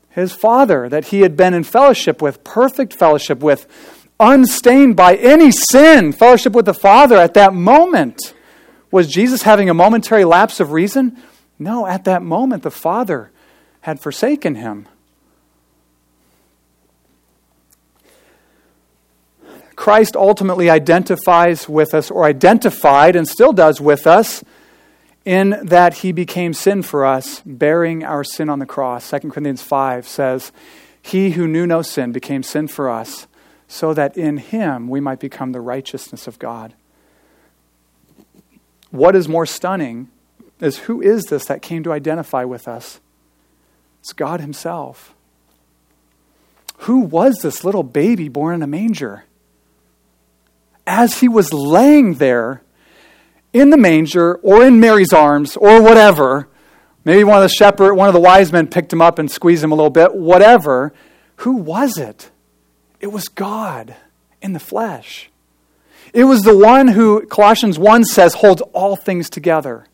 His 0.10 0.34
Father, 0.34 0.90
that 0.90 1.06
he 1.06 1.22
had 1.22 1.38
been 1.38 1.54
in 1.54 1.64
fellowship 1.64 2.22
with, 2.22 2.44
perfect 2.44 2.94
fellowship 2.94 3.40
with, 3.40 3.66
unstained 4.20 4.98
by 4.98 5.16
any 5.16 5.52
sin, 5.52 6.12
fellowship 6.12 6.52
with 6.52 6.66
the 6.66 6.74
Father 6.74 7.16
at 7.16 7.36
that 7.36 7.54
moment. 7.54 8.34
Was 8.92 9.08
Jesus 9.08 9.44
having 9.44 9.70
a 9.70 9.74
momentary 9.74 10.26
lapse 10.26 10.60
of 10.60 10.74
reason? 10.74 11.18
No, 11.58 11.88
at 11.88 12.04
that 12.04 12.22
moment, 12.22 12.64
the 12.64 12.72
Father 12.72 13.31
had 13.82 14.00
forsaken 14.00 14.56
him. 14.56 14.88
Christ 19.76 20.16
ultimately 20.16 20.70
identifies 20.70 21.68
with 21.68 21.96
us, 21.96 22.12
or 22.12 22.24
identified 22.24 23.16
and 23.16 23.28
still 23.28 23.52
does 23.52 23.82
with 23.82 24.06
us, 24.06 24.44
in 25.26 25.60
that 25.64 25.96
he 25.96 26.12
became 26.12 26.54
sin 26.54 26.84
for 26.84 27.06
us, 27.06 27.42
bearing 27.46 28.04
our 28.04 28.24
sin 28.24 28.50
on 28.50 28.60
the 28.60 28.66
cross. 28.66 29.10
2 29.10 29.20
Corinthians 29.30 29.62
5 29.62 30.08
says, 30.08 30.52
He 31.02 31.32
who 31.32 31.48
knew 31.48 31.66
no 31.66 31.82
sin 31.82 32.12
became 32.12 32.44
sin 32.44 32.68
for 32.68 32.90
us, 32.90 33.28
so 33.68 33.94
that 33.94 34.18
in 34.18 34.38
him 34.38 34.88
we 34.88 35.00
might 35.00 35.20
become 35.20 35.52
the 35.52 35.62
righteousness 35.62 36.28
of 36.28 36.38
God. 36.38 36.74
What 38.92 39.16
is 39.16 39.28
more 39.28 39.46
stunning 39.46 40.10
is 40.60 40.80
who 40.80 41.02
is 41.02 41.24
this 41.24 41.46
that 41.46 41.62
came 41.62 41.82
to 41.84 41.94
identify 41.94 42.44
with 42.44 42.68
us? 42.68 43.00
It's 44.02 44.14
God 44.14 44.42
Himself. 44.42 45.16
Who 46.80 47.00
was 47.00 47.40
this 47.42 47.64
little 47.64 47.84
baby 47.84 48.28
born 48.28 48.56
in 48.56 48.62
a 48.62 48.68
manger? 48.68 49.24
as 50.92 51.20
he 51.20 51.30
was 51.30 51.54
laying 51.54 52.16
there 52.16 52.62
in 53.54 53.70
the 53.70 53.78
manger 53.78 54.36
or 54.36 54.66
in 54.66 54.80
Mary's 54.80 55.14
arms 55.14 55.56
or 55.58 55.82
whatever, 55.82 56.48
maybe 57.06 57.24
one 57.24 57.38
of 57.38 57.44
the 57.44 57.56
shepherd, 57.56 57.96
one 57.96 58.08
of 58.08 58.14
the 58.14 58.20
wise 58.20 58.52
men 58.52 58.68
picked 58.68 58.92
him 58.92 59.02
up 59.02 59.20
and 59.20 59.30
squeezed 59.30 59.64
him 59.64 59.72
a 59.72 59.76
little 59.76 59.90
bit, 59.90 60.16
whatever, 60.16 60.94
who 61.38 61.54
was 61.54 61.98
it? 61.98 62.30
It 63.00 63.08
was 63.08 63.28
God 63.28 63.96
in 64.42 64.54
the 64.54 64.60
flesh. 64.60 65.30
It 66.14 66.26
was 66.26 66.42
the 66.42 66.58
one 66.58 66.90
who 66.90 67.26
Colossians 67.26 67.80
1 67.80 68.04
says 68.04 68.36
holds 68.36 68.62
all 68.74 68.96
things 68.96 69.30
together. 69.30 69.86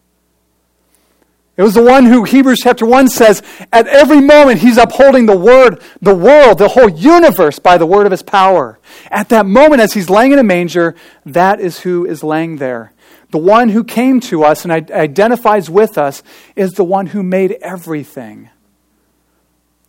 It 1.58 1.64
was 1.64 1.74
the 1.74 1.84
one 1.84 2.06
who 2.06 2.24
Hebrews 2.24 2.60
chapter 2.62 2.86
1 2.86 3.08
says, 3.08 3.42
at 3.74 3.88
every 3.88 4.22
moment 4.22 4.60
he's 4.60 4.78
upholding 4.78 5.26
the 5.26 5.36
word, 5.36 5.82
the 6.00 6.14
world, 6.14 6.60
the 6.60 6.68
whole 6.68 6.88
universe 6.88 7.58
by 7.58 7.80
the 7.80 7.86
word 7.86 8.06
of 8.06 8.12
his 8.12 8.22
power. 8.22 8.80
At 9.10 9.30
that 9.30 9.48
moment, 9.48 9.82
as 9.82 9.94
he's 9.94 10.08
laying 10.08 10.34
in 10.34 10.40
a 10.40 10.44
manger, 10.44 10.96
that 11.26 11.60
is 11.60 11.80
who 11.80 12.06
is 12.06 12.24
laying 12.24 12.58
there. 12.58 12.94
The 13.32 13.40
one 13.40 13.70
who 13.70 13.84
came 13.84 14.20
to 14.22 14.44
us 14.44 14.64
and 14.66 14.72
identifies 14.72 15.68
with 15.68 15.98
us 15.98 16.22
is 16.56 16.74
the 16.74 16.84
one 16.84 17.08
who 17.08 17.24
made 17.24 17.54
everything. 17.54 18.52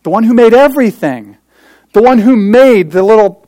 The 0.01 0.09
one 0.09 0.23
who 0.23 0.33
made 0.33 0.55
everything. 0.55 1.37
The 1.93 2.01
one 2.01 2.17
who 2.17 2.35
made 2.35 2.91
the 2.91 3.03
little 3.03 3.47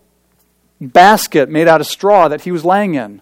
basket 0.79 1.49
made 1.49 1.67
out 1.67 1.81
of 1.81 1.87
straw 1.87 2.27
that 2.27 2.41
he 2.41 2.51
was 2.51 2.63
laying 2.63 2.93
in 2.93 3.21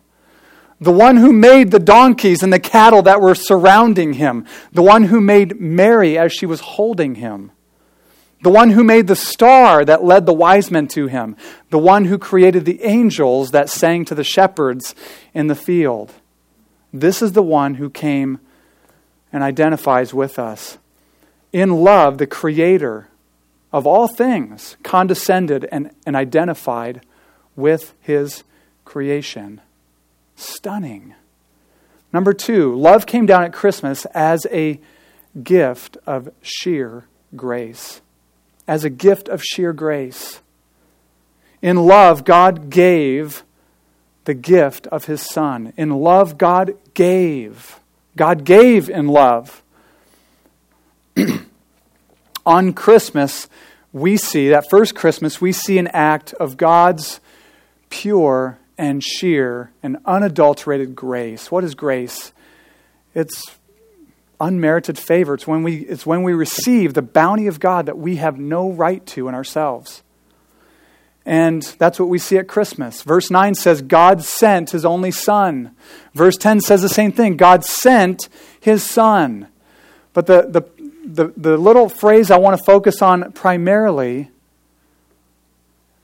the 0.81 0.91
one 0.91 1.17
who 1.17 1.33
made 1.33 1.71
the 1.71 1.79
donkeys 1.79 2.41
and 2.41 2.53
the 2.53 2.59
cattle 2.59 3.01
that 3.01 3.21
were 3.21 3.35
surrounding 3.35 4.13
him, 4.13 4.45
the 4.71 4.81
one 4.81 5.05
who 5.05 5.19
made 5.19 5.59
Mary 5.59 6.17
as 6.17 6.31
she 6.31 6.45
was 6.45 6.61
holding 6.61 7.15
him, 7.15 7.51
the 8.41 8.49
one 8.49 8.69
who 8.69 8.83
made 8.83 9.07
the 9.07 9.15
star 9.15 9.83
that 9.83 10.03
led 10.03 10.25
the 10.25 10.33
wise 10.33 10.71
men 10.71 10.87
to 10.87 11.07
him, 11.07 11.35
the 11.69 11.77
one 11.77 12.05
who 12.05 12.17
created 12.17 12.63
the 12.63 12.81
angels 12.83 13.51
that 13.51 13.69
sang 13.69 14.05
to 14.05 14.15
the 14.15 14.23
shepherds 14.23 14.95
in 15.33 15.47
the 15.47 15.55
field. 15.55 16.13
This 16.93 17.21
is 17.21 17.33
the 17.33 17.43
one 17.43 17.75
who 17.75 17.89
came 17.89 18.39
and 19.33 19.43
identifies 19.43 20.13
with 20.13 20.39
us. 20.39 20.77
In 21.51 21.83
love, 21.83 22.17
the 22.17 22.27
creator 22.27 23.09
of 23.73 23.85
all 23.85 24.07
things 24.07 24.77
condescended 24.83 25.67
and, 25.71 25.91
and 26.05 26.15
identified 26.15 27.01
with 27.55 27.93
his 27.99 28.43
creation. 28.85 29.61
Stunning. 30.39 31.15
Number 32.13 32.33
two, 32.33 32.75
love 32.75 33.05
came 33.05 33.25
down 33.25 33.43
at 33.43 33.53
Christmas 33.53 34.05
as 34.13 34.47
a 34.51 34.79
gift 35.43 35.97
of 36.07 36.29
sheer 36.41 37.05
grace. 37.35 38.01
As 38.67 38.83
a 38.83 38.89
gift 38.89 39.27
of 39.27 39.43
sheer 39.43 39.73
grace. 39.73 40.41
In 41.61 41.75
love, 41.75 42.23
God 42.23 42.69
gave 42.69 43.43
the 44.23 44.33
gift 44.33 44.87
of 44.87 45.05
his 45.05 45.21
Son. 45.21 45.73
In 45.75 45.89
love, 45.89 46.37
God 46.37 46.75
gave. 46.93 47.79
God 48.15 48.45
gave 48.45 48.89
in 48.89 49.07
love. 49.07 49.61
On 52.45 52.73
Christmas, 52.73 53.49
we 53.91 54.17
see, 54.17 54.49
that 54.49 54.69
first 54.69 54.95
Christmas, 54.95 55.41
we 55.41 55.51
see 55.51 55.77
an 55.77 55.87
act 55.87 56.33
of 56.35 56.57
God's 56.57 57.19
pure 57.89 58.57
and 58.79 59.03
sheer 59.03 59.71
and 59.83 59.97
unadulterated 60.05 60.95
grace. 60.95 61.51
What 61.51 61.65
is 61.65 61.75
grace? 61.75 62.31
It's 63.13 63.43
unmerited 64.39 64.97
favor. 64.97 65.33
It's 65.33 65.45
when 65.45 65.63
we, 65.63 65.79
it's 65.79 66.05
when 66.05 66.23
we 66.23 66.31
receive 66.31 66.93
the 66.93 67.01
bounty 67.01 67.47
of 67.47 67.59
God 67.59 67.87
that 67.87 67.97
we 67.97 68.15
have 68.15 68.39
no 68.39 68.71
right 68.71 69.05
to 69.07 69.27
in 69.27 69.35
ourselves. 69.35 70.01
And 71.25 71.61
that's 71.77 71.99
what 71.99 72.07
we 72.07 72.19
see 72.19 72.37
at 72.37 72.47
Christmas. 72.47 73.03
Verse 73.03 73.29
9 73.29 73.53
says, 73.53 73.81
God 73.81 74.23
sent 74.23 74.71
his 74.71 74.85
only 74.85 75.11
Son. 75.11 75.75
Verse 76.13 76.37
10 76.37 76.61
says 76.61 76.81
the 76.81 76.87
same 76.87 77.11
thing 77.11 77.35
God 77.35 77.65
sent 77.65 78.29
his 78.61 78.81
Son. 78.81 79.49
But 80.13 80.25
the, 80.25 80.43
the, 80.43 80.61
the, 81.05 81.33
the 81.35 81.57
little 81.57 81.89
phrase 81.89 82.31
I 82.31 82.37
want 82.37 82.57
to 82.57 82.63
focus 82.63 83.01
on 83.01 83.33
primarily 83.33 84.31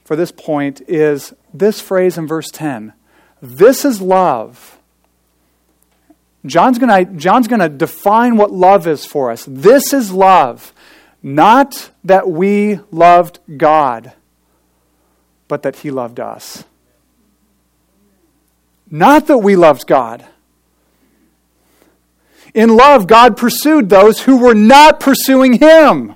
for 0.06 0.16
this 0.16 0.32
point 0.32 0.82
is 0.88 1.34
this 1.54 1.82
phrase 1.82 2.18
in 2.18 2.28
verse 2.28 2.50
10 2.52 2.94
This 3.42 3.84
is 3.84 4.00
love. 4.00 4.80
John's 6.46 6.78
going 6.78 7.18
John's 7.18 7.48
to 7.48 7.70
define 7.70 8.38
what 8.38 8.52
love 8.52 8.88
is 8.88 9.04
for 9.04 9.32
us. 9.32 9.46
This 9.50 9.92
is 9.94 10.12
love. 10.12 10.72
Not 11.24 11.90
that 12.04 12.30
we 12.30 12.80
loved 12.92 13.40
God, 13.58 14.14
but 15.48 15.64
that 15.64 15.78
He 15.78 15.90
loved 15.90 16.20
us. 16.20 16.64
Not 18.92 19.26
that 19.26 19.40
we 19.40 19.56
loved 19.56 19.88
God. 19.88 20.24
In 22.54 22.78
love, 22.78 23.08
God 23.08 23.36
pursued 23.36 23.90
those 23.90 24.22
who 24.22 24.38
were 24.38 24.54
not 24.54 25.00
pursuing 25.00 25.54
Him. 25.54 26.14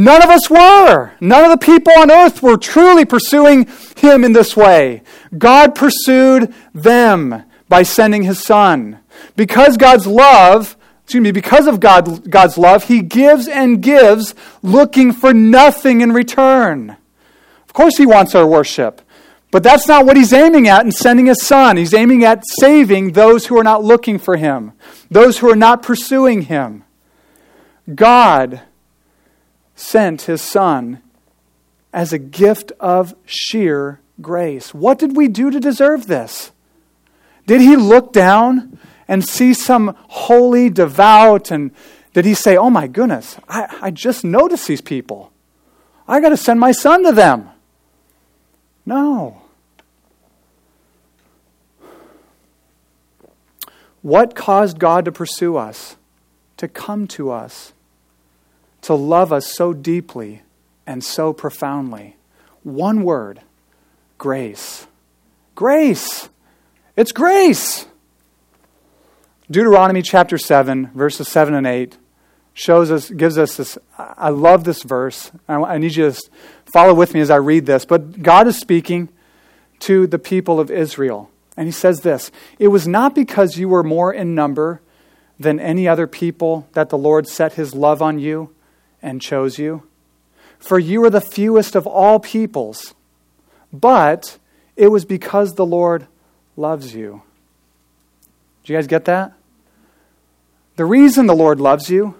None 0.00 0.22
of 0.22 0.30
us 0.30 0.48
were. 0.48 1.12
None 1.20 1.44
of 1.44 1.50
the 1.50 1.62
people 1.62 1.92
on 1.98 2.10
earth 2.10 2.42
were 2.42 2.56
truly 2.56 3.04
pursuing 3.04 3.68
Him 3.98 4.24
in 4.24 4.32
this 4.32 4.56
way. 4.56 5.02
God 5.36 5.74
pursued 5.74 6.54
them 6.72 7.44
by 7.68 7.82
sending 7.82 8.22
His 8.22 8.42
Son. 8.42 9.00
Because 9.36 9.76
God's 9.76 10.06
love 10.06 10.74
excuse 11.04 11.24
me, 11.24 11.32
because 11.32 11.66
of 11.66 11.80
God, 11.80 12.30
God's 12.30 12.56
love, 12.56 12.84
he 12.84 13.02
gives 13.02 13.48
and 13.48 13.82
gives 13.82 14.32
looking 14.62 15.12
for 15.12 15.34
nothing 15.34 16.02
in 16.02 16.12
return. 16.12 16.96
Of 17.64 17.72
course, 17.72 17.96
he 17.98 18.06
wants 18.06 18.36
our 18.36 18.46
worship, 18.46 19.02
but 19.50 19.64
that's 19.64 19.88
not 19.88 20.06
what 20.06 20.16
he's 20.16 20.32
aiming 20.32 20.68
at 20.68 20.84
in 20.84 20.92
sending 20.92 21.26
his 21.26 21.42
son. 21.42 21.76
He's 21.76 21.94
aiming 21.94 22.24
at 22.24 22.44
saving 22.60 23.12
those 23.12 23.46
who 23.46 23.58
are 23.58 23.64
not 23.64 23.82
looking 23.82 24.20
for 24.20 24.36
him, 24.36 24.72
those 25.10 25.38
who 25.38 25.50
are 25.50 25.56
not 25.56 25.82
pursuing 25.82 26.42
him. 26.42 26.84
God 27.92 28.62
sent 29.80 30.22
his 30.22 30.42
son 30.42 31.02
as 31.92 32.12
a 32.12 32.18
gift 32.18 32.70
of 32.78 33.14
sheer 33.24 34.00
grace. 34.20 34.74
What 34.74 34.98
did 34.98 35.16
we 35.16 35.26
do 35.26 35.50
to 35.50 35.58
deserve 35.58 36.06
this? 36.06 36.52
Did 37.46 37.60
he 37.60 37.76
look 37.76 38.12
down 38.12 38.78
and 39.08 39.24
see 39.24 39.54
some 39.54 39.96
holy, 40.08 40.68
devout, 40.70 41.50
and 41.50 41.72
did 42.12 42.24
he 42.24 42.34
say, 42.34 42.56
Oh 42.56 42.70
my 42.70 42.86
goodness, 42.86 43.38
I, 43.48 43.78
I 43.80 43.90
just 43.90 44.22
noticed 44.22 44.68
these 44.68 44.80
people. 44.80 45.32
I 46.06 46.20
got 46.20 46.28
to 46.28 46.36
send 46.36 46.60
my 46.60 46.72
son 46.72 47.04
to 47.04 47.12
them? 47.12 47.48
No. 48.84 49.42
What 54.02 54.34
caused 54.34 54.78
God 54.78 55.04
to 55.06 55.12
pursue 55.12 55.56
us, 55.56 55.96
to 56.56 56.68
come 56.68 57.06
to 57.08 57.30
us, 57.30 57.72
to 58.82 58.94
love 58.94 59.32
us 59.32 59.46
so 59.46 59.72
deeply 59.72 60.42
and 60.86 61.02
so 61.04 61.32
profoundly? 61.32 62.16
One 62.62 63.02
word 63.02 63.40
grace. 64.18 64.86
Grace. 65.54 66.28
It's 66.96 67.12
grace. 67.12 67.86
Deuteronomy 69.50 70.02
chapter 70.02 70.38
7, 70.38 70.90
verses 70.94 71.26
7 71.28 71.54
and 71.54 71.66
8 71.66 71.98
shows 72.52 72.90
us, 72.90 73.10
gives 73.10 73.38
us 73.38 73.56
this. 73.56 73.78
I 73.98 74.28
love 74.28 74.64
this 74.64 74.82
verse. 74.82 75.32
I, 75.48 75.78
need 75.78 75.96
you 75.96 76.10
to 76.10 76.20
follow 76.72 76.94
with 76.94 77.14
me 77.14 77.20
as 77.20 77.30
I 77.30 77.36
read 77.36 77.66
this. 77.66 77.84
But 77.84 78.22
God 78.22 78.46
is 78.46 78.58
speaking 78.58 79.08
to 79.80 80.06
the 80.06 80.18
people 80.18 80.60
of 80.60 80.70
Israel. 80.70 81.30
And 81.56 81.66
he 81.66 81.72
says 81.72 82.00
this 82.00 82.30
It 82.58 82.68
was 82.68 82.86
not 82.86 83.14
because 83.14 83.58
you 83.58 83.68
were 83.68 83.82
more 83.82 84.12
in 84.12 84.34
number 84.34 84.80
than 85.38 85.58
any 85.58 85.88
other 85.88 86.06
people 86.06 86.68
that 86.74 86.90
the 86.90 86.98
Lord 86.98 87.26
set 87.26 87.54
his 87.54 87.74
love 87.74 88.02
on 88.02 88.18
you 88.18 88.50
and 89.02 89.20
chose 89.20 89.58
you. 89.58 89.82
For 90.58 90.78
you 90.78 91.02
are 91.04 91.10
the 91.10 91.20
fewest 91.20 91.74
of 91.74 91.86
all 91.86 92.20
peoples. 92.20 92.94
But 93.72 94.38
it 94.76 94.88
was 94.88 95.04
because 95.04 95.54
the 95.54 95.66
Lord 95.66 96.06
loves 96.56 96.94
you. 96.94 97.22
Do 98.64 98.72
you 98.72 98.78
guys 98.78 98.86
get 98.86 99.06
that? 99.06 99.32
The 100.76 100.84
reason 100.84 101.26
the 101.26 101.34
Lord 101.34 101.60
loves 101.60 101.90
you 101.90 102.14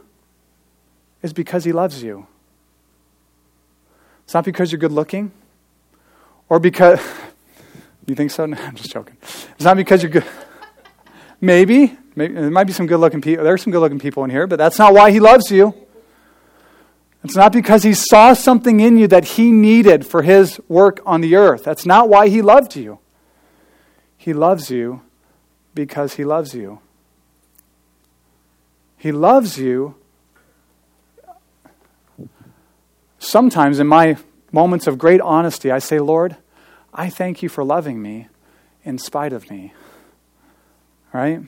is 1.23 1.33
because 1.33 1.65
he 1.65 1.73
loves 1.73 2.03
you. 2.03 2.27
It's 4.25 4.35
not 4.35 4.45
because 4.45 4.71
you're 4.73 4.79
good 4.79 4.93
looking 4.93 5.33
or 6.49 6.59
because. 6.59 7.01
You 8.07 8.17
think 8.17 8.33
so? 8.33 8.45
No, 8.47 8.57
I'm 8.57 8.75
just 8.75 8.91
joking. 8.91 9.17
It's 9.23 9.63
not 9.63 9.77
because 9.77 10.03
you're 10.03 10.11
good. 10.11 10.25
Maybe. 11.41 11.97
Maybe 12.17 12.35
there 12.35 12.51
might 12.51 12.65
be 12.65 12.73
some 12.73 12.87
good 12.87 12.99
looking 12.99 13.21
people. 13.21 13.45
There 13.45 13.55
are 13.55 13.59
some 13.59 13.73
good 13.73 13.79
looking 13.79 14.01
people 14.01 14.25
in 14.25 14.31
here, 14.31 14.49
but 14.49 14.57
that's 14.57 14.79
not 14.79 14.93
why 14.93 15.13
he 15.13 15.21
loves 15.21 15.51
you. 15.53 15.75
It's 17.23 17.37
not 17.37 17.53
because 17.53 17.83
he 17.83 17.93
saw 17.93 18.33
something 18.33 18.81
in 18.81 18.97
you 18.97 19.07
that 19.09 19.25
he 19.25 19.51
needed 19.51 20.07
for 20.07 20.23
his 20.23 20.59
work 20.69 21.01
on 21.05 21.21
the 21.21 21.37
earth. 21.37 21.65
That's 21.65 21.85
not 21.85 22.09
why 22.09 22.29
he 22.29 22.41
loved 22.41 22.77
you. 22.77 22.99
He 24.17 24.33
loves 24.33 24.71
you 24.71 25.03
because 25.75 26.15
he 26.15 26.25
loves 26.25 26.55
you. 26.55 26.81
He 28.97 29.13
loves 29.13 29.59
you. 29.59 29.97
Sometimes 33.19 33.79
in 33.79 33.87
my 33.87 34.17
moments 34.51 34.87
of 34.87 34.99
great 34.99 35.21
honesty, 35.21 35.71
I 35.71 35.79
say, 35.79 36.01
Lord, 36.01 36.37
I 36.93 37.11
thank 37.11 37.43
you 37.43 37.49
for 37.49 37.63
loving 37.63 38.03
me 38.03 38.29
in 38.83 38.99
spite 38.99 39.33
of 39.33 39.51
me. 39.51 39.75
Right? 41.13 41.43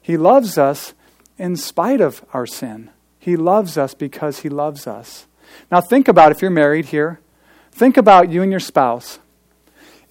He 0.00 0.16
loves 0.16 0.56
us 0.56 0.94
in 1.36 1.56
spite 1.56 2.00
of 2.00 2.24
our 2.32 2.46
sin. 2.46 2.90
He 3.26 3.34
loves 3.36 3.76
us 3.76 3.92
because 3.92 4.38
He 4.38 4.48
loves 4.48 4.86
us. 4.86 5.26
Now, 5.68 5.80
think 5.80 6.06
about 6.06 6.30
if 6.30 6.40
you're 6.40 6.50
married 6.52 6.86
here, 6.86 7.18
think 7.72 7.96
about 7.96 8.30
you 8.30 8.40
and 8.40 8.52
your 8.52 8.60
spouse. 8.60 9.18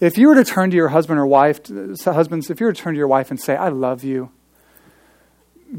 If 0.01 0.18
you 0.18 0.28
were 0.28 0.36
to 0.36 0.43
turn 0.43 0.70
to 0.72 0.76
your 0.76 0.89
husband 0.89 1.18
or 1.18 1.26
wife, 1.26 1.61
uh, 1.72 2.11
husbands, 2.11 2.49
if 2.49 2.59
you 2.59 2.66
were 2.66 2.74
to 2.74 2.82
turn 2.82 2.93
to 2.93 2.97
your 2.97 3.07
wife 3.07 3.32
and 3.32 3.39
say, 3.39 3.55
I 3.55 3.70
love 3.70 4.03
you, 4.03 4.32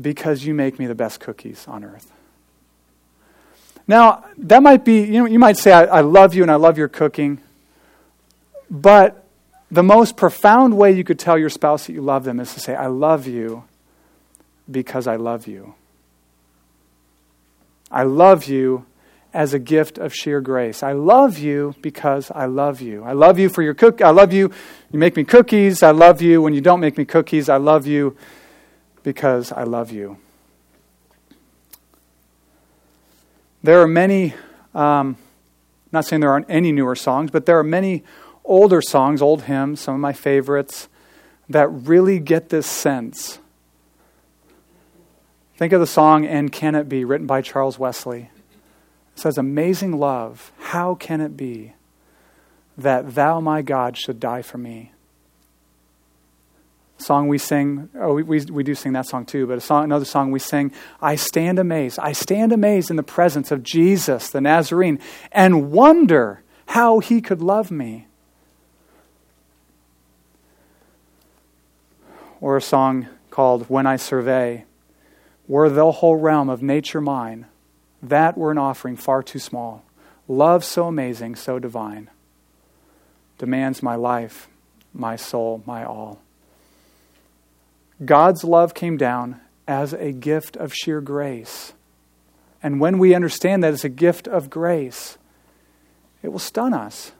because 0.00 0.46
you 0.46 0.54
make 0.54 0.78
me 0.78 0.86
the 0.86 0.94
best 0.94 1.20
cookies 1.20 1.68
on 1.68 1.84
earth. 1.84 2.10
Now, 3.86 4.24
that 4.38 4.62
might 4.62 4.86
be, 4.86 5.02
you 5.02 5.20
know, 5.20 5.26
you 5.26 5.38
might 5.38 5.58
say, 5.58 5.72
I, 5.72 5.84
I 5.84 6.00
love 6.00 6.32
you 6.32 6.40
and 6.40 6.50
I 6.50 6.56
love 6.56 6.78
your 6.78 6.88
cooking, 6.88 7.38
but 8.70 9.26
the 9.70 9.82
most 9.82 10.16
profound 10.16 10.78
way 10.78 10.92
you 10.92 11.04
could 11.04 11.18
tell 11.18 11.36
your 11.36 11.50
spouse 11.50 11.86
that 11.86 11.92
you 11.92 12.00
love 12.00 12.24
them 12.24 12.40
is 12.40 12.54
to 12.54 12.60
say, 12.60 12.74
I 12.74 12.86
love 12.86 13.26
you 13.26 13.64
because 14.70 15.06
I 15.06 15.16
love 15.16 15.46
you. 15.46 15.74
I 17.90 18.02
love 18.02 18.46
you 18.46 18.86
as 19.32 19.52
a 19.52 19.58
gift 19.58 19.98
of 19.98 20.14
sheer 20.14 20.40
grace. 20.40 20.82
I 20.82 20.92
love 20.92 21.38
you 21.38 21.74
because 21.82 22.30
I 22.30 22.46
love 22.46 22.80
you. 22.80 23.04
I 23.04 23.12
love 23.12 23.38
you 23.38 23.48
for 23.48 23.62
your 23.62 23.74
cook. 23.74 24.00
I 24.00 24.10
love 24.10 24.32
you. 24.32 24.50
You 24.90 24.98
make 24.98 25.14
me 25.14 25.24
cookies. 25.24 25.82
I 25.82 25.90
love 25.90 26.22
you 26.22 26.40
when 26.40 26.54
you 26.54 26.60
don't 26.60 26.80
make 26.80 26.96
me 26.96 27.04
cookies. 27.04 27.48
I 27.48 27.58
love 27.58 27.86
you 27.86 28.16
because 29.02 29.52
I 29.52 29.64
love 29.64 29.92
you. 29.92 30.16
There 33.62 33.82
are 33.82 33.88
many, 33.88 34.34
um, 34.74 35.16
not 35.92 36.06
saying 36.06 36.20
there 36.20 36.30
aren't 36.30 36.48
any 36.48 36.72
newer 36.72 36.94
songs, 36.94 37.30
but 37.30 37.46
there 37.46 37.58
are 37.58 37.64
many 37.64 38.04
older 38.44 38.80
songs, 38.80 39.20
old 39.20 39.42
hymns, 39.42 39.80
some 39.80 39.94
of 39.94 40.00
my 40.00 40.12
favorites, 40.12 40.88
that 41.48 41.68
really 41.68 42.20
get 42.20 42.48
this 42.48 42.66
sense. 42.66 43.38
Think 45.56 45.72
of 45.72 45.80
the 45.80 45.86
song 45.86 46.26
And 46.26 46.52
Can 46.52 46.74
It 46.74 46.88
Be, 46.88 47.04
written 47.04 47.26
by 47.26 47.40
Charles 47.40 47.78
Wesley. 47.78 48.30
It 49.14 49.20
says, 49.20 49.38
Amazing 49.38 49.98
love, 49.98 50.52
how 50.58 50.94
can 50.94 51.20
it 51.20 51.36
be 51.36 51.72
that 52.76 53.14
thou, 53.14 53.40
my 53.40 53.62
God, 53.62 53.96
should 53.96 54.20
die 54.20 54.42
for 54.42 54.58
me? 54.58 54.92
song 56.98 57.28
we 57.28 57.38
sing, 57.38 57.88
oh, 57.98 58.14
we, 58.14 58.22
we, 58.22 58.44
we, 58.46 58.62
do 58.62 58.74
sing 58.74 58.92
that 58.94 59.06
song 59.06 59.26
too, 59.26 59.46
but 59.46 59.58
a 59.58 59.60
song, 59.60 59.84
another 59.84 60.04
song 60.04 60.30
we 60.30 60.38
sing, 60.38 60.72
I 61.00 61.14
stand 61.16 61.58
amazed. 61.58 61.98
I 61.98 62.12
stand 62.12 62.52
amazed 62.52 62.90
in 62.90 62.96
the 62.96 63.02
presence 63.02 63.50
of 63.50 63.62
Jesus, 63.62 64.30
the 64.30 64.40
Nazarene, 64.40 64.98
and 65.30 65.70
wonder 65.70 66.42
how 66.68 67.00
he 67.00 67.20
could 67.20 67.42
love 67.42 67.70
me. 67.70 68.06
Or 72.40 72.56
a 72.56 72.62
song 72.62 73.08
called 73.30 73.68
When 73.68 73.86
I 73.86 73.96
Survey, 73.96 74.64
were 75.48 75.68
the 75.68 75.92
whole 75.92 76.16
realm 76.16 76.48
of 76.48 76.62
nature 76.62 77.00
mine, 77.00 77.46
that 78.02 78.36
were 78.36 78.50
an 78.50 78.58
offering 78.58 78.96
far 78.96 79.22
too 79.22 79.38
small. 79.38 79.84
Love 80.28 80.64
so 80.64 80.86
amazing, 80.86 81.36
so 81.36 81.58
divine, 81.58 82.10
demands 83.38 83.82
my 83.82 83.94
life, 83.94 84.48
my 84.92 85.16
soul, 85.16 85.62
my 85.66 85.84
all. 85.84 86.20
God's 88.04 88.44
love 88.44 88.74
came 88.74 88.96
down 88.96 89.40
as 89.66 89.92
a 89.92 90.12
gift 90.12 90.56
of 90.56 90.74
sheer 90.74 91.00
grace. 91.00 91.72
And 92.62 92.80
when 92.80 92.98
we 92.98 93.14
understand 93.14 93.62
that 93.62 93.72
it's 93.72 93.84
a 93.84 93.88
gift 93.88 94.26
of 94.26 94.50
grace, 94.50 95.18
it 96.22 96.28
will 96.28 96.38
stun 96.38 96.74
us. 96.74 97.12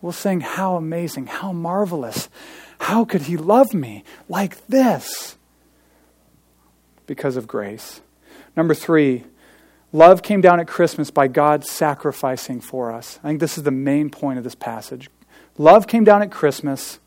We'll 0.00 0.12
sing, 0.12 0.40
How 0.40 0.76
amazing, 0.76 1.26
how 1.26 1.52
marvelous. 1.52 2.28
How 2.78 3.04
could 3.04 3.22
he 3.22 3.36
love 3.36 3.72
me 3.72 4.04
like 4.28 4.66
this? 4.66 5.36
Because 7.06 7.36
of 7.36 7.46
grace. 7.46 8.00
Number 8.56 8.74
three, 8.74 9.24
love 9.92 10.22
came 10.22 10.40
down 10.40 10.60
at 10.60 10.66
Christmas 10.66 11.10
by 11.10 11.28
God 11.28 11.64
sacrificing 11.64 12.60
for 12.60 12.92
us. 12.92 13.18
I 13.22 13.28
think 13.28 13.40
this 13.40 13.58
is 13.58 13.64
the 13.64 13.70
main 13.70 14.10
point 14.10 14.38
of 14.38 14.44
this 14.44 14.54
passage. 14.54 15.10
Love 15.58 15.86
came 15.86 16.04
down 16.04 16.22
at 16.22 16.30
Christmas 16.30 16.98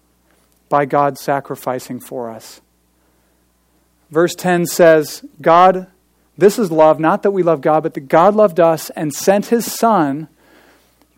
by 0.70 0.86
God 0.86 1.18
sacrificing 1.18 2.00
for 2.00 2.30
us. 2.30 2.62
Verse 4.10 4.36
10 4.36 4.66
says, 4.68 5.24
God, 5.42 5.88
this 6.38 6.60
is 6.60 6.72
love, 6.72 7.00
not 7.00 7.24
that 7.24 7.32
we 7.32 7.44
love 7.44 7.62
God, 7.62 7.84
but 7.84 7.94
that 7.96 8.08
God 8.08 8.36
loved 8.36 8.60
us 8.60 8.90
and 8.92 9.14
sent 9.14 9.48
his 9.48 9.72
Son 9.72 10.28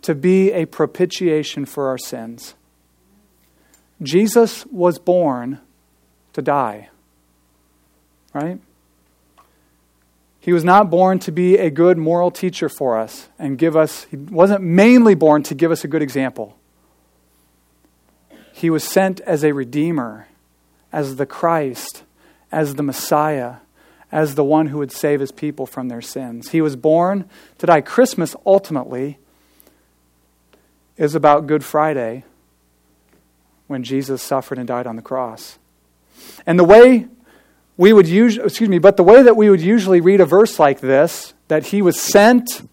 to 0.01 0.15
be 0.15 0.51
a 0.51 0.65
propitiation 0.65 1.65
for 1.65 1.87
our 1.87 1.97
sins. 1.97 2.55
Jesus 4.01 4.65
was 4.67 4.97
born 4.97 5.59
to 6.33 6.41
die, 6.41 6.89
right? 8.33 8.59
He 10.49 10.53
was 10.53 10.63
not 10.63 10.89
born 10.89 11.19
to 11.19 11.31
be 11.31 11.59
a 11.59 11.69
good 11.69 11.99
moral 11.99 12.31
teacher 12.31 12.69
for 12.69 12.97
us 12.97 13.29
and 13.37 13.55
give 13.55 13.75
us, 13.75 14.05
he 14.05 14.17
wasn't 14.17 14.63
mainly 14.63 15.13
born 15.13 15.43
to 15.43 15.53
give 15.53 15.69
us 15.69 15.83
a 15.83 15.87
good 15.87 16.01
example. 16.01 16.57
He 18.51 18.71
was 18.71 18.83
sent 18.83 19.19
as 19.19 19.43
a 19.43 19.51
redeemer, 19.51 20.27
as 20.91 21.17
the 21.17 21.27
Christ, 21.27 22.01
as 22.51 22.73
the 22.73 22.81
Messiah, 22.81 23.57
as 24.11 24.33
the 24.33 24.43
one 24.43 24.69
who 24.69 24.79
would 24.79 24.91
save 24.91 25.19
his 25.19 25.31
people 25.31 25.67
from 25.67 25.87
their 25.87 26.01
sins. 26.01 26.49
He 26.49 26.61
was 26.61 26.75
born 26.75 27.29
to 27.59 27.67
die. 27.67 27.81
Christmas 27.81 28.35
ultimately 28.43 29.19
is 30.97 31.13
about 31.13 31.45
Good 31.45 31.63
Friday 31.63 32.23
when 33.67 33.83
Jesus 33.83 34.23
suffered 34.23 34.57
and 34.57 34.67
died 34.67 34.87
on 34.87 34.95
the 34.95 35.03
cross. 35.03 35.59
And 36.47 36.57
the 36.57 36.63
way 36.63 37.07
we 37.79 37.93
would 37.93 38.09
usually, 38.09 38.45
excuse 38.45 38.67
me, 38.67 38.77
but 38.77 38.97
the 38.97 39.03
way 39.03 39.23
that 39.23 39.37
we 39.37 39.49
would 39.49 39.61
usually 39.61 40.01
read 40.01 40.19
a 40.19 40.25
verse 40.25 40.59
like 40.59 40.81
this, 40.81 41.33
that 41.47 41.67
he 41.67 41.81
was 41.81 41.97
sent 41.97 42.67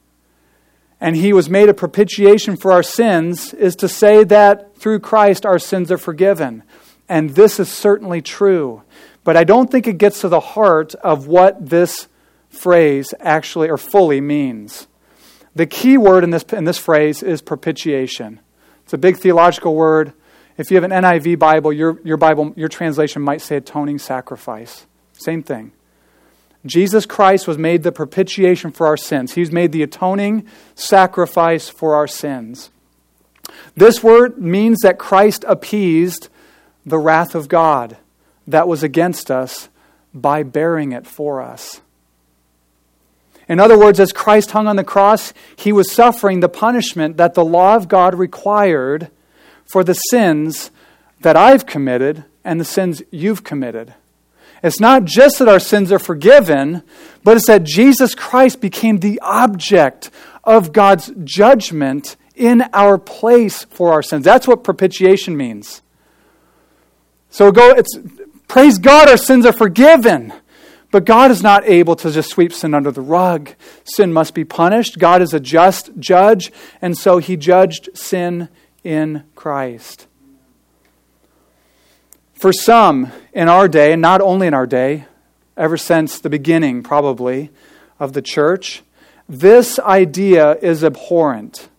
and 1.00 1.14
he 1.14 1.32
was 1.32 1.48
made 1.48 1.68
a 1.68 1.74
propitiation 1.74 2.56
for 2.56 2.72
our 2.72 2.82
sins, 2.82 3.54
is 3.54 3.76
to 3.76 3.88
say 3.88 4.24
that 4.24 4.76
through 4.76 4.98
Christ 4.98 5.46
our 5.46 5.60
sins 5.60 5.92
are 5.92 5.96
forgiven. 5.96 6.64
And 7.08 7.30
this 7.30 7.60
is 7.60 7.68
certainly 7.68 8.20
true. 8.20 8.82
But 9.22 9.36
I 9.36 9.44
don't 9.44 9.70
think 9.70 9.86
it 9.86 9.96
gets 9.98 10.22
to 10.22 10.28
the 10.28 10.40
heart 10.40 10.96
of 10.96 11.28
what 11.28 11.68
this 11.68 12.08
phrase 12.48 13.14
actually 13.20 13.70
or 13.70 13.76
fully 13.76 14.20
means. 14.20 14.88
The 15.54 15.66
key 15.66 15.96
word 15.96 16.24
in 16.24 16.30
this, 16.30 16.42
in 16.52 16.64
this 16.64 16.78
phrase 16.78 17.22
is 17.22 17.42
propitiation. 17.42 18.40
It's 18.82 18.92
a 18.92 18.98
big 18.98 19.18
theological 19.18 19.76
word. 19.76 20.14
If 20.58 20.72
you 20.72 20.76
have 20.76 20.84
an 20.84 20.90
NIV 20.90 21.38
Bible, 21.38 21.72
your, 21.72 22.00
your 22.02 22.16
Bible, 22.16 22.54
your 22.56 22.68
translation 22.68 23.22
might 23.22 23.40
say 23.40 23.58
atoning 23.58 24.00
sacrifice. 24.00 24.84
Same 25.18 25.42
thing. 25.42 25.72
Jesus 26.64 27.06
Christ 27.06 27.46
was 27.46 27.58
made 27.58 27.82
the 27.82 27.92
propitiation 27.92 28.72
for 28.72 28.86
our 28.86 28.96
sins. 28.96 29.34
He 29.34 29.40
was 29.40 29.52
made 29.52 29.72
the 29.72 29.82
atoning 29.82 30.46
sacrifice 30.74 31.68
for 31.68 31.94
our 31.94 32.08
sins. 32.08 32.70
This 33.76 34.02
word 34.02 34.38
means 34.38 34.78
that 34.82 34.98
Christ 34.98 35.44
appeased 35.46 36.28
the 36.84 36.98
wrath 36.98 37.34
of 37.34 37.48
God 37.48 37.96
that 38.46 38.68
was 38.68 38.82
against 38.82 39.30
us 39.30 39.68
by 40.12 40.42
bearing 40.42 40.92
it 40.92 41.06
for 41.06 41.40
us. 41.40 41.80
In 43.48 43.60
other 43.60 43.78
words, 43.78 44.00
as 44.00 44.12
Christ 44.12 44.50
hung 44.50 44.66
on 44.66 44.76
the 44.76 44.84
cross, 44.84 45.32
he 45.54 45.72
was 45.72 45.92
suffering 45.92 46.40
the 46.40 46.48
punishment 46.48 47.16
that 47.16 47.34
the 47.34 47.44
law 47.44 47.76
of 47.76 47.88
God 47.88 48.14
required 48.14 49.10
for 49.64 49.84
the 49.84 49.94
sins 49.94 50.70
that 51.20 51.36
I've 51.36 51.66
committed 51.66 52.24
and 52.44 52.60
the 52.60 52.64
sins 52.64 53.02
you've 53.10 53.44
committed. 53.44 53.94
It's 54.62 54.80
not 54.80 55.04
just 55.04 55.38
that 55.38 55.48
our 55.48 55.60
sins 55.60 55.92
are 55.92 55.98
forgiven, 55.98 56.82
but 57.22 57.36
it's 57.36 57.46
that 57.46 57.64
Jesus 57.64 58.14
Christ 58.14 58.60
became 58.60 58.98
the 58.98 59.20
object 59.20 60.10
of 60.44 60.72
God's 60.72 61.12
judgment 61.24 62.16
in 62.34 62.62
our 62.72 62.98
place 62.98 63.64
for 63.64 63.92
our 63.92 64.02
sins. 64.02 64.24
That's 64.24 64.46
what 64.46 64.64
propitiation 64.64 65.36
means. 65.36 65.82
So 67.30 67.50
go, 67.52 67.70
it's 67.70 67.98
praise 68.48 68.78
God, 68.78 69.08
our 69.08 69.16
sins 69.16 69.44
are 69.44 69.52
forgiven. 69.52 70.32
But 70.92 71.04
God 71.04 71.30
is 71.30 71.42
not 71.42 71.66
able 71.66 71.96
to 71.96 72.10
just 72.10 72.30
sweep 72.30 72.52
sin 72.52 72.72
under 72.72 72.90
the 72.90 73.00
rug. 73.00 73.50
Sin 73.84 74.12
must 74.12 74.34
be 74.34 74.44
punished. 74.44 74.98
God 74.98 75.20
is 75.20 75.34
a 75.34 75.40
just 75.40 75.90
judge, 75.98 76.52
and 76.80 76.96
so 76.96 77.18
he 77.18 77.36
judged 77.36 77.90
sin 77.92 78.48
in 78.84 79.24
Christ. 79.34 80.06
For 82.36 82.52
some 82.52 83.12
in 83.32 83.48
our 83.48 83.66
day, 83.66 83.92
and 83.92 84.02
not 84.02 84.20
only 84.20 84.46
in 84.46 84.52
our 84.52 84.66
day, 84.66 85.06
ever 85.56 85.78
since 85.78 86.20
the 86.20 86.28
beginning 86.28 86.82
probably 86.82 87.50
of 87.98 88.12
the 88.12 88.20
church, 88.20 88.82
this 89.26 89.78
idea 89.78 90.56
is 90.56 90.84
abhorrent. 90.84 91.70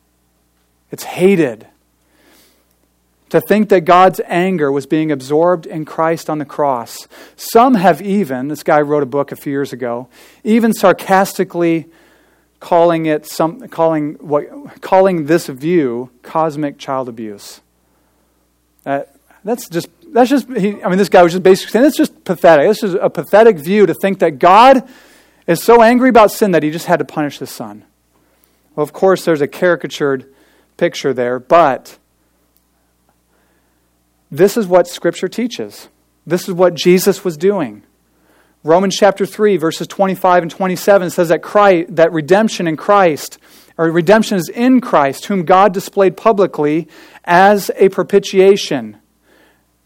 It's 0.92 1.04
hated. 1.04 1.68
To 3.30 3.40
think 3.42 3.70
that 3.70 3.82
God's 3.82 4.20
anger 4.26 4.72
was 4.72 4.88
being 4.88 5.12
absorbed 5.12 5.68
in 5.68 5.86
Christ 5.86 6.30
on 6.30 6.40
the 6.40 6.46
cross. 6.46 7.08
Some 7.36 7.76
have 7.76 8.02
even, 8.02 8.48
this 8.48 8.64
guy 8.64 8.82
wrote 8.82 9.04
a 9.04 9.08
book 9.08 9.32
a 9.32 9.36
few 9.36 9.52
years 9.52 9.74
ago, 9.74 10.08
even 10.44 10.74
sarcastically 10.74 11.86
calling 12.60 13.06
it 13.06 13.28
some 13.28 13.68
calling 13.68 14.16
what 14.16 14.82
calling 14.82 15.28
this 15.28 15.46
view 15.46 16.10
cosmic 16.24 16.80
child 16.80 17.08
abuse. 17.08 17.62
Uh, 18.84 19.02
that's 19.44 19.70
just 19.70 19.90
that's 20.12 20.30
just 20.30 20.50
he, 20.50 20.82
I 20.84 20.90
mean 20.90 20.98
this 20.98 21.10
guy 21.10 21.24
was 21.24 21.34
just 21.34 21.44
basically 21.44 21.72
saying 21.72 21.86
it's 21.86 21.98
just 21.98 22.24
pathetic. 22.24 22.68
This 22.68 22.84
is 22.84 22.96
a 22.96 23.10
pathetic 23.10 23.58
view 23.58 23.86
to 23.86 23.94
think 23.94 24.20
that 24.20 24.40
God 24.40 24.88
is 25.48 25.64
so 25.64 25.82
angry 25.82 26.10
about 26.10 26.32
sin 26.32 26.52
that 26.52 26.64
he 26.64 26.72
just 26.72 26.86
had 26.86 27.00
to 27.00 27.06
punish 27.06 27.40
his 27.40 27.50
son. 27.50 27.86
Well, 28.76 28.84
of 28.84 28.94
course, 28.94 29.26
there's 29.26 29.42
a 29.42 29.48
caricatured 29.48 30.32
picture 30.78 31.14
there, 31.14 31.40
but 31.40 31.98
this 34.30 34.58
is 34.58 34.68
what 34.68 34.88
Scripture 34.88 35.28
teaches. 35.28 35.88
This 36.26 36.48
is 36.48 36.54
what 36.54 36.76
Jesus 36.76 37.24
was 37.24 37.38
doing. 37.38 37.84
Romans 38.64 38.98
chapter 38.98 39.26
3, 39.26 39.56
verses 39.58 39.88
25 39.88 40.44
and 40.44 40.52
27 40.52 41.10
says 41.10 41.30
that, 41.30 41.42
Christ, 41.42 41.96
that 41.96 42.12
redemption 42.12 42.68
in 42.68 42.76
Christ, 42.76 43.38
or 43.78 43.90
redemption 43.90 44.38
is 44.38 44.50
in 44.50 44.82
Christ, 44.82 45.26
whom 45.26 45.46
God 45.46 45.74
displayed 45.74 46.18
publicly 46.18 46.88
as 47.24 47.72
a 47.78 47.90
propitiation. 47.90 48.98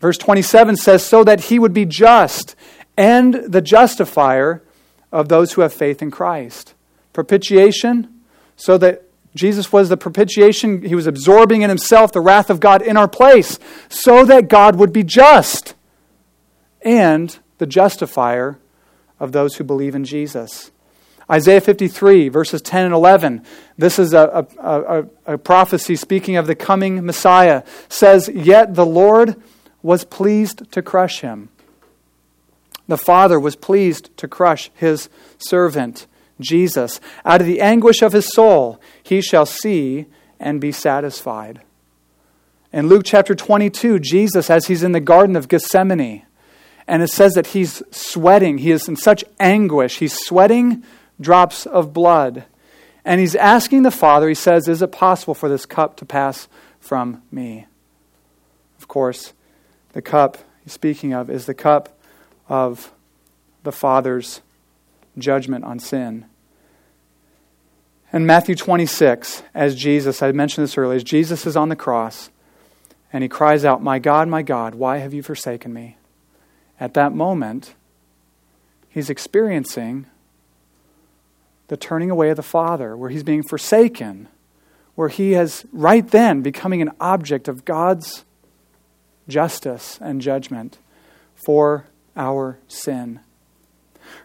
Verse 0.02 0.18
27 0.18 0.76
says, 0.78 1.06
so 1.06 1.24
that 1.24 1.42
he 1.42 1.60
would 1.60 1.74
be 1.74 1.86
just 1.86 2.56
and 2.98 3.36
the 3.36 3.62
justifier 3.62 4.64
of 5.12 5.30
those 5.30 5.54
who 5.54 5.62
have 5.62 5.72
faith 5.72 6.02
in 6.02 6.10
Christ. 6.10 6.74
Propitiation, 7.14 8.22
so 8.56 8.78
that 8.80 9.04
Jesus 9.36 9.72
was 9.72 9.90
the 9.90 9.98
propitiation. 9.98 10.82
He 10.82 10.96
was 10.96 11.08
absorbing 11.08 11.62
in 11.62 11.70
himself 11.70 12.12
the 12.12 12.20
wrath 12.20 12.50
of 12.50 12.60
God 12.60 12.82
in 12.82 12.98
our 12.98 13.08
place 13.08 13.60
so 13.90 14.26
that 14.26 14.50
God 14.50 14.76
would 14.78 14.92
be 14.92 15.04
just 15.04 15.76
and 16.82 17.38
the 17.60 17.68
justifier 17.68 18.58
of 19.20 19.32
those 19.32 19.56
who 19.56 19.64
believe 19.64 19.94
in 19.94 20.04
Jesus. 20.04 20.72
Isaiah 21.30 21.62
53, 21.62 22.28
verses 22.30 22.62
10 22.62 22.86
and 22.86 22.94
11. 22.94 23.46
This 23.78 24.00
is 24.00 24.14
a, 24.14 24.48
a, 24.60 24.82
a, 24.82 25.06
a 25.34 25.38
prophecy 25.38 25.96
speaking 25.96 26.36
of 26.36 26.48
the 26.48 26.56
coming 26.56 27.06
Messiah. 27.06 27.64
Says, 27.88 28.30
Yet 28.34 28.74
the 28.74 28.86
Lord 28.86 29.42
was 29.82 30.04
pleased 30.06 30.72
to 30.72 30.82
crush 30.82 31.22
him. 31.22 31.50
The 32.88 32.98
Father 32.98 33.40
was 33.40 33.56
pleased 33.56 34.16
to 34.18 34.28
crush 34.28 34.70
his 34.76 35.10
servant. 35.38 36.08
Jesus. 36.42 37.00
Out 37.24 37.42
of 37.42 37.48
the 37.48 37.62
anguish 37.62 38.02
of 38.02 38.14
his 38.14 38.34
soul, 38.34 38.82
he 39.02 39.22
shall 39.22 39.46
see 39.46 40.08
and 40.40 40.60
be 40.60 40.72
satisfied. 40.72 41.62
In 42.74 42.88
Luke 42.88 43.04
chapter 43.06 43.36
22, 43.36 44.00
Jesus, 44.00 44.50
as 44.50 44.68
he's 44.68 44.84
in 44.84 44.92
the 44.92 45.00
Garden 45.00 45.36
of 45.36 45.48
Gethsemane, 45.48 46.24
and 46.88 47.04
it 47.04 47.10
says 47.10 47.34
that 47.34 47.48
he's 47.48 47.84
sweating, 47.92 48.58
he 48.58 48.72
is 48.72 48.88
in 48.88 48.96
such 48.96 49.24
anguish, 49.40 50.00
he's 50.00 50.18
sweating 50.18 50.84
drops 51.20 51.66
of 51.66 51.94
blood. 51.94 52.46
And 53.06 53.20
he's 53.20 53.36
asking 53.36 53.84
the 53.84 53.92
Father, 53.92 54.28
he 54.28 54.36
says, 54.36 54.68
Is 54.68 54.82
it 54.82 54.92
possible 54.92 55.34
for 55.34 55.50
this 55.50 55.66
cup 55.66 55.98
to 55.98 56.06
pass 56.06 56.48
from 56.80 57.22
me? 57.32 57.68
Of 58.80 58.88
course, 58.88 59.34
the 59.94 60.02
cup 60.02 60.38
he's 60.64 60.74
speaking 60.74 61.14
of 61.14 61.30
is 61.30 61.46
the 61.46 61.54
cup 61.54 61.98
of 62.48 62.92
the 63.64 63.72
Father's 63.72 64.42
judgment 65.18 65.64
on 65.64 65.80
sin. 65.80 66.26
In 68.14 68.26
Matthew 68.26 68.56
26, 68.56 69.44
as 69.54 69.76
Jesus, 69.76 70.22
I 70.22 70.32
mentioned 70.32 70.66
this 70.66 70.78
earlier, 70.78 70.98
as 70.98 71.04
Jesus 71.04 71.46
is 71.46 71.56
on 71.56 71.70
the 71.70 71.76
cross 71.76 72.30
and 73.14 73.24
he 73.24 73.30
cries 73.30 73.64
out, 73.64 73.82
My 73.82 74.00
God, 74.00 74.28
my 74.28 74.42
God, 74.42 74.76
why 74.76 74.98
have 74.98 75.14
you 75.14 75.24
forsaken 75.24 75.74
me? 75.74 75.98
At 76.80 76.94
that 76.96 77.14
moment, 77.14 77.76
he's 78.90 79.10
experiencing 79.10 80.08
the 81.68 81.78
turning 81.78 82.10
away 82.10 82.30
of 82.30 82.36
the 82.36 82.44
Father, 82.44 82.98
where 82.98 83.10
he's 83.10 83.24
being 83.24 83.44
forsaken, 83.44 84.28
where 84.96 85.08
he 85.08 85.32
has 85.34 85.66
right 85.72 86.06
then 86.06 86.42
becoming 86.42 86.82
an 86.82 86.92
object 87.00 87.48
of 87.48 87.64
God's 87.64 88.26
justice 89.28 89.98
and 90.02 90.22
judgment 90.22 90.78
for 91.46 91.86
our 92.16 92.60
sin. 92.68 93.20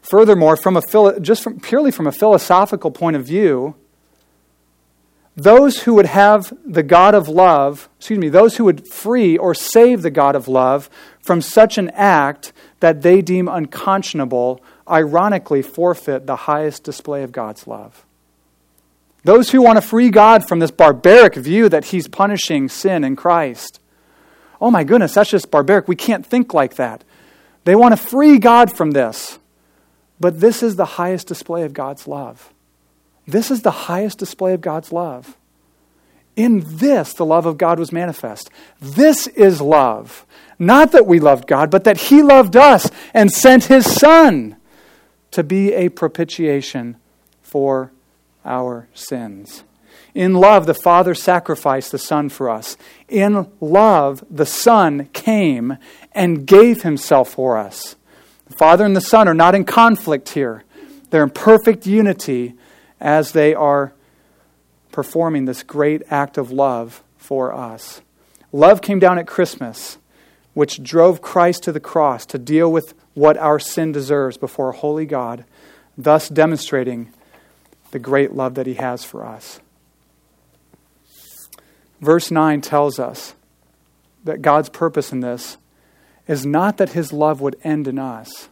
Furthermore, 0.03 0.57
from 0.57 0.77
a 0.77 1.21
just 1.21 1.43
from, 1.43 1.61
purely 1.61 1.91
from 1.91 2.07
a 2.07 2.13
philosophical 2.13 2.91
point 2.91 3.17
of 3.17 3.25
view, 3.25 3.75
those 5.37 5.83
who 5.83 5.95
would 5.95 6.07
have 6.07 6.53
the 6.65 6.83
God 6.83 7.15
of 7.15 7.29
love, 7.29 7.89
excuse 7.99 8.19
me, 8.19 8.31
those 8.31 8.57
who 8.57 8.65
would 8.65 8.89
free 8.89 9.37
or 9.37 9.55
save 9.55 10.03
the 10.03 10.11
God 10.11 10.35
of 10.35 10.49
love 10.49 10.89
from 11.21 11.43
such 11.43 11.77
an 11.77 11.91
act 11.91 12.53
that 12.81 13.03
they 13.03 13.21
deem 13.21 13.47
unconscionable, 13.47 14.63
ironically 14.89 15.61
forfeit 15.61 16.27
the 16.27 16.37
highest 16.37 16.85
display 16.85 17.23
of 17.23 17.33
God's 17.33 17.67
love. 17.67 18.07
Those 19.25 19.51
who 19.51 19.61
want 19.61 19.77
to 19.77 19.83
free 19.83 20.09
God 20.09 20.49
from 20.49 20.61
this 20.61 20.71
barbaric 20.71 21.35
view 21.35 21.69
that 21.69 21.87
He's 21.87 22.09
punishing 22.09 22.69
sin 22.69 23.05
in 23.05 23.15
Christ. 23.15 23.81
Oh 24.61 24.71
my 24.71 24.85
goodness, 24.85 25.15
that's 25.15 25.31
just 25.31 25.51
barbaric. 25.51 25.89
We 25.89 25.97
can't 25.97 26.25
think 26.25 26.55
like 26.55 26.77
that. 26.77 27.05
They 27.65 27.75
want 27.75 27.93
to 27.93 27.97
free 27.97 28.39
God 28.39 28.75
from 28.75 28.93
this. 28.93 29.39
But 30.19 30.41
this 30.41 30.63
is 30.63 30.77
the 30.77 30.85
highest 30.85 31.27
display 31.27 31.65
of 31.65 31.75
God's 31.75 32.07
love. 32.07 32.53
This 33.27 33.51
is 33.51 33.63
the 33.63 33.71
highest 33.71 34.19
display 34.19 34.55
of 34.55 34.61
God's 34.61 34.93
love. 34.93 35.37
In 36.37 36.63
this, 36.65 37.13
the 37.15 37.25
love 37.25 37.47
of 37.47 37.59
God 37.59 37.79
was 37.79 37.93
manifest. 37.93 38.51
This 38.81 39.27
is 39.27 39.61
love. 39.61 40.25
Not 40.59 40.93
that 40.93 41.07
we 41.07 41.19
loved 41.19 41.47
God, 41.47 41.71
but 41.71 41.85
that 41.85 41.97
He 41.97 42.23
loved 42.23 42.57
us 42.57 42.91
and 43.13 43.31
sent 43.31 43.65
His 43.65 43.91
Son 43.91 44.57
to 45.33 45.43
be 45.43 45.73
a 45.73 45.89
propitiation 45.89 46.97
for 47.43 47.91
our 48.45 48.89
sins. 48.95 49.65
In 50.17 50.33
love, 50.33 50.65
the 50.65 50.73
Father 50.73 51.15
sacrificed 51.15 51.93
the 51.93 51.99
Son 51.99 52.31
for 52.31 52.49
us. 52.49 52.79
In 53.07 53.49
love, 53.61 54.25
the 54.31 54.47
Son 54.47 55.11
came 55.13 55.77
and 56.13 56.47
gave 56.47 56.85
Himself 56.85 57.33
for 57.33 57.59
us. 57.59 57.97
The 58.47 58.55
Father 58.55 58.87
and 58.87 58.97
the 58.97 59.03
Son 59.03 59.29
are 59.29 59.35
not 59.35 59.55
in 59.55 59.67
conflict 59.67 60.31
here, 60.31 60.65
they're 61.11 61.23
in 61.23 61.29
perfect 61.29 61.87
unity 61.87 62.55
as 62.99 63.33
they 63.33 63.55
are 63.55 63.93
performing 64.91 65.45
this 65.45 65.63
great 65.63 66.03
act 66.09 66.39
of 66.39 66.51
love 66.51 67.03
for 67.19 67.53
us. 67.53 68.01
Love 68.53 68.81
came 68.81 68.99
down 68.99 69.19
at 69.19 69.27
Christmas, 69.27 69.99
which 70.55 70.83
drove 70.83 71.21
Christ 71.21 71.63
to 71.65 71.73
the 71.73 71.79
cross 71.79 72.25
to 72.27 72.39
deal 72.39 72.73
with 72.73 72.95
what 73.13 73.37
our 73.37 73.59
sin 73.59 73.93
deserves 73.93 74.39
before 74.39 74.71
a 74.71 74.77
holy 74.77 75.05
God, 75.05 75.45
thus 75.99 76.31
demonstrating 76.31 77.13
the 77.91 77.99
great 77.99 78.33
love 78.33 78.55
that 78.55 78.67
He 78.67 78.75
has 78.75 79.05
for 79.05 79.23
us. 79.23 79.61
Verse 82.01 82.31
9 82.31 82.61
tells 82.61 82.99
us 82.99 83.35
that 84.25 84.43
God's 84.43 84.69
purpose 84.69 85.13
in 85.13 85.21
this 85.21 85.57
is 86.27 86.45
not 86.45 86.77
that 86.77 86.91
His 86.91 87.13
love 87.13 87.41
would 87.41 87.57
end 87.63 87.89
in 87.89 87.99
us 87.99 88.49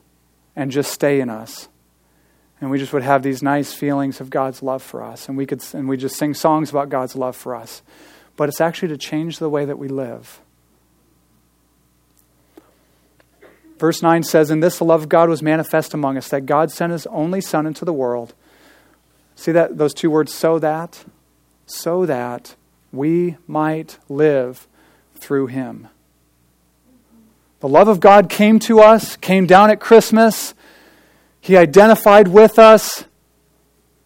and 0.57 0.71
just 0.71 0.93
stay 0.93 1.21
in 1.21 1.29
us. 1.29 1.69
And 2.61 2.71
we 2.71 2.79
just 2.79 2.93
would 2.93 3.03
have 3.03 3.23
these 3.23 3.43
nice 3.43 3.75
feelings 3.75 4.21
of 4.21 4.31
God's 4.31 4.63
love 4.63 4.83
for 4.83 5.03
us. 5.03 5.29
And 5.29 5.37
we, 5.37 5.45
could, 5.45 5.63
and 5.75 5.89
we 5.89 5.97
just 5.97 6.17
sing 6.17 6.33
songs 6.33 6.71
about 6.71 6.89
God's 6.89 7.17
love 7.17 7.37
for 7.37 7.55
us. 7.55 7.83
But 8.37 8.49
it's 8.49 8.61
actually 8.61 8.89
to 8.89 8.97
change 8.97 9.39
the 9.39 9.51
way 9.51 9.65
that 9.65 9.79
we 9.79 9.89
live. 9.89 10.41
Verse 13.79 14.03
9 14.03 14.23
says, 14.23 14.51
In 14.51 14.61
this 14.61 14.79
the 14.79 14.85
love 14.85 15.03
of 15.03 15.09
God 15.09 15.29
was 15.29 15.43
manifest 15.43 15.93
among 15.93 16.17
us, 16.17 16.29
that 16.29 16.47
God 16.47 16.71
sent 16.71 16.93
his 16.93 17.07
only 17.09 17.41
Son 17.41 17.67
into 17.67 17.85
the 17.85 17.93
world. 17.93 18.33
See 19.35 19.53
that 19.53 19.77
those 19.77 19.93
two 19.93 20.11
words, 20.11 20.33
so 20.33 20.59
that? 20.61 21.05
So 21.67 22.07
that 22.07 22.55
we 22.95 23.37
might 23.47 23.99
live 24.09 24.67
through 25.15 25.47
him. 25.49 25.89
The 27.61 27.69
love 27.69 27.89
of 27.89 28.01
God 28.01 28.29
came 28.29 28.59
to 28.61 28.81
us, 28.81 29.17
came 29.17 29.47
down 29.47 29.71
at 29.71 29.81
Christmas. 29.81 30.55
He 31.41 31.57
identified 31.57 32.29
with 32.29 32.59
us. 32.59 33.05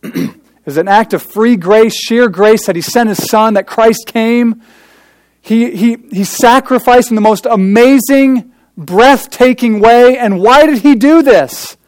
as 0.68 0.76
an 0.76 0.86
act 0.86 1.14
of 1.14 1.22
free 1.22 1.56
grace, 1.56 1.94
sheer 1.94 2.28
grace, 2.28 2.66
that 2.66 2.76
He 2.76 2.82
sent 2.82 3.08
His 3.08 3.26
Son, 3.26 3.54
that 3.54 3.66
Christ 3.66 4.04
came. 4.06 4.60
He, 5.40 5.74
he, 5.74 5.96
he 6.12 6.24
sacrificed 6.24 7.08
in 7.10 7.14
the 7.14 7.22
most 7.22 7.46
amazing, 7.46 8.52
breathtaking 8.76 9.80
way. 9.80 10.18
And 10.18 10.40
why 10.40 10.66
did 10.66 10.80
He 10.82 10.94
do 10.94 11.22
this? 11.22 11.78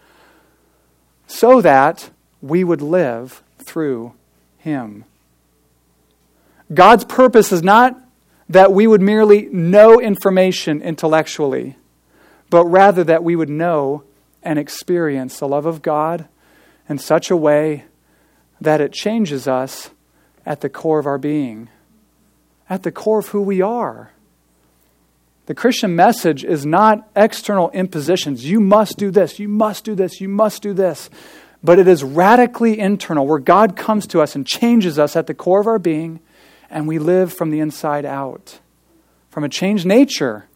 So 1.27 1.61
that 1.61 2.09
we 2.41 2.65
would 2.65 2.81
live 2.81 3.43
through 3.59 4.15
Him. 4.57 5.05
God's 6.73 7.05
purpose 7.05 7.53
is 7.53 7.63
not 7.63 8.01
that 8.49 8.73
we 8.73 8.87
would 8.87 9.01
merely 9.01 9.47
know 9.47 10.01
information 10.01 10.83
intellectually, 10.83 11.77
but 12.49 12.65
rather 12.67 13.05
that 13.05 13.25
we 13.25 13.37
would 13.37 13.49
know 13.49 14.05
and 14.43 14.59
experience 14.59 15.39
the 15.39 15.49
love 15.49 15.67
of 15.67 15.83
God 15.83 16.29
in 16.89 16.99
such 16.99 17.31
a 17.31 17.37
way 17.37 17.85
that 18.61 18.81
it 18.81 18.93
changes 18.93 19.47
us 19.47 19.91
at 20.45 20.61
the 20.61 20.69
core 20.69 20.99
of 20.99 21.07
our 21.07 21.19
being, 21.19 21.69
at 22.69 22.83
the 22.83 22.93
core 22.93 23.21
of 23.21 23.29
who 23.29 23.43
we 23.43 23.61
are. 23.61 24.13
The 25.47 25.55
Christian 25.55 25.97
message 25.97 26.45
is 26.45 26.65
not 26.65 27.09
external 27.17 27.71
impositions. 27.71 28.45
You 28.45 28.61
must 28.61 28.99
do 28.99 29.11
this, 29.11 29.39
you 29.39 29.49
must 29.49 29.85
do 29.85 29.95
this, 29.95 30.21
you 30.21 30.29
must 30.29 30.63
do 30.63 30.73
this. 30.73 31.11
But 31.63 31.79
it 31.79 31.89
is 31.89 32.03
radically 32.03 32.79
internal, 32.79 33.27
where 33.27 33.39
God 33.39 33.77
comes 33.77 34.07
to 34.09 34.21
us 34.21 34.35
and 34.35 34.47
changes 34.47 34.99
us 34.99 35.17
at 35.17 35.27
the 35.27 35.35
core 35.35 35.61
of 35.61 35.67
our 35.67 35.79
being, 35.79 36.21
and 36.71 36.87
we 36.87 36.99
live 36.99 37.33
from 37.33 37.51
the 37.51 37.61
inside 37.61 38.05
out, 38.05 38.61
from 39.31 39.45
a 39.45 39.49
changed 39.49 39.85
nature, 39.85 40.47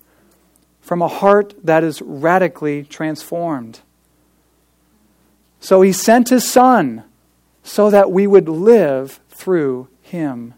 from 0.81 1.03
a 1.03 1.09
heart 1.09 1.55
that 1.65 1.83
is 1.83 2.01
radically 2.01 2.85
transformed. 2.85 3.81
So 5.61 5.83
he 5.83 5.93
sent 5.93 6.29
his 6.29 6.49
son 6.49 7.05
so 7.63 7.91
that 7.91 8.11
we 8.11 8.27
would 8.27 8.49
live 8.49 9.21
through 9.31 9.89
him. 10.03 10.55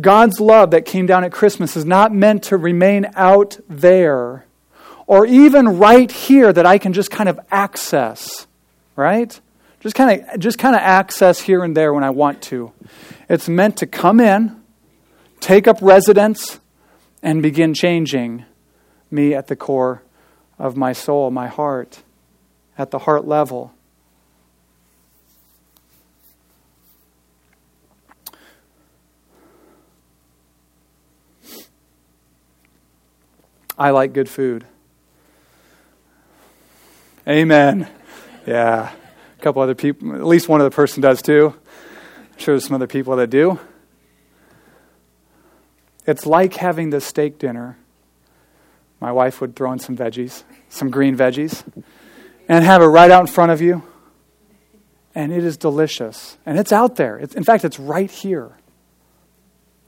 God's 0.00 0.40
love 0.40 0.70
that 0.70 0.84
came 0.84 1.06
down 1.06 1.24
at 1.24 1.32
Christmas 1.32 1.76
is 1.76 1.84
not 1.84 2.14
meant 2.14 2.44
to 2.44 2.56
remain 2.56 3.10
out 3.14 3.58
there 3.68 4.46
or 5.08 5.26
even 5.26 5.78
right 5.78 6.10
here 6.10 6.52
that 6.52 6.64
I 6.64 6.78
can 6.78 6.92
just 6.92 7.10
kind 7.10 7.28
of 7.28 7.40
access, 7.50 8.46
right? 8.94 9.40
Just 9.80 9.94
kind 9.94 10.20
of 10.20 10.38
just 10.38 10.58
kind 10.58 10.76
of 10.76 10.82
access 10.82 11.40
here 11.40 11.64
and 11.64 11.74
there 11.74 11.94
when 11.94 12.04
I 12.04 12.10
want 12.10 12.42
to. 12.42 12.72
It's 13.28 13.48
meant 13.48 13.78
to 13.78 13.86
come 13.86 14.20
in, 14.20 14.62
take 15.40 15.66
up 15.66 15.78
residence 15.80 16.60
and 17.22 17.42
begin 17.42 17.72
changing 17.72 18.44
me 19.10 19.34
at 19.34 19.46
the 19.46 19.56
core 19.56 20.02
of 20.58 20.76
my 20.76 20.92
soul, 20.92 21.30
my 21.30 21.48
heart, 21.48 22.02
at 22.76 22.90
the 22.90 22.98
heart 23.00 23.26
level. 23.26 23.72
I 33.78 33.90
like 33.90 34.12
good 34.12 34.28
food. 34.28 34.66
Amen. 37.26 37.88
Yeah. 38.46 38.92
A 39.40 39.42
couple 39.42 39.62
other 39.62 39.74
people, 39.74 40.14
at 40.14 40.26
least 40.26 40.50
one 40.50 40.60
other 40.60 40.68
person 40.68 41.00
does 41.00 41.22
too. 41.22 41.54
I'm 41.56 42.38
sure 42.38 42.54
there's 42.54 42.66
some 42.66 42.74
other 42.74 42.86
people 42.86 43.16
that 43.16 43.30
do. 43.30 43.58
It's 46.06 46.26
like 46.26 46.56
having 46.56 46.90
the 46.90 47.00
steak 47.00 47.38
dinner. 47.38 47.78
My 49.00 49.12
wife 49.12 49.40
would 49.40 49.56
throw 49.56 49.72
in 49.72 49.78
some 49.78 49.96
veggies, 49.96 50.42
some 50.68 50.90
green 50.90 51.16
veggies, 51.16 51.64
and 52.48 52.66
have 52.66 52.82
it 52.82 52.86
right 52.86 53.10
out 53.10 53.22
in 53.22 53.28
front 53.28 53.50
of 53.50 53.62
you. 53.62 53.82
And 55.14 55.32
it 55.32 55.42
is 55.42 55.56
delicious. 55.56 56.36
And 56.44 56.58
it's 56.58 56.70
out 56.70 56.96
there. 56.96 57.16
It's, 57.16 57.34
in 57.34 57.42
fact, 57.42 57.64
it's 57.64 57.80
right 57.80 58.10
here. 58.10 58.58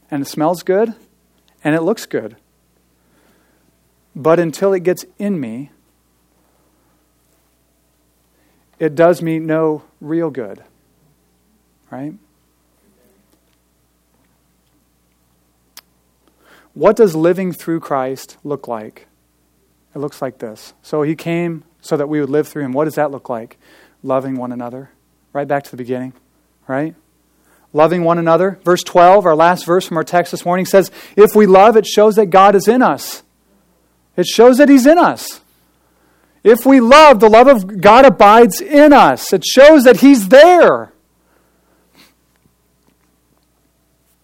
And 0.09 0.23
it 0.23 0.25
smells 0.25 0.63
good, 0.63 0.95
and 1.63 1.75
it 1.75 1.83
looks 1.83 2.07
good. 2.07 2.37
But 4.15 4.39
until 4.39 4.73
it 4.73 4.79
gets 4.79 5.05
in 5.19 5.39
me, 5.39 5.69
it 8.83 8.95
does 8.95 9.21
me 9.21 9.39
no 9.39 9.81
real 10.01 10.29
good. 10.29 10.61
Right? 11.89 12.15
What 16.73 16.97
does 16.97 17.15
living 17.15 17.53
through 17.53 17.79
Christ 17.79 18.35
look 18.43 18.67
like? 18.67 19.07
It 19.95 19.99
looks 19.99 20.21
like 20.21 20.39
this. 20.39 20.73
So 20.81 21.03
he 21.03 21.15
came 21.15 21.63
so 21.79 21.95
that 21.95 22.09
we 22.09 22.19
would 22.19 22.29
live 22.29 22.45
through 22.45 22.65
him. 22.65 22.73
What 22.73 22.83
does 22.83 22.95
that 22.95 23.09
look 23.09 23.29
like? 23.29 23.57
Loving 24.01 24.35
one 24.35 24.51
another. 24.51 24.89
Right 25.31 25.47
back 25.47 25.63
to 25.63 25.71
the 25.71 25.77
beginning, 25.77 26.11
right? 26.67 26.93
Loving 27.71 28.03
one 28.03 28.19
another. 28.19 28.59
Verse 28.65 28.83
12, 28.83 29.25
our 29.25 29.35
last 29.35 29.65
verse 29.65 29.87
from 29.87 29.95
our 29.95 30.03
text 30.03 30.31
this 30.31 30.43
morning 30.43 30.65
says, 30.65 30.91
If 31.15 31.35
we 31.35 31.45
love, 31.45 31.77
it 31.77 31.85
shows 31.87 32.15
that 32.15 32.25
God 32.25 32.53
is 32.53 32.67
in 32.67 32.81
us. 32.81 33.23
It 34.17 34.25
shows 34.25 34.57
that 34.57 34.67
he's 34.67 34.85
in 34.85 34.97
us. 34.97 35.39
If 36.43 36.65
we 36.65 36.81
love, 36.81 37.19
the 37.19 37.29
love 37.29 37.47
of 37.47 37.79
God 37.79 38.05
abides 38.05 38.59
in 38.59 38.91
us. 38.91 39.31
It 39.31 39.45
shows 39.45 39.83
that 39.83 40.01
He's 40.01 40.27
there. 40.27 40.91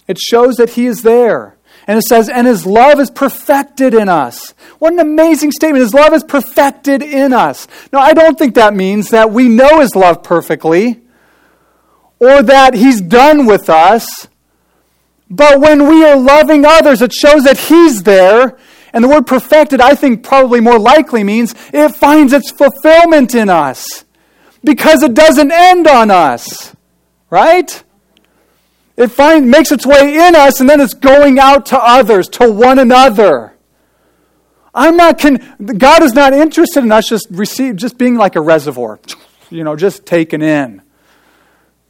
It 0.08 0.18
shows 0.18 0.56
that 0.56 0.72
He 0.72 0.86
is 0.86 1.02
there. 1.04 1.56
And 1.88 1.98
it 1.98 2.04
says, 2.04 2.28
and 2.30 2.46
His 2.46 2.66
love 2.66 3.00
is 3.00 3.10
perfected 3.10 3.94
in 3.94 4.10
us. 4.10 4.54
What 4.80 4.94
an 4.94 5.00
amazing 5.00 5.52
statement. 5.52 5.82
His 5.82 5.94
love 5.94 6.14
is 6.14 6.24
perfected 6.24 7.02
in 7.02 7.32
us. 7.32 7.68
Now, 7.94 8.00
I 8.00 8.14
don't 8.14 8.38
think 8.38 8.56
that 8.56 8.74
means 8.74 9.10
that 9.12 9.32
we 9.32 9.48
know 9.48 9.80
His 9.80 9.96
love 9.96 10.22
perfectly 10.22 11.02
or 12.20 12.44
that 12.44 12.74
He's 12.74 13.00
done 13.00 13.46
with 13.46 13.70
us. 13.70 14.28
But 15.30 15.62
when 15.62 15.88
we 15.88 16.04
are 16.04 16.18
loving 16.18 16.66
others, 16.66 17.02
it 17.02 17.14
shows 17.14 17.44
that 17.44 17.58
He's 17.58 18.04
there. 18.04 18.58
And 18.94 19.04
the 19.04 19.08
word 19.08 19.28
perfected, 19.28 19.82
I 19.82 19.96
think, 19.96 20.24
probably 20.24 20.60
more 20.62 20.80
likely 20.80 21.24
means 21.24 21.54
it 21.74 21.96
finds 21.96 22.34
its 22.34 22.52
fulfillment 22.52 23.36
in 23.36 23.50
us 23.50 24.06
because 24.64 25.04
it 25.04 25.14
doesn't 25.14 25.52
end 25.52 25.88
on 25.88 26.12
us. 26.12 26.76
Right? 27.30 27.84
It 28.98 29.08
find, 29.10 29.50
makes 29.50 29.72
its 29.72 29.86
way 29.86 30.28
in 30.28 30.36
us 30.36 30.60
and 30.60 30.70
then 30.70 30.82
it's 30.82 30.94
going 30.94 31.40
out 31.40 31.68
to 31.68 31.80
others, 31.80 32.28
to 32.30 32.52
one 32.52 32.80
another. 32.80 33.54
I'm 34.74 34.98
not 34.98 35.20
con- 35.20 35.56
God 35.78 36.04
is 36.04 36.14
not 36.14 36.34
interested 36.34 36.84
in 36.84 36.92
us 36.92 37.08
just 37.08 37.28
receive 37.30 37.76
just 37.76 37.98
being 37.98 38.16
like 38.16 38.36
a 38.36 38.42
reservoir, 38.42 39.00
you 39.50 39.64
know, 39.64 39.76
just 39.76 40.06
taken 40.06 40.42
in. 40.42 40.82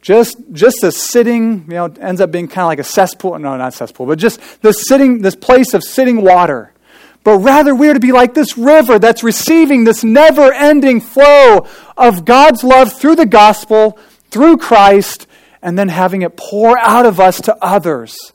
Just 0.00 0.38
just 0.52 0.82
a 0.82 0.90
sitting, 0.90 1.64
you 1.68 1.74
know, 1.74 1.84
ends 2.00 2.20
up 2.20 2.30
being 2.30 2.48
kind 2.48 2.60
of 2.62 2.68
like 2.68 2.78
a 2.78 2.84
cesspool. 2.84 3.38
No, 3.38 3.56
not 3.56 3.74
cesspool, 3.74 4.06
but 4.06 4.18
just 4.18 4.40
this 4.62 4.86
sitting, 4.88 5.20
this 5.20 5.36
place 5.36 5.74
of 5.74 5.82
sitting 5.84 6.22
water. 6.22 6.72
But 7.22 7.38
rather, 7.38 7.74
we 7.74 7.88
are 7.88 7.94
to 7.94 8.00
be 8.00 8.12
like 8.12 8.34
this 8.34 8.56
river 8.56 8.98
that's 8.98 9.22
receiving 9.22 9.84
this 9.84 10.02
never 10.02 10.52
ending 10.52 11.00
flow 11.00 11.66
of 11.96 12.24
God's 12.24 12.64
love 12.64 12.92
through 12.92 13.16
the 13.16 13.26
gospel, 13.26 13.98
through 14.30 14.56
Christ, 14.56 15.26
and 15.60 15.78
then 15.78 15.88
having 15.88 16.22
it 16.22 16.36
pour 16.36 16.78
out 16.78 17.04
of 17.04 17.20
us 17.20 17.40
to 17.42 17.56
others. 17.62 18.32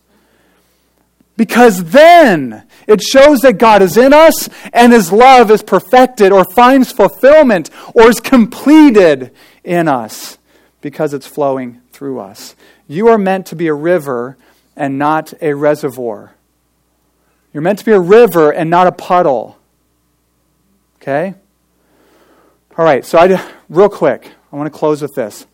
Because 1.38 1.86
then 1.86 2.66
it 2.88 3.02
shows 3.02 3.40
that 3.40 3.58
God 3.58 3.82
is 3.82 3.98
in 3.98 4.14
us 4.14 4.50
and 4.72 4.94
His 4.94 5.12
love 5.12 5.52
is 5.52 5.64
perfected 5.64 6.32
or 6.32 6.46
finds 6.54 6.92
fulfillment 6.92 7.70
or 7.94 8.08
is 8.08 8.20
completed 8.20 9.32
in 9.64 9.88
us 9.88 10.38
because 10.80 11.14
it's 11.14 11.28
flowing 11.28 11.82
through 11.92 12.20
us. 12.20 12.56
You 12.88 13.08
are 13.08 13.18
meant 13.18 13.48
to 13.48 13.56
be 13.56 13.68
a 13.68 13.74
river 13.74 14.38
and 14.76 14.98
not 14.98 15.34
a 15.42 15.56
reservoir. 15.56 16.36
You're 17.56 17.62
meant 17.62 17.80
to 17.80 17.86
be 17.86 17.94
a 17.94 18.00
river 18.02 18.52
and 18.52 18.70
not 18.70 18.86
a 18.86 18.92
puddle. 18.92 19.58
Okay? 20.98 21.36
All 22.78 22.84
right, 22.84 23.06
so 23.06 23.18
I 23.18 23.50
real 23.70 23.88
quick, 23.88 24.30
I 24.52 24.58
want 24.58 24.68
to 24.68 24.78
close 24.78 25.02
with 25.02 25.16
this. 25.16 25.48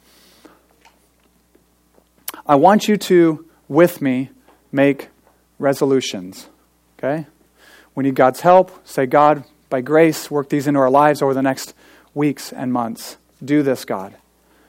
I 2.43 2.56
want 2.56 2.88
you 2.88 2.97
to, 2.97 3.45
with 3.68 4.02
me, 4.02 4.32
make 4.72 5.10
resolutions. 5.60 6.47
Okay? 6.97 7.28
We 7.93 8.06
need 8.06 8.16
God's 8.16 8.41
help. 8.41 8.72
Say, 8.84 9.06
God, 9.06 9.43
by 9.70 9.82
grace, 9.82 10.32
work 10.32 10.49
these 10.49 10.66
into 10.66 10.80
our 10.80 10.89
lives 10.89 11.22
over 11.22 11.36
the 11.36 11.43
next 11.43 11.76
weeks 12.16 12.52
and 12.52 12.74
months. 12.74 13.18
Do 13.45 13.62
this, 13.62 13.86
God. 13.86 14.16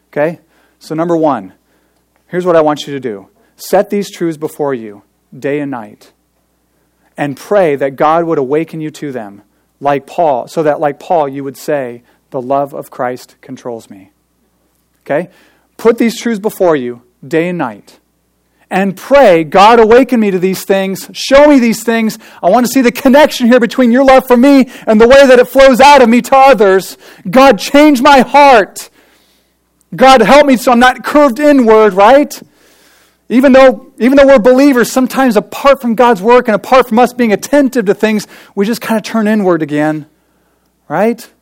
Okay? 0.09 0.41
So, 0.79 0.95
number 0.95 1.17
one, 1.17 1.55
here's 2.27 2.45
what 2.45 2.57
I 2.57 2.61
want 2.61 2.87
you 2.87 2.93
to 2.93 3.01
do 3.01 3.31
set 3.57 3.89
these 3.89 4.11
truths 4.11 4.37
before 4.37 4.75
you 4.75 5.03
day 5.35 5.61
and 5.61 5.71
night 5.71 6.13
and 7.17 7.37
pray 7.37 7.77
that 7.77 7.97
God 7.97 8.25
would 8.25 8.39
awaken 8.39 8.81
you 8.81 8.91
to 8.93 9.13
them 9.13 9.43
like 9.81 10.07
Paul, 10.07 10.47
so 10.47 10.63
that, 10.63 10.81
like 10.81 11.01
Paul, 11.01 11.29
you 11.29 11.43
would 11.45 11.57
say, 11.57 12.03
The 12.31 12.41
love 12.41 12.73
of 12.73 12.91
Christ 12.91 13.37
controls 13.41 13.91
me. 13.91 14.13
Okay? 15.05 15.29
Put 15.77 15.99
these 15.99 16.19
truths 16.21 16.39
before 16.39 16.77
you 16.77 17.03
day 17.27 17.49
and 17.49 17.59
night. 17.59 17.99
And 18.71 18.97
pray, 18.97 19.45
God, 19.45 19.81
awaken 19.81 20.21
me 20.21 20.31
to 20.31 20.39
these 20.39 20.65
things. 20.65 21.11
Show 21.13 21.49
me 21.49 21.59
these 21.59 21.83
things. 21.83 22.19
I 22.43 22.49
want 22.49 22.65
to 22.65 22.73
see 22.73 22.81
the 22.81 22.93
connection 22.93 23.49
here 23.49 23.61
between 23.61 23.93
your 23.93 24.05
love 24.05 24.27
for 24.27 24.37
me 24.37 24.71
and 24.87 24.99
the 24.99 25.07
way 25.07 25.27
that 25.27 25.39
it 25.39 25.49
flows 25.49 25.79
out 25.79 26.01
of 26.01 26.09
me 26.09 26.23
to 26.23 26.37
others. 26.37 26.97
God, 27.31 27.59
change 27.59 28.01
my 28.01 28.21
heart. 28.21 28.89
God, 29.95 30.23
help 30.23 30.47
me 30.47 30.57
so 30.57 30.73
I'm 30.73 30.79
not 30.79 31.05
curved 31.05 31.39
inward, 31.39 31.93
right? 31.93 32.41
Even 33.33 33.53
though, 33.53 33.91
even 33.99 34.19
though 34.19 34.27
we're 34.27 34.39
believers, 34.39 34.93
sometimes 34.93 35.39
apart 35.39 35.81
from 35.81 35.95
God's 35.95 36.21
work 36.21 36.49
and 36.49 36.55
apart 36.55 36.87
from 36.87 36.99
us 36.99 37.15
being 37.15 37.33
attentive 37.33 37.87
to 37.87 37.95
things, 37.95 38.27
we 38.55 38.67
just 38.67 38.83
kind 38.83 38.99
of 38.99 39.05
turn 39.05 39.27
inward 39.27 39.63
again, 39.63 40.05
right? 40.87 41.33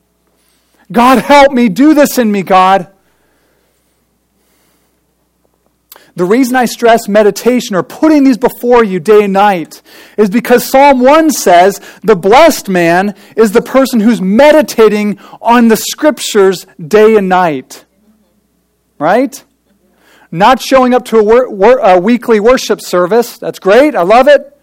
God, 0.92 1.18
help 1.18 1.50
me. 1.50 1.68
Do 1.68 1.92
this 1.92 2.16
in 2.16 2.30
me, 2.30 2.44
God. 2.44 2.92
The 6.14 6.24
reason 6.24 6.54
I 6.54 6.66
stress 6.66 7.08
meditation 7.08 7.74
or 7.74 7.82
putting 7.82 8.22
these 8.22 8.38
before 8.38 8.84
you 8.84 9.00
day 9.00 9.24
and 9.24 9.32
night 9.32 9.82
is 10.16 10.30
because 10.30 10.64
Psalm 10.70 11.00
1 11.00 11.30
says 11.30 11.80
the 12.02 12.14
blessed 12.14 12.68
man 12.68 13.16
is 13.36 13.50
the 13.50 13.62
person 13.62 13.98
who's 13.98 14.20
meditating 14.20 15.18
on 15.42 15.66
the 15.66 15.76
scriptures 15.76 16.68
day 16.78 17.16
and 17.16 17.28
night. 17.28 17.84
Right? 18.96 19.42
Not 20.30 20.60
showing 20.60 20.94
up 20.94 21.04
to 21.06 21.18
a, 21.18 21.24
wor- 21.24 21.50
wor- 21.50 21.78
a 21.78 21.98
weekly 21.98 22.40
worship 22.40 22.80
service. 22.80 23.38
That's 23.38 23.58
great. 23.58 23.94
I 23.94 24.02
love 24.02 24.28
it. 24.28 24.56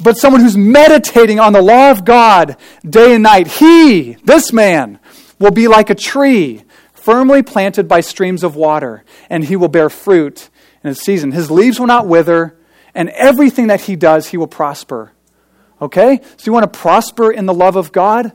But 0.00 0.16
someone 0.16 0.42
who's 0.42 0.56
meditating 0.56 1.38
on 1.38 1.52
the 1.52 1.62
law 1.62 1.90
of 1.90 2.04
God 2.04 2.56
day 2.88 3.14
and 3.14 3.22
night. 3.22 3.46
He, 3.46 4.14
this 4.24 4.52
man, 4.52 4.98
will 5.38 5.50
be 5.50 5.68
like 5.68 5.90
a 5.90 5.94
tree 5.94 6.62
firmly 6.92 7.42
planted 7.42 7.88
by 7.88 8.00
streams 8.00 8.44
of 8.44 8.54
water, 8.54 9.04
and 9.28 9.44
he 9.44 9.56
will 9.56 9.68
bear 9.68 9.90
fruit 9.90 10.48
in 10.84 10.88
his 10.88 11.00
season. 11.00 11.32
His 11.32 11.50
leaves 11.50 11.80
will 11.80 11.88
not 11.88 12.06
wither, 12.06 12.56
and 12.94 13.08
everything 13.10 13.66
that 13.66 13.82
he 13.82 13.96
does, 13.96 14.28
he 14.28 14.36
will 14.36 14.46
prosper. 14.46 15.12
Okay? 15.80 16.20
So 16.36 16.44
you 16.44 16.52
want 16.52 16.72
to 16.72 16.78
prosper 16.78 17.30
in 17.30 17.46
the 17.46 17.54
love 17.54 17.76
of 17.76 17.90
God? 17.90 18.32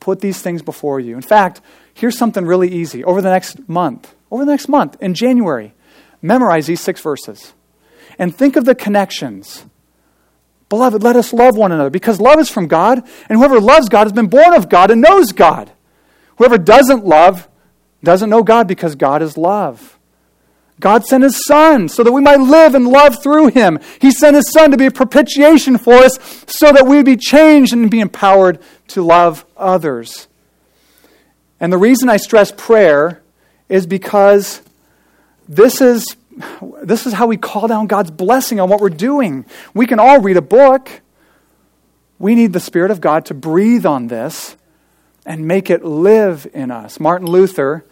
Put 0.00 0.20
these 0.20 0.42
things 0.42 0.62
before 0.62 0.98
you. 0.98 1.14
In 1.14 1.22
fact, 1.22 1.60
here's 1.94 2.18
something 2.18 2.44
really 2.44 2.68
easy. 2.68 3.04
Over 3.04 3.22
the 3.22 3.30
next 3.30 3.68
month, 3.68 4.12
over 4.32 4.44
the 4.44 4.50
next 4.50 4.68
month, 4.68 4.96
in 5.00 5.14
January, 5.14 5.74
memorize 6.22 6.66
these 6.66 6.80
six 6.80 7.00
verses. 7.00 7.52
And 8.18 8.34
think 8.34 8.56
of 8.56 8.64
the 8.64 8.74
connections. 8.74 9.66
Beloved, 10.68 11.02
let 11.02 11.16
us 11.16 11.32
love 11.32 11.56
one 11.56 11.72
another 11.72 11.90
because 11.90 12.20
love 12.20 12.38
is 12.38 12.48
from 12.48 12.68
God, 12.68 13.02
and 13.28 13.38
whoever 13.38 13.60
loves 13.60 13.90
God 13.90 14.04
has 14.04 14.12
been 14.12 14.28
born 14.28 14.54
of 14.54 14.70
God 14.70 14.90
and 14.90 15.02
knows 15.02 15.32
God. 15.32 15.70
Whoever 16.36 16.56
doesn't 16.56 17.04
love 17.04 17.48
doesn't 18.02 18.30
know 18.30 18.42
God 18.42 18.66
because 18.66 18.94
God 18.94 19.20
is 19.20 19.36
love. 19.36 19.98
God 20.80 21.04
sent 21.04 21.22
his 21.22 21.44
son 21.46 21.88
so 21.88 22.02
that 22.02 22.12
we 22.12 22.20
might 22.20 22.40
live 22.40 22.74
and 22.74 22.88
love 22.88 23.22
through 23.22 23.48
him. 23.48 23.78
He 24.00 24.10
sent 24.10 24.34
his 24.34 24.50
son 24.50 24.70
to 24.70 24.76
be 24.76 24.86
a 24.86 24.90
propitiation 24.90 25.78
for 25.78 25.94
us 25.94 26.18
so 26.46 26.72
that 26.72 26.86
we 26.86 26.96
would 26.96 27.06
be 27.06 27.16
changed 27.16 27.72
and 27.72 27.90
be 27.90 28.00
empowered 28.00 28.58
to 28.88 29.02
love 29.02 29.44
others. 29.56 30.26
And 31.60 31.72
the 31.72 31.78
reason 31.78 32.08
I 32.08 32.16
stress 32.16 32.50
prayer 32.50 33.22
is 33.68 33.86
because 33.86 34.62
this 35.54 35.80
is, 35.80 36.16
this 36.82 37.06
is 37.06 37.12
how 37.12 37.26
we 37.26 37.36
call 37.36 37.68
down 37.68 37.86
God's 37.86 38.10
blessing 38.10 38.60
on 38.60 38.68
what 38.68 38.80
we're 38.80 38.88
doing. 38.88 39.46
We 39.74 39.86
can 39.86 39.98
all 39.98 40.20
read 40.20 40.36
a 40.36 40.42
book. 40.42 41.02
We 42.18 42.34
need 42.34 42.52
the 42.52 42.60
Spirit 42.60 42.90
of 42.90 43.00
God 43.00 43.26
to 43.26 43.34
breathe 43.34 43.84
on 43.86 44.06
this 44.06 44.56
and 45.26 45.46
make 45.46 45.70
it 45.70 45.84
live 45.84 46.46
in 46.52 46.70
us. 46.70 46.98
Martin 46.98 47.26
Luther 47.26 47.84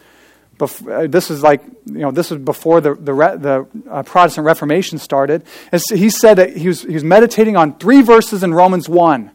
uh, 0.61 1.06
this 1.06 1.30
is 1.30 1.42
like, 1.42 1.62
you 1.86 2.00
know, 2.00 2.11
this 2.11 2.30
was 2.30 2.40
before 2.40 2.80
the, 2.80 2.94
the, 2.94 3.12
the 3.14 3.66
uh, 3.90 4.02
Protestant 4.02 4.44
Reformation 4.44 4.98
started. 4.98 5.44
he 5.92 6.11
said 6.11 6.34
that 6.34 6.56
he 6.56 6.68
was, 6.68 6.82
he 6.82 6.94
was 6.94 7.04
meditating 7.04 7.56
on 7.56 7.78
three 7.78 8.02
verses 8.02 8.42
in 8.42 8.52
Romans 8.52 8.88
1. 8.88 9.30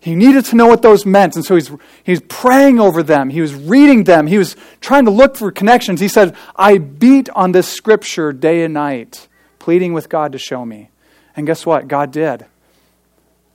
He 0.00 0.14
needed 0.14 0.44
to 0.46 0.56
know 0.56 0.66
what 0.66 0.82
those 0.82 1.04
meant, 1.04 1.34
and 1.36 1.44
so 1.44 1.56
he's, 1.56 1.70
he's 2.04 2.20
praying 2.20 2.78
over 2.78 3.02
them. 3.02 3.30
He 3.30 3.40
was 3.40 3.54
reading 3.54 4.04
them. 4.04 4.26
He 4.26 4.38
was 4.38 4.54
trying 4.80 5.04
to 5.06 5.10
look 5.10 5.36
for 5.36 5.50
connections. 5.50 6.00
He 6.00 6.08
said, 6.08 6.36
I 6.54 6.78
beat 6.78 7.28
on 7.30 7.52
this 7.52 7.66
scripture 7.66 8.32
day 8.32 8.62
and 8.62 8.74
night, 8.74 9.26
pleading 9.58 9.94
with 9.94 10.08
God 10.08 10.32
to 10.32 10.38
show 10.38 10.64
me. 10.64 10.90
And 11.34 11.46
guess 11.46 11.66
what? 11.66 11.88
God 11.88 12.12
did. 12.12 12.46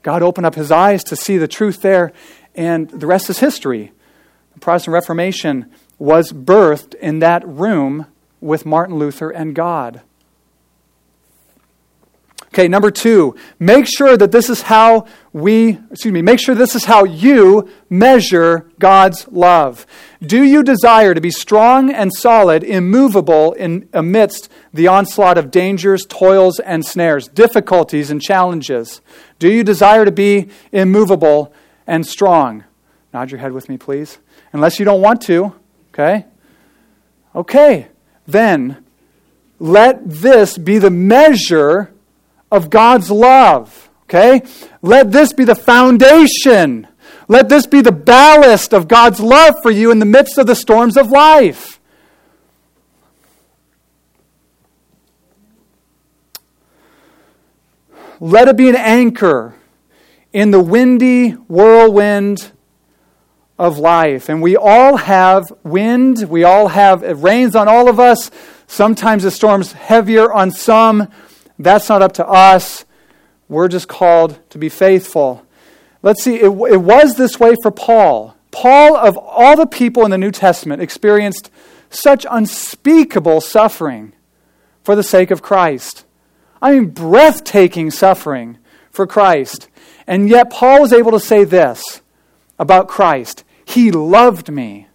God 0.03 0.23
opened 0.23 0.45
up 0.45 0.55
his 0.55 0.71
eyes 0.71 1.03
to 1.05 1.15
see 1.15 1.37
the 1.37 1.47
truth 1.47 1.81
there, 1.81 2.11
and 2.55 2.89
the 2.89 3.07
rest 3.07 3.29
is 3.29 3.39
history. 3.39 3.91
The 4.53 4.59
Protestant 4.59 4.93
Reformation 4.93 5.71
was 5.99 6.33
birthed 6.33 6.95
in 6.95 7.19
that 7.19 7.47
room 7.47 8.07
with 8.41 8.65
Martin 8.65 8.95
Luther 8.97 9.29
and 9.29 9.55
God. 9.55 10.01
Okay, 12.53 12.67
number 12.67 12.91
two, 12.91 13.35
make 13.59 13.85
sure 13.87 14.17
that 14.17 14.33
this 14.33 14.49
is 14.49 14.63
how 14.63 15.05
we, 15.31 15.79
excuse 15.89 16.11
me, 16.11 16.21
make 16.21 16.39
sure 16.39 16.53
this 16.53 16.75
is 16.75 16.83
how 16.83 17.05
you 17.05 17.69
measure 17.89 18.69
God's 18.77 19.25
love. 19.29 19.85
Do 20.21 20.43
you 20.43 20.61
desire 20.61 21.13
to 21.13 21.21
be 21.21 21.31
strong 21.31 21.89
and 21.89 22.11
solid, 22.13 22.65
immovable 22.65 23.53
in, 23.53 23.87
amidst 23.93 24.51
the 24.73 24.87
onslaught 24.87 25.37
of 25.37 25.49
dangers, 25.49 26.05
toils, 26.05 26.59
and 26.59 26.85
snares, 26.85 27.29
difficulties, 27.29 28.11
and 28.11 28.21
challenges? 28.21 28.99
Do 29.39 29.49
you 29.49 29.63
desire 29.63 30.03
to 30.03 30.11
be 30.11 30.49
immovable 30.73 31.53
and 31.87 32.05
strong? 32.05 32.65
Nod 33.13 33.31
your 33.31 33.39
head 33.39 33.53
with 33.53 33.69
me, 33.69 33.77
please. 33.77 34.17
Unless 34.51 34.77
you 34.77 34.83
don't 34.83 35.01
want 35.01 35.21
to, 35.21 35.53
Okay? 35.93 36.25
Okay, 37.35 37.87
then 38.27 38.83
let 39.59 40.01
this 40.09 40.57
be 40.57 40.77
the 40.77 40.89
measure 40.89 41.93
of 42.51 42.69
God's 42.69 43.09
love. 43.09 43.89
Okay? 44.03 44.43
Let 44.81 45.11
this 45.11 45.33
be 45.33 45.45
the 45.45 45.55
foundation. 45.55 46.87
Let 47.27 47.47
this 47.47 47.65
be 47.65 47.81
the 47.81 47.93
ballast 47.93 48.73
of 48.73 48.87
God's 48.87 49.21
love 49.21 49.55
for 49.61 49.71
you 49.71 49.89
in 49.89 49.99
the 49.99 50.05
midst 50.05 50.37
of 50.37 50.47
the 50.47 50.55
storms 50.55 50.97
of 50.97 51.09
life. 51.09 51.79
Let 58.19 58.47
it 58.47 58.57
be 58.57 58.69
an 58.69 58.75
anchor 58.75 59.55
in 60.33 60.51
the 60.51 60.59
windy 60.59 61.31
whirlwind 61.31 62.51
of 63.57 63.77
life. 63.77 64.29
And 64.29 64.41
we 64.41 64.55
all 64.55 64.97
have 64.97 65.51
wind, 65.63 66.23
we 66.29 66.43
all 66.43 66.67
have, 66.67 67.03
it 67.03 67.13
rains 67.13 67.55
on 67.55 67.67
all 67.67 67.89
of 67.89 67.99
us. 67.99 68.29
Sometimes 68.67 69.23
the 69.23 69.31
storm's 69.31 69.71
heavier 69.71 70.31
on 70.31 70.51
some. 70.51 71.07
That's 71.63 71.89
not 71.89 72.01
up 72.01 72.13
to 72.13 72.27
us. 72.27 72.85
We're 73.47 73.67
just 73.67 73.87
called 73.87 74.39
to 74.49 74.57
be 74.57 74.69
faithful. 74.69 75.45
Let's 76.01 76.23
see, 76.23 76.35
it, 76.35 76.45
it 76.45 76.81
was 76.81 77.15
this 77.15 77.39
way 77.39 77.55
for 77.61 77.71
Paul. 77.71 78.35
Paul, 78.51 78.97
of 78.97 79.17
all 79.17 79.55
the 79.55 79.65
people 79.65 80.03
in 80.03 80.11
the 80.11 80.17
New 80.17 80.31
Testament, 80.31 80.81
experienced 80.81 81.51
such 81.89 82.25
unspeakable 82.29 83.41
suffering 83.41 84.13
for 84.83 84.95
the 84.95 85.03
sake 85.03 85.31
of 85.31 85.41
Christ. 85.41 86.05
I 86.61 86.73
mean, 86.73 86.87
breathtaking 86.87 87.91
suffering 87.91 88.57
for 88.89 89.07
Christ. 89.07 89.67
And 90.07 90.29
yet, 90.29 90.49
Paul 90.49 90.81
was 90.81 90.93
able 90.93 91.11
to 91.11 91.19
say 91.19 91.43
this 91.43 92.01
about 92.59 92.87
Christ 92.87 93.43
He 93.63 93.91
loved 93.91 94.51
me 94.51 94.87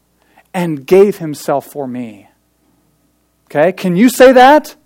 and 0.52 0.86
gave 0.86 1.18
himself 1.18 1.66
for 1.66 1.86
me. 1.86 2.28
Okay? 3.46 3.72
Can 3.72 3.96
you 3.96 4.08
say 4.08 4.32
that? 4.32 4.76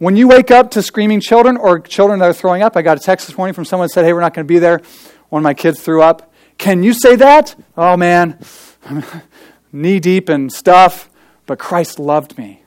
When 0.00 0.16
you 0.16 0.28
wake 0.28 0.50
up 0.50 0.70
to 0.70 0.82
screaming 0.82 1.20
children 1.20 1.58
or 1.58 1.78
children 1.78 2.20
that 2.20 2.24
are 2.30 2.32
throwing 2.32 2.62
up, 2.62 2.74
I 2.74 2.80
got 2.80 2.96
a 2.96 3.00
text 3.00 3.26
this 3.26 3.36
morning 3.36 3.52
from 3.52 3.66
someone 3.66 3.84
that 3.84 3.92
said, 3.92 4.06
Hey, 4.06 4.14
we're 4.14 4.22
not 4.22 4.32
going 4.32 4.46
to 4.46 4.48
be 4.48 4.58
there. 4.58 4.80
One 5.28 5.40
of 5.40 5.44
my 5.44 5.52
kids 5.52 5.78
threw 5.78 6.00
up. 6.00 6.32
Can 6.56 6.82
you 6.82 6.94
say 6.94 7.16
that? 7.16 7.54
Oh, 7.76 7.98
man, 7.98 8.38
knee 9.72 10.00
deep 10.00 10.30
in 10.30 10.48
stuff, 10.48 11.10
but 11.44 11.58
Christ 11.58 11.98
loved 11.98 12.38
me 12.38 12.62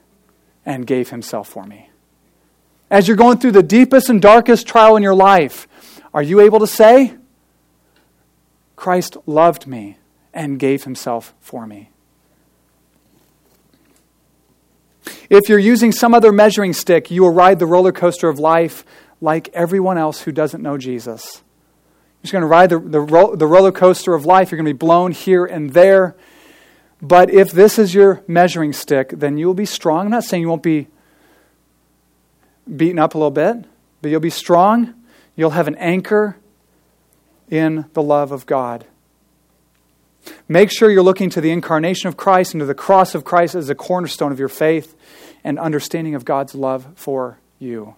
and 0.64 0.86
gave 0.86 1.10
himself 1.10 1.48
for 1.48 1.64
me. 1.66 1.90
As 2.88 3.08
you're 3.08 3.16
going 3.16 3.38
through 3.38 3.52
the 3.52 3.64
deepest 3.64 4.08
and 4.08 4.22
darkest 4.22 4.68
trial 4.68 4.94
in 4.94 5.02
your 5.02 5.16
life, 5.16 5.66
are 6.14 6.22
you 6.22 6.38
able 6.38 6.60
to 6.60 6.68
say, 6.68 7.16
Christ 8.76 9.16
loved 9.26 9.66
me 9.66 9.98
and 10.32 10.56
gave 10.56 10.84
himself 10.84 11.34
for 11.40 11.66
me? 11.66 11.90
If 15.28 15.48
you're 15.48 15.58
using 15.58 15.92
some 15.92 16.14
other 16.14 16.32
measuring 16.32 16.72
stick, 16.72 17.10
you 17.10 17.22
will 17.22 17.32
ride 17.32 17.58
the 17.58 17.66
roller 17.66 17.92
coaster 17.92 18.28
of 18.28 18.38
life 18.38 18.84
like 19.20 19.48
everyone 19.54 19.98
else 19.98 20.22
who 20.22 20.32
doesn't 20.32 20.62
know 20.62 20.78
Jesus. 20.78 21.42
You're 22.18 22.22
just 22.22 22.32
going 22.32 22.42
to 22.42 22.46
ride 22.46 22.70
the, 22.70 22.78
the, 22.78 23.00
ro- 23.00 23.36
the 23.36 23.46
roller 23.46 23.72
coaster 23.72 24.14
of 24.14 24.24
life. 24.24 24.50
You're 24.50 24.56
going 24.56 24.66
to 24.66 24.74
be 24.74 24.78
blown 24.78 25.12
here 25.12 25.44
and 25.44 25.70
there. 25.70 26.16
But 27.02 27.30
if 27.30 27.52
this 27.52 27.78
is 27.78 27.94
your 27.94 28.22
measuring 28.26 28.72
stick, 28.72 29.10
then 29.10 29.36
you 29.36 29.46
will 29.46 29.54
be 29.54 29.66
strong. 29.66 30.06
I'm 30.06 30.10
not 30.10 30.24
saying 30.24 30.40
you 30.40 30.48
won't 30.48 30.62
be 30.62 30.88
beaten 32.74 32.98
up 32.98 33.14
a 33.14 33.18
little 33.18 33.30
bit, 33.30 33.66
but 34.00 34.10
you'll 34.10 34.20
be 34.20 34.30
strong. 34.30 34.94
You'll 35.36 35.50
have 35.50 35.68
an 35.68 35.74
anchor 35.76 36.38
in 37.50 37.86
the 37.92 38.02
love 38.02 38.32
of 38.32 38.46
God. 38.46 38.86
Make 40.48 40.70
sure 40.70 40.90
you're 40.90 41.02
looking 41.02 41.30
to 41.30 41.40
the 41.40 41.50
incarnation 41.50 42.08
of 42.08 42.16
Christ 42.16 42.54
and 42.54 42.60
to 42.60 42.66
the 42.66 42.74
cross 42.74 43.14
of 43.14 43.24
Christ 43.24 43.54
as 43.54 43.66
the 43.66 43.74
cornerstone 43.74 44.32
of 44.32 44.38
your 44.38 44.48
faith 44.48 44.96
and 45.42 45.58
understanding 45.58 46.14
of 46.14 46.24
God's 46.24 46.54
love 46.54 46.86
for 46.94 47.38
you. 47.58 47.94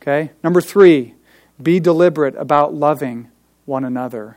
Okay? 0.00 0.30
Number 0.42 0.60
three, 0.60 1.14
be 1.62 1.80
deliberate 1.80 2.34
about 2.36 2.74
loving 2.74 3.28
one 3.64 3.84
another. 3.84 4.36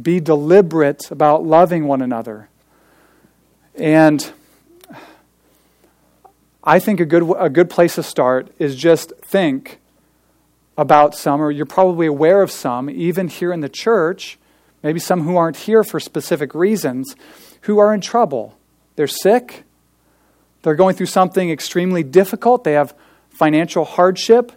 Be 0.00 0.20
deliberate 0.20 1.10
about 1.10 1.44
loving 1.44 1.86
one 1.86 2.02
another. 2.02 2.48
And 3.74 4.32
I 6.62 6.78
think 6.78 7.00
a 7.00 7.04
good, 7.04 7.22
a 7.38 7.48
good 7.48 7.70
place 7.70 7.94
to 7.94 8.02
start 8.02 8.50
is 8.58 8.76
just 8.76 9.12
think 9.24 9.78
about 10.76 11.14
some, 11.14 11.40
or 11.40 11.50
you're 11.50 11.64
probably 11.64 12.06
aware 12.06 12.42
of 12.42 12.50
some, 12.50 12.90
even 12.90 13.28
here 13.28 13.52
in 13.52 13.60
the 13.60 13.68
church, 13.68 14.38
maybe 14.86 15.00
some 15.00 15.22
who 15.22 15.36
aren't 15.36 15.56
here 15.56 15.82
for 15.82 15.98
specific 15.98 16.54
reasons, 16.54 17.16
who 17.62 17.78
are 17.78 17.92
in 17.92 18.00
trouble. 18.00 18.56
They're 18.94 19.08
sick, 19.08 19.64
they're 20.62 20.76
going 20.76 20.94
through 20.94 21.06
something 21.06 21.50
extremely 21.50 22.04
difficult, 22.04 22.62
they 22.62 22.74
have 22.74 22.94
financial 23.30 23.84
hardship 23.84 24.52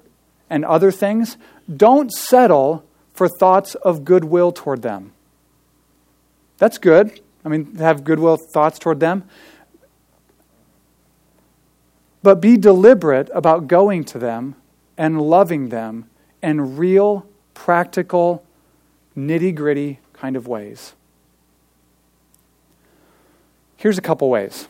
and 0.47 0.63
other 0.63 0.91
things. 0.91 1.35
Don't 1.75 2.11
settle 2.11 2.85
for 3.11 3.27
thoughts 3.27 3.73
of 3.73 4.05
goodwill 4.05 4.51
toward 4.51 4.83
them. 4.83 5.13
That's 6.59 6.77
good. 6.77 7.19
I 7.43 7.49
mean, 7.49 7.75
have 7.77 8.03
goodwill 8.03 8.37
thoughts 8.37 8.77
toward 8.77 8.99
them. 8.99 9.23
But 12.21 12.39
be 12.39 12.55
deliberate 12.55 13.31
about 13.33 13.67
going 13.67 14.03
to 14.05 14.19
them 14.19 14.53
and 14.95 15.19
loving 15.19 15.69
them 15.69 16.07
in 16.43 16.77
real, 16.77 17.25
practical, 17.55 18.45
nitty 19.17 19.55
gritty 19.55 19.99
kind 20.19 20.35
of 20.35 20.47
ways. 20.47 20.93
Here's 23.77 23.97
a 23.97 24.01
couple 24.01 24.29
ways. 24.29 24.67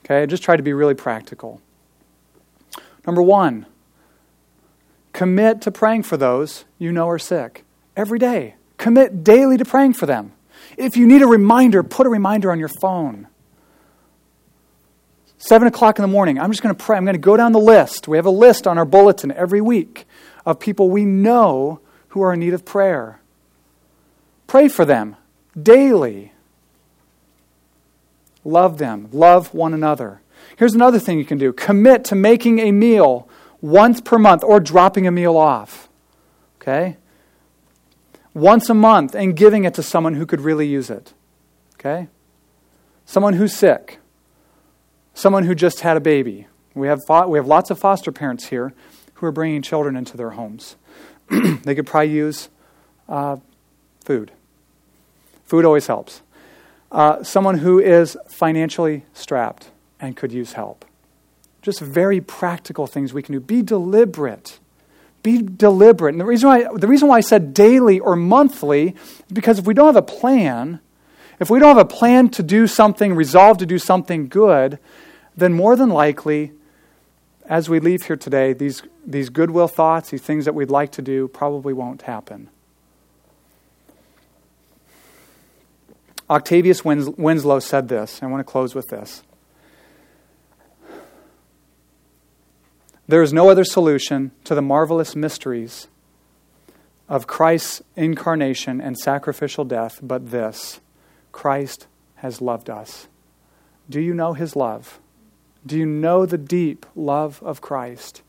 Okay, 0.00 0.22
I 0.22 0.26
just 0.26 0.42
try 0.42 0.56
to 0.56 0.62
be 0.62 0.74
really 0.74 0.94
practical. 0.94 1.62
Number 3.06 3.22
one, 3.22 3.64
commit 5.14 5.62
to 5.62 5.70
praying 5.70 6.02
for 6.02 6.18
those 6.18 6.66
you 6.78 6.92
know 6.92 7.08
are 7.08 7.18
sick 7.18 7.64
every 7.96 8.18
day. 8.18 8.56
Commit 8.76 9.24
daily 9.24 9.56
to 9.56 9.64
praying 9.64 9.94
for 9.94 10.04
them. 10.04 10.32
If 10.76 10.96
you 10.96 11.06
need 11.06 11.22
a 11.22 11.26
reminder, 11.26 11.82
put 11.82 12.06
a 12.06 12.10
reminder 12.10 12.50
on 12.52 12.58
your 12.58 12.68
phone. 12.68 13.28
Seven 15.38 15.66
o'clock 15.68 15.98
in 15.98 16.02
the 16.02 16.08
morning, 16.08 16.38
I'm 16.38 16.50
just 16.50 16.62
going 16.62 16.74
to 16.74 16.84
pray. 16.84 16.98
I'm 16.98 17.04
going 17.04 17.14
to 17.14 17.18
go 17.18 17.36
down 17.38 17.52
the 17.52 17.58
list. 17.58 18.08
We 18.08 18.18
have 18.18 18.26
a 18.26 18.30
list 18.30 18.66
on 18.66 18.76
our 18.76 18.84
bulletin 18.84 19.32
every 19.32 19.62
week 19.62 20.06
of 20.44 20.60
people 20.60 20.90
we 20.90 21.06
know 21.06 21.80
who 22.08 22.20
are 22.20 22.34
in 22.34 22.40
need 22.40 22.52
of 22.52 22.66
prayer. 22.66 23.20
Pray 24.46 24.68
for 24.68 24.84
them 24.84 25.16
daily. 25.60 26.32
Love 28.44 28.78
them. 28.78 29.08
Love 29.12 29.54
one 29.54 29.72
another. 29.72 30.20
Here's 30.56 30.74
another 30.74 30.98
thing 30.98 31.18
you 31.18 31.24
can 31.24 31.38
do 31.38 31.52
commit 31.52 32.04
to 32.06 32.14
making 32.14 32.58
a 32.58 32.72
meal 32.72 33.28
once 33.60 34.00
per 34.00 34.18
month 34.18 34.44
or 34.44 34.60
dropping 34.60 35.06
a 35.06 35.10
meal 35.10 35.36
off. 35.36 35.88
Okay? 36.60 36.96
Once 38.34 38.68
a 38.68 38.74
month 38.74 39.14
and 39.14 39.36
giving 39.36 39.64
it 39.64 39.74
to 39.74 39.82
someone 39.82 40.14
who 40.14 40.26
could 40.26 40.40
really 40.40 40.66
use 40.66 40.90
it. 40.90 41.14
Okay? 41.74 42.08
Someone 43.06 43.34
who's 43.34 43.54
sick 43.54 43.98
someone 45.14 45.44
who 45.44 45.54
just 45.54 45.80
had 45.80 45.96
a 45.96 46.00
baby. 46.00 46.46
We 46.74 46.88
have, 46.88 47.00
fo- 47.06 47.28
we 47.28 47.38
have 47.38 47.46
lots 47.46 47.70
of 47.70 47.78
foster 47.78 48.12
parents 48.12 48.48
here 48.48 48.74
who 49.14 49.26
are 49.26 49.32
bringing 49.32 49.62
children 49.62 49.96
into 49.96 50.16
their 50.16 50.30
homes. 50.30 50.76
they 51.30 51.74
could 51.74 51.86
probably 51.86 52.10
use 52.12 52.48
uh, 53.08 53.36
food. 54.04 54.30
Food 55.44 55.64
always 55.64 55.86
helps. 55.86 56.22
Uh, 56.92 57.22
someone 57.24 57.58
who 57.58 57.80
is 57.80 58.16
financially 58.28 59.04
strapped 59.12 59.70
and 59.98 60.16
could 60.16 60.32
use 60.32 60.52
help. 60.52 60.84
Just 61.62 61.80
very 61.80 62.20
practical 62.20 62.86
things 62.86 63.12
we 63.12 63.22
can 63.22 63.32
do. 63.32 63.40
Be 63.40 63.62
deliberate. 63.62 64.58
Be 65.22 65.42
deliberate. 65.42 66.12
And 66.12 66.20
the 66.20 66.26
reason 66.26 66.48
why, 66.48 66.66
the 66.74 66.86
reason 66.86 67.08
why 67.08 67.16
I 67.16 67.20
said 67.20 67.54
daily 67.54 67.98
or 67.98 68.14
monthly 68.14 68.88
is 68.88 69.32
because 69.32 69.58
if 69.58 69.66
we 69.66 69.74
don't 69.74 69.86
have 69.86 69.96
a 69.96 70.02
plan, 70.02 70.80
if 71.40 71.50
we 71.50 71.58
don't 71.58 71.76
have 71.76 71.78
a 71.78 71.88
plan 71.88 72.28
to 72.30 72.42
do 72.42 72.66
something, 72.66 73.14
resolve 73.14 73.58
to 73.58 73.66
do 73.66 73.78
something 73.78 74.28
good, 74.28 74.78
then 75.36 75.52
more 75.52 75.74
than 75.74 75.88
likely, 75.88 76.52
as 77.46 77.68
we 77.68 77.80
leave 77.80 78.04
here 78.04 78.16
today, 78.16 78.52
these, 78.52 78.82
these 79.04 79.30
goodwill 79.30 79.68
thoughts, 79.68 80.10
these 80.10 80.22
things 80.22 80.44
that 80.44 80.54
we'd 80.54 80.70
like 80.70 80.92
to 80.92 81.02
do, 81.02 81.26
probably 81.28 81.72
won't 81.72 82.02
happen. 82.02 82.50
Octavius 86.28 86.84
Winslow 86.84 87.58
said 87.58 87.88
this. 87.88 88.22
I 88.22 88.26
want 88.26 88.40
to 88.40 88.50
close 88.50 88.74
with 88.74 88.88
this. 88.88 89.22
There 93.06 93.22
is 93.22 93.32
no 93.32 93.50
other 93.50 93.64
solution 93.64 94.30
to 94.44 94.54
the 94.54 94.62
marvelous 94.62 95.14
mysteries 95.14 95.88
of 97.06 97.26
Christ's 97.26 97.82
incarnation 97.96 98.80
and 98.80 98.96
sacrificial 98.96 99.66
death 99.66 100.00
but 100.02 100.30
this 100.30 100.80
Christ 101.32 101.86
has 102.16 102.40
loved 102.40 102.70
us. 102.70 103.08
Do 103.90 104.00
you 104.00 104.14
know 104.14 104.32
his 104.32 104.56
love? 104.56 105.00
Do 105.66 105.76
you 105.76 105.84
know 105.84 106.24
the 106.24 106.38
deep 106.38 106.86
love 106.94 107.42
of 107.42 107.60
Christ? 107.60 108.22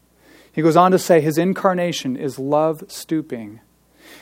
He 0.51 0.61
goes 0.61 0.75
on 0.75 0.91
to 0.91 0.99
say 0.99 1.21
his 1.21 1.37
incarnation 1.37 2.17
is 2.17 2.37
love 2.37 2.83
stooping, 2.87 3.61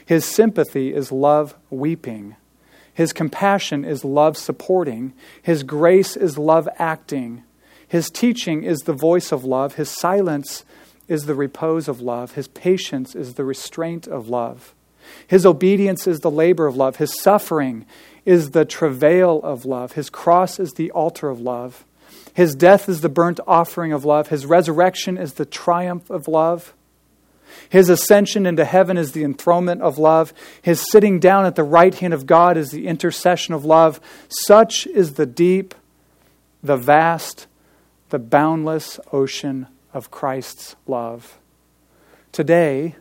his 0.05 0.25
sympathy 0.25 0.93
is 0.93 1.11
love 1.11 1.55
weeping, 1.69 2.35
his 2.93 3.13
compassion 3.13 3.83
is 3.83 4.05
love 4.05 4.37
supporting, 4.37 5.13
his 5.41 5.63
grace 5.63 6.15
is 6.15 6.37
love 6.37 6.67
acting, 6.77 7.43
his 7.87 8.09
teaching 8.09 8.63
is 8.63 8.79
the 8.79 8.93
voice 8.93 9.31
of 9.31 9.43
love, 9.43 9.75
his 9.75 9.89
silence 9.89 10.63
is 11.07 11.25
the 11.25 11.35
repose 11.35 11.87
of 11.87 12.01
love. 12.01 12.33
His 12.33 12.47
patience 12.47 13.15
is 13.15 13.33
the 13.33 13.43
restraint 13.43 14.07
of 14.07 14.29
love. 14.29 14.73
His 15.27 15.45
obedience 15.45 16.07
is 16.07 16.21
the 16.21 16.31
labor 16.31 16.65
of 16.65 16.75
love. 16.75 16.95
His 16.95 17.19
suffering 17.21 17.85
is 18.25 18.51
the 18.51 18.65
travail 18.65 19.41
of 19.43 19.65
love. 19.65 19.93
His 19.93 20.09
cross 20.09 20.59
is 20.59 20.73
the 20.73 20.91
altar 20.91 21.29
of 21.29 21.41
love. 21.41 21.85
His 22.33 22.55
death 22.55 22.87
is 22.87 23.01
the 23.01 23.09
burnt 23.09 23.39
offering 23.45 23.91
of 23.91 24.05
love. 24.05 24.29
His 24.29 24.45
resurrection 24.45 25.17
is 25.17 25.33
the 25.33 25.45
triumph 25.45 26.09
of 26.09 26.27
love. 26.27 26.73
His 27.69 27.89
ascension 27.89 28.45
into 28.45 28.65
heaven 28.65 28.97
is 28.97 29.11
the 29.11 29.23
enthronement 29.23 29.81
of 29.81 29.97
love. 29.97 30.33
His 30.61 30.83
sitting 30.91 31.19
down 31.19 31.45
at 31.45 31.55
the 31.55 31.63
right 31.63 31.93
hand 31.93 32.13
of 32.13 32.25
God 32.25 32.57
is 32.57 32.71
the 32.71 32.87
intercession 32.87 33.53
of 33.53 33.65
love. 33.65 33.99
Such 34.29 34.87
is 34.87 35.13
the 35.13 35.25
deep, 35.25 35.75
the 36.61 36.77
vast, 36.77 37.47
the 38.09 38.19
boundless 38.19 38.99
ocean 39.11 39.67
of 39.93 40.11
Christ's 40.11 40.75
love. 40.87 41.37
Today, 42.31 42.95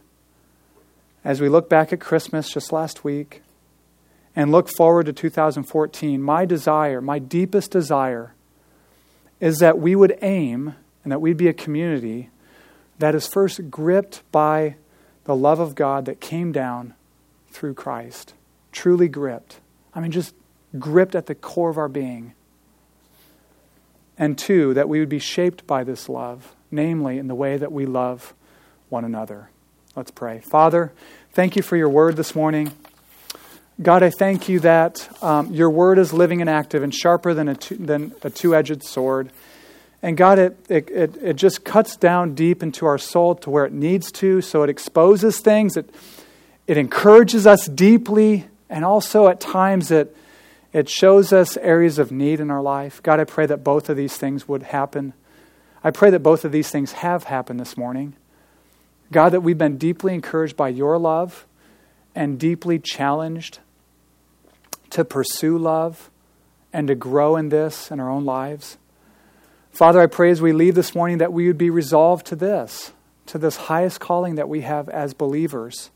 as 1.24 1.40
we 1.40 1.48
look 1.48 1.68
back 1.68 1.92
at 1.92 2.00
Christmas 2.00 2.50
just 2.50 2.72
last 2.72 3.04
week 3.04 3.42
and 4.34 4.50
look 4.50 4.68
forward 4.68 5.06
to 5.06 5.12
2014, 5.12 6.22
my 6.22 6.44
desire, 6.44 7.00
my 7.00 7.18
deepest 7.18 7.70
desire, 7.70 8.34
is 9.40 9.58
that 9.58 9.78
we 9.78 9.94
would 9.94 10.18
aim 10.22 10.74
and 11.02 11.12
that 11.12 11.20
we'd 11.20 11.36
be 11.36 11.48
a 11.48 11.52
community 11.52 12.30
that 12.98 13.14
is 13.14 13.26
first 13.26 13.70
gripped 13.70 14.22
by 14.30 14.76
the 15.24 15.36
love 15.36 15.60
of 15.60 15.74
God 15.74 16.04
that 16.06 16.20
came 16.20 16.52
down 16.52 16.94
through 17.50 17.74
Christ. 17.74 18.34
Truly 18.72 19.08
gripped. 19.08 19.60
I 19.94 20.00
mean, 20.00 20.10
just 20.10 20.34
gripped 20.78 21.14
at 21.14 21.26
the 21.26 21.34
core 21.34 21.70
of 21.70 21.78
our 21.78 21.88
being. 21.88 22.34
And 24.18 24.38
two, 24.38 24.74
that 24.74 24.88
we 24.88 25.00
would 25.00 25.08
be 25.08 25.18
shaped 25.18 25.66
by 25.66 25.84
this 25.84 26.08
love, 26.08 26.54
namely 26.70 27.18
in 27.18 27.28
the 27.28 27.34
way 27.34 27.56
that 27.56 27.72
we 27.72 27.86
love 27.86 28.34
one 28.88 29.04
another. 29.04 29.50
Let's 29.96 30.10
pray. 30.10 30.40
Father, 30.40 30.92
thank 31.32 31.56
you 31.56 31.62
for 31.62 31.76
your 31.76 31.88
word 31.88 32.16
this 32.16 32.34
morning. 32.34 32.72
God, 33.80 34.02
I 34.02 34.10
thank 34.10 34.48
you 34.48 34.60
that 34.60 35.08
um, 35.22 35.52
your 35.52 35.70
word 35.70 35.98
is 35.98 36.12
living 36.12 36.40
and 36.40 36.48
active 36.48 36.82
and 36.82 36.94
sharper 36.94 37.34
than 37.34 37.48
a, 37.48 37.54
two, 37.54 37.76
than 37.76 38.14
a 38.22 38.30
two-edged 38.30 38.84
sword. 38.84 39.30
And 40.02 40.16
God, 40.16 40.38
it, 40.38 40.56
it, 40.68 40.90
it, 40.90 41.16
it 41.22 41.36
just 41.36 41.64
cuts 41.64 41.96
down 41.96 42.34
deep 42.34 42.62
into 42.62 42.86
our 42.86 42.98
soul 42.98 43.36
to 43.36 43.50
where 43.50 43.64
it 43.64 43.72
needs 43.72 44.10
to, 44.12 44.40
so 44.40 44.64
it 44.64 44.70
exposes 44.70 45.38
things, 45.38 45.76
it, 45.76 45.94
it 46.66 46.76
encourages 46.76 47.46
us 47.46 47.66
deeply, 47.66 48.48
and 48.68 48.84
also 48.84 49.28
at 49.28 49.40
times 49.40 49.92
it, 49.92 50.16
it 50.72 50.88
shows 50.88 51.32
us 51.32 51.56
areas 51.58 51.98
of 51.98 52.10
need 52.10 52.40
in 52.40 52.50
our 52.50 52.62
life. 52.62 53.00
God, 53.02 53.20
I 53.20 53.24
pray 53.24 53.46
that 53.46 53.62
both 53.62 53.88
of 53.88 53.96
these 53.96 54.16
things 54.16 54.48
would 54.48 54.64
happen. 54.64 55.12
I 55.84 55.90
pray 55.90 56.10
that 56.10 56.20
both 56.20 56.44
of 56.44 56.50
these 56.50 56.70
things 56.70 56.92
have 56.92 57.24
happened 57.24 57.60
this 57.60 57.76
morning. 57.76 58.14
God, 59.12 59.30
that 59.30 59.42
we've 59.42 59.58
been 59.58 59.76
deeply 59.76 60.14
encouraged 60.14 60.56
by 60.56 60.68
your 60.68 60.98
love 60.98 61.46
and 62.14 62.40
deeply 62.40 62.78
challenged 62.78 63.60
to 64.90 65.04
pursue 65.04 65.58
love 65.58 66.10
and 66.72 66.88
to 66.88 66.94
grow 66.94 67.36
in 67.36 67.50
this 67.50 67.90
in 67.90 68.00
our 68.00 68.10
own 68.10 68.24
lives. 68.24 68.78
Father, 69.72 70.02
I 70.02 70.06
pray 70.06 70.30
as 70.30 70.42
we 70.42 70.52
leave 70.52 70.74
this 70.74 70.94
morning 70.94 71.18
that 71.18 71.32
we 71.32 71.46
would 71.46 71.56
be 71.56 71.70
resolved 71.70 72.26
to 72.26 72.36
this, 72.36 72.92
to 73.26 73.38
this 73.38 73.56
highest 73.56 74.00
calling 74.00 74.34
that 74.34 74.48
we 74.48 74.60
have 74.60 74.88
as 74.90 75.14
believers. 75.14 75.90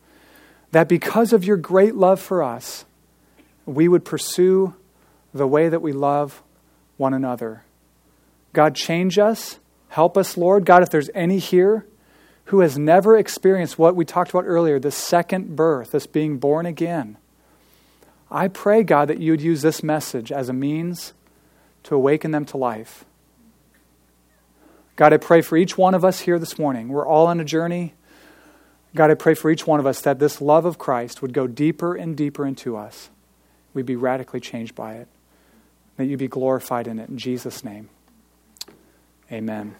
That 0.72 0.88
because 0.88 1.34
of 1.34 1.44
your 1.44 1.58
great 1.58 1.94
love 1.94 2.18
for 2.18 2.42
us, 2.42 2.86
we 3.66 3.86
would 3.86 4.04
pursue 4.04 4.74
the 5.34 5.46
way 5.46 5.68
that 5.68 5.82
we 5.82 5.92
love 5.92 6.42
one 6.96 7.12
another. 7.12 7.64
God, 8.54 8.74
change 8.74 9.18
us. 9.18 9.58
Help 9.88 10.16
us, 10.16 10.38
Lord. 10.38 10.64
God, 10.64 10.82
if 10.82 10.88
there's 10.88 11.10
any 11.14 11.38
here 11.38 11.86
who 12.46 12.60
has 12.60 12.78
never 12.78 13.18
experienced 13.18 13.78
what 13.78 13.94
we 13.94 14.06
talked 14.06 14.30
about 14.30 14.46
earlier, 14.46 14.78
the 14.78 14.90
second 14.90 15.54
birth, 15.54 15.90
this 15.90 16.06
being 16.06 16.38
born 16.38 16.64
again, 16.64 17.18
I 18.30 18.48
pray, 18.48 18.82
God, 18.82 19.08
that 19.08 19.20
you 19.20 19.32
would 19.32 19.42
use 19.42 19.60
this 19.60 19.82
message 19.82 20.32
as 20.32 20.48
a 20.48 20.54
means 20.54 21.12
to 21.82 21.94
awaken 21.94 22.30
them 22.30 22.46
to 22.46 22.56
life. 22.56 23.04
God, 24.96 25.12
I 25.12 25.18
pray 25.18 25.42
for 25.42 25.56
each 25.56 25.76
one 25.76 25.94
of 25.94 26.04
us 26.04 26.20
here 26.20 26.38
this 26.38 26.58
morning. 26.58 26.88
We're 26.88 27.06
all 27.06 27.26
on 27.26 27.38
a 27.38 27.44
journey. 27.44 27.92
God, 28.94 29.10
I 29.10 29.14
pray 29.14 29.34
for 29.34 29.50
each 29.50 29.66
one 29.66 29.78
of 29.78 29.86
us 29.86 30.00
that 30.00 30.18
this 30.18 30.40
love 30.40 30.64
of 30.64 30.78
Christ 30.78 31.20
would 31.20 31.34
go 31.34 31.46
deeper 31.46 31.94
and 31.94 32.16
deeper 32.16 32.46
into 32.46 32.76
us. 32.76 33.10
We'd 33.74 33.84
be 33.84 33.96
radically 33.96 34.40
changed 34.40 34.74
by 34.74 34.94
it. 34.94 35.08
That 35.98 36.06
you 36.06 36.16
be 36.16 36.28
glorified 36.28 36.88
in 36.88 36.98
it. 36.98 37.10
In 37.10 37.18
Jesus' 37.18 37.62
name, 37.62 37.90
amen. 39.30 39.76